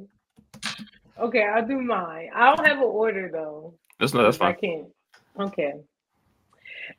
[1.18, 2.30] Okay, I'll do mine.
[2.34, 3.74] I don't have an order though.
[4.00, 4.22] That's not.
[4.22, 4.54] That's fine.
[4.54, 4.86] I can't.
[5.40, 5.72] Okay.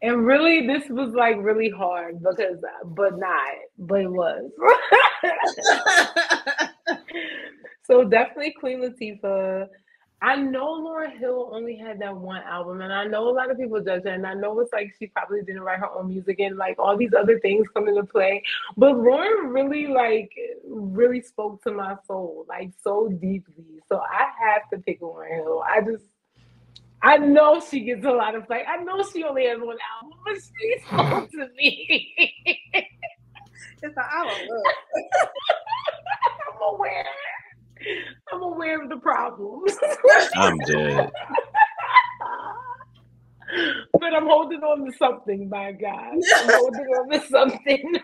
[0.01, 4.51] And really, this was like really hard because, but not, but it was.
[7.83, 9.67] so definitely Queen Latifah.
[10.21, 13.57] I know Lauryn Hill only had that one album, and I know a lot of
[13.57, 16.39] people judge her, and I know it's like she probably didn't write her own music,
[16.39, 18.43] and like all these other things come into play.
[18.75, 20.31] But Lauryn really, like,
[20.67, 23.81] really spoke to my soul, like so deeply.
[23.87, 25.63] So I have to pick Lauryn Hill.
[25.65, 26.03] I just,
[27.01, 28.65] I know she gets a lot of play.
[28.67, 32.43] I know she only has one album, but she spoke to me.
[33.81, 34.61] it's an album.
[36.51, 37.05] I'm aware.
[38.31, 39.77] I'm aware of the problems.
[40.35, 41.09] I'm dead.
[43.99, 46.13] but I'm holding on to something, my God.
[46.35, 47.95] I'm holding on to something.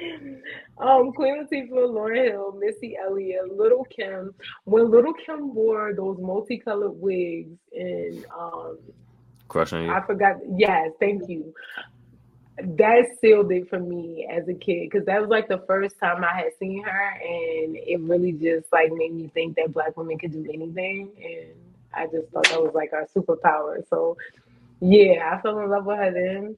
[0.80, 4.34] um, Queen Latifah, Lauryn Hill, Missy Elliott, Little Kim.
[4.64, 8.78] When Little Kim wore those multicolored wigs and um
[9.48, 9.92] Crushing you.
[9.92, 10.36] I forgot.
[10.56, 11.52] Yes, thank you
[12.58, 16.22] that sealed it for me as a kid because that was like the first time
[16.22, 20.18] I had seen her, and it really just like made me think that black women
[20.18, 21.54] could do anything, and
[21.94, 23.82] I just thought that was like our superpower.
[23.88, 24.16] So,
[24.80, 26.56] yeah, I fell in love with her then,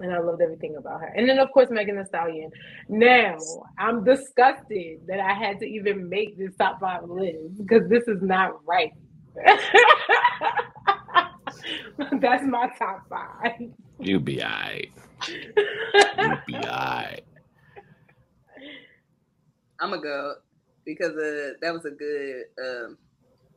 [0.00, 1.08] and I loved everything about her.
[1.08, 2.50] And then, of course, Megan Thee Stallion.
[2.88, 3.36] Now,
[3.78, 8.22] I'm disgusted that I had to even make this top five list because this is
[8.22, 8.92] not right.
[12.20, 13.70] That's my top five.
[13.98, 14.90] You be alright.
[15.26, 15.52] You
[16.46, 17.24] be alright.
[19.80, 20.34] I'm gonna go
[20.84, 22.44] because uh, that was a good.
[22.62, 22.98] Um,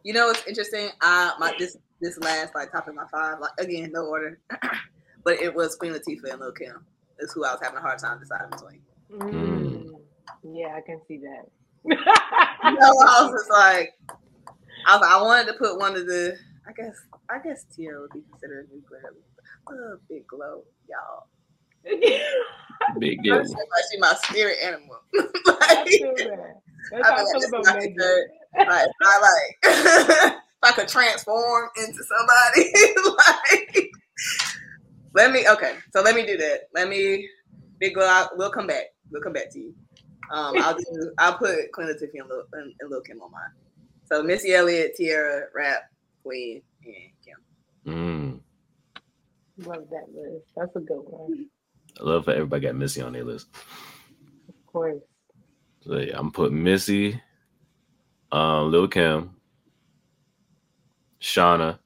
[0.04, 0.90] you know, it's interesting.
[1.02, 4.40] I my this this last like top of my five, like again, no order,
[5.24, 6.86] but it was Queen Latifah and Lil Kim.
[7.20, 8.82] Is who I was having a hard time deciding between.
[9.12, 9.92] Mm.
[10.44, 11.50] Yeah, I can see that.
[11.86, 13.94] you know, I was just like,
[14.88, 16.36] I was, I wanted to put one of the.
[16.68, 16.96] I guess
[17.30, 19.14] I guess Tierra would be considered a new nuclear.
[19.70, 21.28] Oh, big Glo, y'all.
[23.00, 23.42] Big Yeah.
[23.44, 23.56] deal.
[23.92, 24.98] She my spirit animal.
[25.16, 26.56] I like, feel that.
[26.92, 28.28] That's how I feel about like, Megan.
[28.68, 32.74] like, I like if I could transform into somebody,
[33.18, 33.90] like
[35.14, 35.76] let me okay.
[35.94, 36.62] So let me do that.
[36.74, 37.28] Let me
[37.80, 38.06] big Glo.
[38.06, 38.86] I- We'll come back.
[39.12, 39.74] We'll come back to you.
[40.32, 41.12] Um, I'll do.
[41.18, 43.42] I'll put Queen Latifah and Lil, and, and Lil Kim on mine.
[44.06, 45.84] So Missy Elliott, Tierra, Rap,
[46.24, 46.96] Queen, and
[47.26, 48.42] Kim.
[49.60, 49.66] Mm.
[49.68, 50.46] Love that list.
[50.56, 51.48] That's a good one.
[52.00, 53.48] I love how everybody got Missy on their list.
[54.48, 55.02] Of course.
[55.82, 57.20] So yeah, I'm putting Missy,
[58.32, 59.36] um, Lil Kim,
[61.20, 61.80] Shawnna,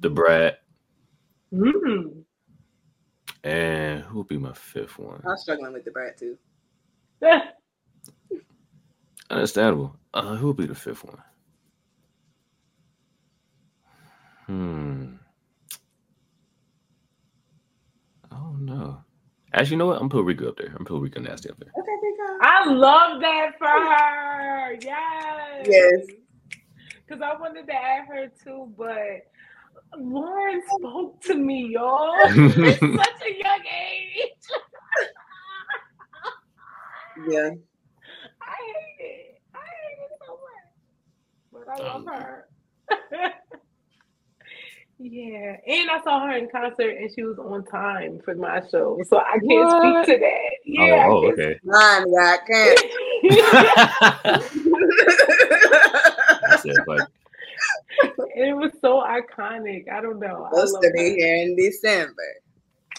[0.00, 0.60] the Brat,
[1.52, 2.24] Mm.
[3.44, 5.22] and who would be my fifth one?
[5.28, 6.36] I'm struggling with the brat too.
[9.30, 9.96] Understandable.
[10.12, 11.22] Uh, who would be the fifth one?
[14.46, 15.14] Hmm.
[18.34, 19.04] I don't know.
[19.54, 20.02] Actually, you know what?
[20.02, 20.74] I'm putting Rico up there.
[20.78, 21.76] I'm putting Rico Nasty up there.
[21.78, 22.38] Okay, big girl.
[22.42, 24.74] I love that for her.
[24.82, 25.68] Yes.
[25.68, 26.06] Yes.
[27.06, 29.22] Because I wanted to add her too, but
[29.98, 32.14] Lauryn spoke to me, y'all.
[32.64, 34.32] At such a young age.
[37.16, 37.50] Yeah.
[38.42, 39.42] I hate it.
[39.54, 40.70] I hate it so much.
[41.52, 42.46] But I love Um, her.
[45.04, 45.56] yeah.
[45.66, 48.98] And I saw her in concert and she was on time for my show.
[49.06, 50.06] So I can't What?
[50.06, 50.50] speak to that.
[50.64, 51.06] Yeah.
[51.08, 51.60] oh, oh, I okay.
[51.62, 52.80] Mine got can't.
[55.26, 57.08] I said, like,
[58.34, 59.90] it was so iconic.
[59.92, 60.44] I don't know.
[60.46, 61.16] I Supposed love to be her.
[61.16, 62.34] here in December.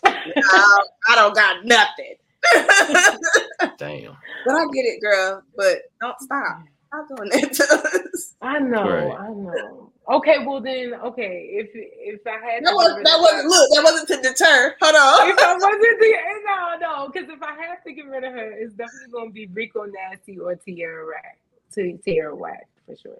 [0.04, 2.16] I, I don't got nothing.
[3.80, 4.16] damn.
[4.46, 5.42] but I get it, girl.
[5.58, 6.60] But don't stop.
[6.88, 8.36] Stop doing that to us.
[8.42, 9.20] I know, Right.
[9.20, 9.92] I know.
[10.08, 11.48] Okay, well then, okay.
[11.52, 13.70] If if I had That to was that wasn't shot- look.
[13.74, 14.76] That wasn't to deter.
[14.80, 15.30] Hold on.
[15.32, 18.52] if I wasn't the no, no, because if I have to get rid of her,
[18.52, 21.40] it's definitely gonna be Rico Nasty or Tierra Rack.
[21.74, 23.18] T- Tierra Whack for sure.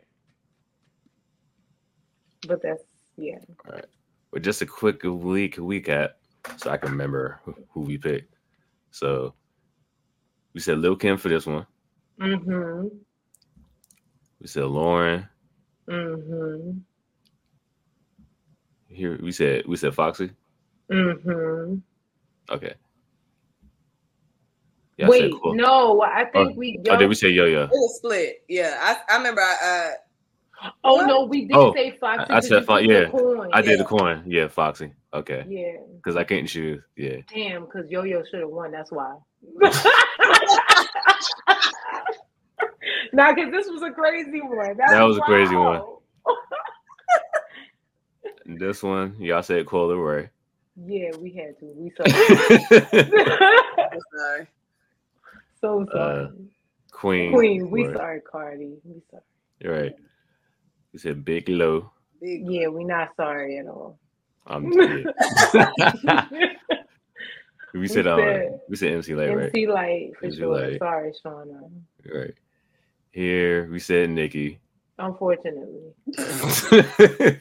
[2.48, 2.84] But that's
[3.18, 3.38] yeah.
[3.68, 3.86] All right.
[4.32, 6.10] But just a quick week Week recap
[6.58, 8.36] so I can remember who, who we picked.
[8.92, 9.34] So
[10.54, 11.66] we said Lil Kim for this one.
[12.22, 12.88] Mm-hmm.
[14.46, 15.28] We said Lauryn.
[15.90, 16.78] Mm-hmm.
[18.90, 20.30] Here we said we said Foxy.
[20.92, 21.78] Mm-hmm.
[22.54, 22.76] Okay.
[24.98, 25.56] Yeah, I Wait, cool.
[25.56, 27.64] no, I think we Oh, did we say yo yo?
[27.64, 28.44] It was split.
[28.48, 29.42] Yeah, I, I remember.
[29.42, 29.94] I,
[30.84, 32.20] Oh no, we did Oh, say Foxy.
[32.20, 33.50] I- I 'cause said you Fo- put the yeah, coin.
[33.52, 33.78] I did Yeah.
[33.78, 34.24] the coin.
[34.28, 34.94] Yeah, Foxy.
[35.12, 35.44] Okay.
[35.50, 35.78] Yeah.
[35.96, 36.84] Because I couldn't choose.
[36.96, 37.18] Yeah.
[37.34, 38.70] Damn, because Yo Yo should have won.
[38.72, 39.16] That's why.
[43.18, 44.78] nah, because this was a crazy one.
[44.78, 45.82] That was a crazy one.
[48.46, 50.30] this one, y'all said Coi Leray.
[50.76, 51.66] Yeah, we had to.
[51.76, 54.48] We I'm sorry.
[55.62, 56.26] so so sorry.
[56.26, 56.30] Uh,
[56.92, 57.32] Queen.
[57.34, 57.96] Queen, we Right.
[57.96, 58.78] sorry, Cardi.
[58.84, 59.24] We sorry.
[59.62, 59.96] You're right.
[60.94, 61.92] We said Big Glo.
[62.22, 63.98] Big Yeah, we not sorry at all.
[64.48, 65.06] I'm dead.
[67.74, 69.46] we said um, said- we said MC Lyte, right?
[69.48, 70.56] MC Lyte for MC sure.
[70.62, 70.80] Light.
[70.80, 71.72] Sorry, Shawnna.
[72.14, 72.34] Right.
[73.16, 74.60] Here we said Nicki.
[75.00, 75.94] Unfortunately.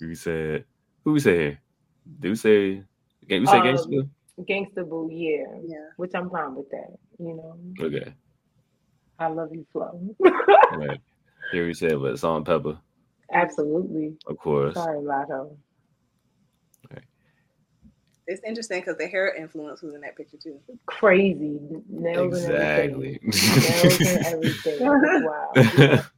[0.00, 0.64] we said
[1.04, 1.58] who we say here?
[2.20, 2.82] Did we say
[3.28, 4.02] gang we say Um, gangster?
[4.48, 5.44] Gangsta Boo, yeah.
[5.66, 5.88] Yeah.
[5.96, 6.96] Which I'm fine with that.
[7.18, 8.14] You know, Okay.
[9.18, 10.00] I love you, Flo.
[10.72, 11.00] Right.
[11.52, 12.78] Here we said but Salt-N-Pepa,
[13.32, 14.16] Absolutely.
[14.26, 14.72] of course.
[14.74, 15.54] Sorry, Latto.
[18.26, 20.60] It's interesting because the hair influence was in that picture too.
[20.86, 21.58] Crazy.
[21.88, 23.18] Nails and everything.
[23.24, 24.78] Nails and everything.
[24.80, 25.90] It's wild.
[25.98, 26.10] of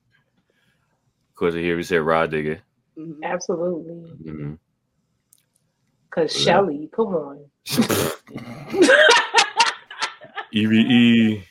[1.35, 2.61] course, here we said Rah Digga.
[2.99, 3.23] Mhm.
[3.23, 4.13] Absolutely.
[4.31, 4.59] Mhm.
[6.11, 6.45] Cause Yeah.
[6.45, 7.45] Shelly, come on.
[10.53, 11.43] EVE,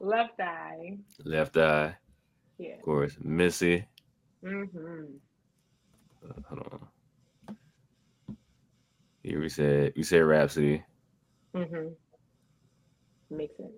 [0.00, 0.98] Left eye.
[1.24, 1.94] Left Eye,
[2.58, 2.74] Yeah.
[2.76, 3.16] of course.
[3.20, 3.84] Missy.
[4.42, 5.04] Mm-hmm.
[6.28, 6.88] Uh, hold on.
[9.22, 10.82] Here we said we said Rapsody.
[11.54, 11.88] Mm-hmm.
[13.36, 13.72] Makes sense.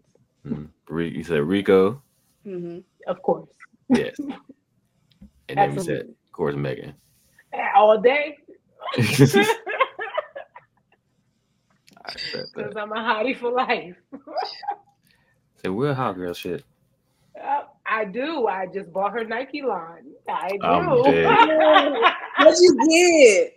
[0.47, 0.69] Mhm.
[1.15, 2.03] You said Rico.
[2.47, 2.79] Mm-hmm.
[3.07, 3.51] Of course.
[3.89, 4.17] Yes.
[5.47, 6.95] And then we said, of course, Megan.
[7.77, 8.39] All day.
[12.15, 12.79] Because that.
[12.79, 13.97] I'm a hottie for life.
[15.63, 16.65] Say, we're hot girl shit.
[17.43, 18.47] Uh, I do.
[18.47, 20.13] I just bought her Nike line.
[20.29, 20.67] I do.
[20.67, 21.93] I'm dead.
[22.39, 23.53] What you get?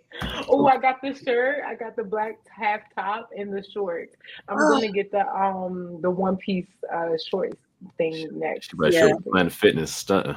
[0.47, 1.63] oh, I got the shirt.
[1.65, 4.15] I got the black half top and the shorts.
[4.47, 4.69] I'm Oh.
[4.69, 7.57] gonna get the um the one piece uh shorts
[7.97, 8.69] thing next.
[8.71, 9.07] She better Yeah.
[9.09, 10.35] show Planet Fitness stunting.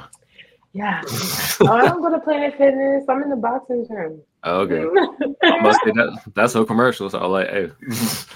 [0.73, 1.01] Yeah.
[1.61, 3.03] oh, I'm gonna Planet Fitness.
[3.07, 4.21] I'm in the boxing gym.
[4.43, 4.81] Oh, okay.
[5.43, 7.09] I must say that that's her commercial.
[7.11, 7.69] So I'm like, hey.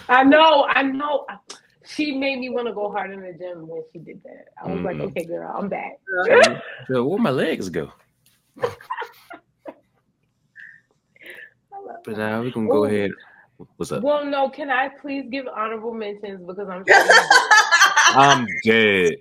[0.08, 1.26] I know, I know.
[1.86, 4.48] She made me want to go hard in the gym when she did that.
[4.62, 5.10] I was like, Mhm.
[5.10, 6.00] okay, girl, I'm back.
[6.90, 7.92] Yo, where my legs go?
[12.04, 12.86] But now we can go Ooh.
[12.86, 13.12] ahead.
[13.78, 14.04] What's up?
[14.04, 17.16] Well, no, can I please give honorable mentions because I'm sure.
[18.16, 19.16] I'm dead.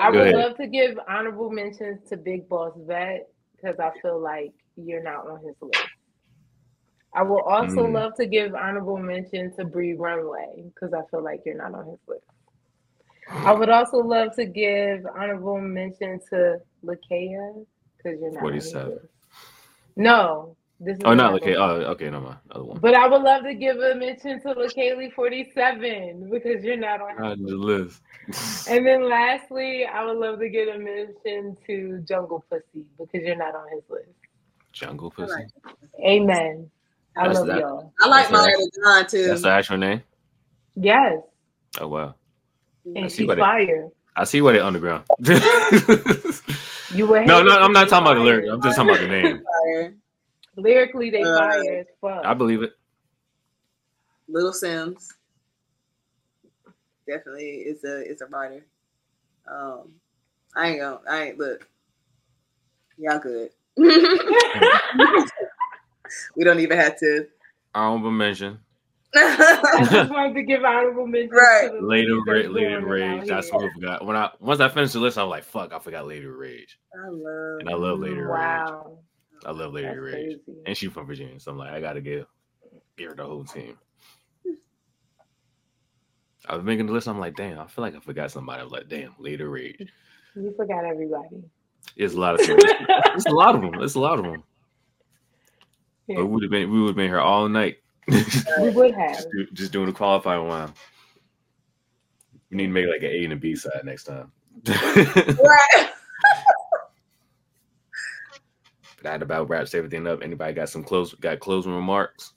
[0.00, 4.52] I would love to give honorable mentions to Big Boss Vette because I feel like
[4.76, 5.82] you're not on his list.
[7.14, 7.92] I will also Mm.
[7.92, 11.86] love to give honorable mention to Bree Runway because I feel like you're not on
[11.86, 12.24] his list.
[13.28, 17.66] I would also love to give honorable mention to Lakea
[17.96, 18.90] because you're not on his 47.
[18.92, 19.06] list.
[19.96, 21.56] No, this is Oh, not honorable okay.
[21.56, 22.10] Oh, okay.
[22.10, 22.80] No, my other one.
[22.80, 27.16] But I would love to give a mention to LaKaylee 47 because you're not on
[27.16, 27.24] her.
[27.24, 28.02] On the list.
[28.68, 33.36] And then lastly, I would love to give a mention to Jungle Pussy because you're
[33.36, 34.08] not on his list.
[34.72, 35.32] Jungle Pussy.
[35.32, 35.48] like,
[36.04, 36.70] Amen.
[37.16, 37.92] I That's love that- y'all.
[38.02, 39.26] I like That's Maya John too.
[39.26, 40.02] That's the actual name.
[40.74, 41.18] Yes.
[41.80, 42.14] Oh wow.
[42.94, 43.88] And see she's what it- fire.
[44.16, 45.04] I see what they underground.
[46.94, 48.48] You would no, hate it I'm not if talking about the lyrics.
[48.50, 49.42] I'm just talking about the name.
[49.64, 49.94] Fire.
[50.54, 52.24] Lyrically, they Uh, fire as fuck.
[52.24, 52.72] I believe it.
[54.28, 55.08] Little Simz.
[57.08, 58.64] Definitely is a is a writer.
[59.50, 59.92] Um
[60.54, 61.68] I ain't gonna I ain't look.
[62.98, 63.50] Y'all good.
[66.36, 67.26] we don't even have to
[67.74, 68.58] Honorable mention.
[69.14, 71.68] I just wanted to give honorable mention Right.
[71.70, 73.28] to the Later, ladies ra- that's later doing rage.
[73.28, 74.04] That's what I forgot.
[74.06, 76.78] When I once I finished the list, I was like, "Fuck!" I forgot Lady Rage,
[76.94, 78.28] I love and I love Lady Rage.
[78.28, 78.98] Wow.
[79.44, 80.60] I love That's Lady Rage, crazy.
[80.66, 82.26] and she from Virginia, so I'm like, I gotta give
[82.96, 83.78] give her the whole team.
[86.48, 87.08] I was making the list.
[87.08, 88.60] I'm like, damn, I feel like I forgot somebody.
[88.60, 89.92] I was like, damn, Lady Rage.
[90.34, 91.42] You forgot everybody.
[91.96, 92.62] It's a lot of people.
[93.14, 93.74] It's a lot of them.
[93.82, 94.42] It's a lot of them.
[96.08, 96.16] Yeah.
[96.16, 97.76] But we would have been we would have been here all night.
[98.08, 99.12] We would have.
[99.16, 100.72] just, do- just doing the qualifying one.
[102.50, 104.30] We need to make like an A and a B side next time.
[104.64, 105.88] but Right.
[109.02, 110.22] that about wraps everything up.
[110.22, 112.32] Anybody got some close got closing remarks?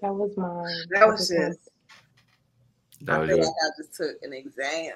[0.00, 0.74] That was mine.
[0.90, 1.70] That was I just just
[3.02, 3.46] That I was feel yours.
[3.46, 4.94] like I just took an exam.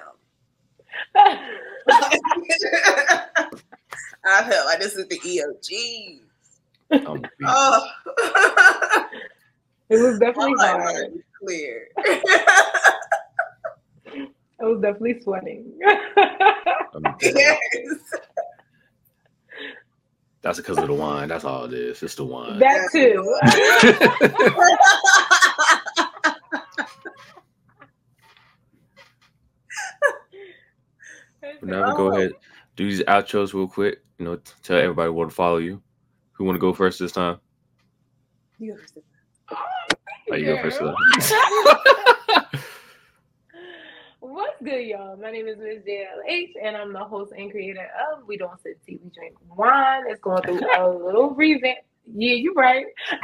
[4.25, 6.21] I felt like this is the EOG.
[7.05, 7.87] Um, Oh,
[9.89, 11.23] it was definitely I'm like, hard.
[11.39, 11.87] clear.
[14.59, 15.73] I was definitely sweating.
[17.21, 17.59] yes.
[20.41, 21.27] That's because of the wine.
[21.27, 22.01] That's all it is.
[22.01, 22.57] It's the wine.
[22.59, 23.37] that too.
[31.61, 32.31] Now we go ahead,
[32.75, 34.01] do these outros real quick.
[34.17, 35.81] You know, tell everybody where to follow you.
[36.37, 37.39] Who want to go first this time?
[38.59, 39.05] You understand.
[39.51, 40.79] Oh, you go first.
[41.15, 41.33] This.
[44.19, 45.17] What's good, y'all?
[45.17, 48.79] My name is Miss JLH, and I'm the host and creator of We Don't Sip
[48.85, 50.03] Tea, We Drink Wine.
[50.07, 51.79] It's going through a little revamp.
[52.05, 52.85] Yeah, you're right.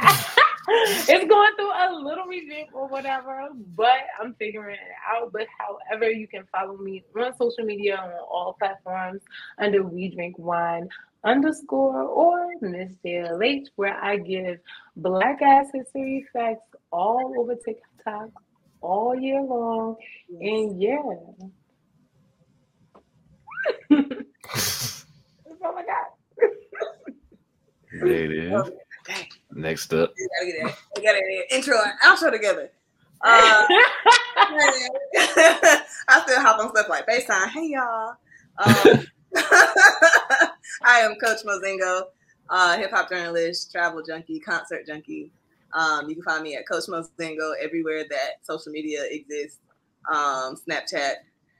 [0.68, 5.32] it's going through a little revamp or whatever, but I'm figuring it out.
[5.32, 9.22] But however, you can follow me on social media on all platforms
[9.58, 10.88] under We Drink Wine
[11.24, 14.58] underscore or Miss JLH, where I give
[14.96, 18.30] Black ass history facts all over TikTok
[18.80, 19.96] all year long.
[20.40, 20.98] And yeah.
[23.90, 25.04] That's
[25.64, 26.14] all I got.
[28.00, 28.70] There it is.
[29.52, 30.12] Next up.
[30.16, 30.76] We gotta get it.
[30.96, 31.52] We gotta get it.
[31.52, 32.70] Intro and outro together.
[33.22, 33.66] Uh,
[34.36, 37.48] I still hop on stuff like FaceTime.
[37.48, 38.16] Hey y'all.
[38.58, 39.06] Um,
[40.82, 42.04] I am Coach Mozingo,
[42.50, 45.30] uh, hip hop journalist, travel junkie, concert junkie.
[45.72, 49.58] Um, you can find me at Coach Mozingo everywhere that social media exists
[50.12, 51.14] um, Snapchat,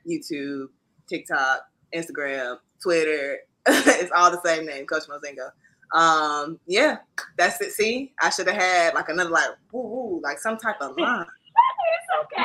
[0.09, 0.69] YouTube,
[1.09, 3.39] TikTok, Instagram, Twitter.
[3.67, 5.51] it's all the same name, Coach Mozingo.
[5.99, 6.99] Um, yeah,
[7.37, 7.73] that's it.
[7.73, 11.27] See, I should have had like another like woo woo, like some type of line.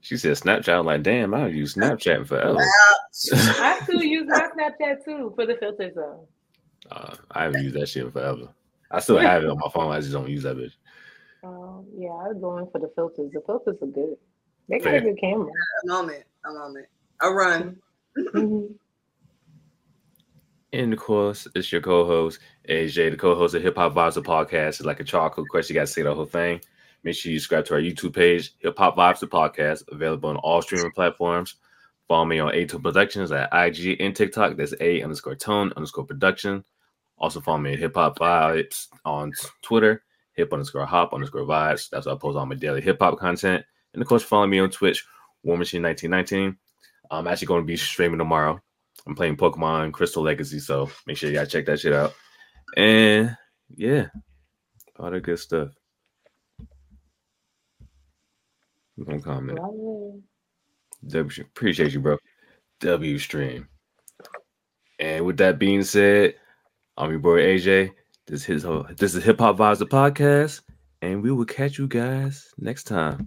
[0.00, 0.78] She said Snapchat.
[0.78, 2.58] I'm like, damn, I use Snapchat forever.
[3.32, 6.26] I still use my Snapchat too for the filters though.
[6.90, 8.48] Uh, I haven't used that shit forever.
[8.90, 9.92] I still have it on my phone.
[9.92, 10.72] I just don't use that bitch.
[11.44, 13.30] Um, yeah, I was going for the filters.
[13.32, 14.16] The filters are good.
[14.68, 15.50] They got a good camera.
[15.84, 16.86] A moment, a moment,
[17.22, 17.76] a run.
[18.34, 18.74] Mhm.
[20.72, 24.68] And of course, it's your co-host AJ, the co-host of Hip Hop Vibes the podcast.
[24.68, 25.74] It's like a chocolate question.
[25.74, 26.60] You got to say the whole thing.
[27.02, 30.36] Make sure you subscribe to our YouTube page, Hip Hop Vibes the podcast, available on
[30.36, 31.56] all streaming platforms.
[32.08, 34.56] Follow me on A2 Productions at IG and TikTok.
[34.56, 36.64] That's A underscore tone underscore production.
[37.16, 39.32] Also follow me at Hip Hop Vibes on
[39.62, 40.02] Twitter,
[40.32, 41.88] hip underscore hop underscore vibes.
[41.88, 43.64] That's where I post all my daily hip hop content.
[43.92, 45.06] And of course, follow me on Twitch,
[45.42, 46.56] War Machine 1919.
[47.10, 48.60] I'm actually going to be streaming tomorrow.
[49.06, 52.14] I'm playing Pokemon Crystal Legacy, so make sure you guys check that shit out.
[52.76, 53.36] And
[53.74, 54.06] yeah,
[54.98, 55.70] all the good stuff.
[58.98, 59.58] I'm comment.
[59.60, 60.20] Well,
[61.08, 62.18] W appreciate you, bro.
[62.80, 63.68] W stream.
[64.98, 66.34] And with that being said,
[66.96, 67.92] I'm your boy AJ.
[68.26, 70.60] This is his this is Hip Hop Vibes the podcast,
[71.02, 73.26] and we will catch you guys next time.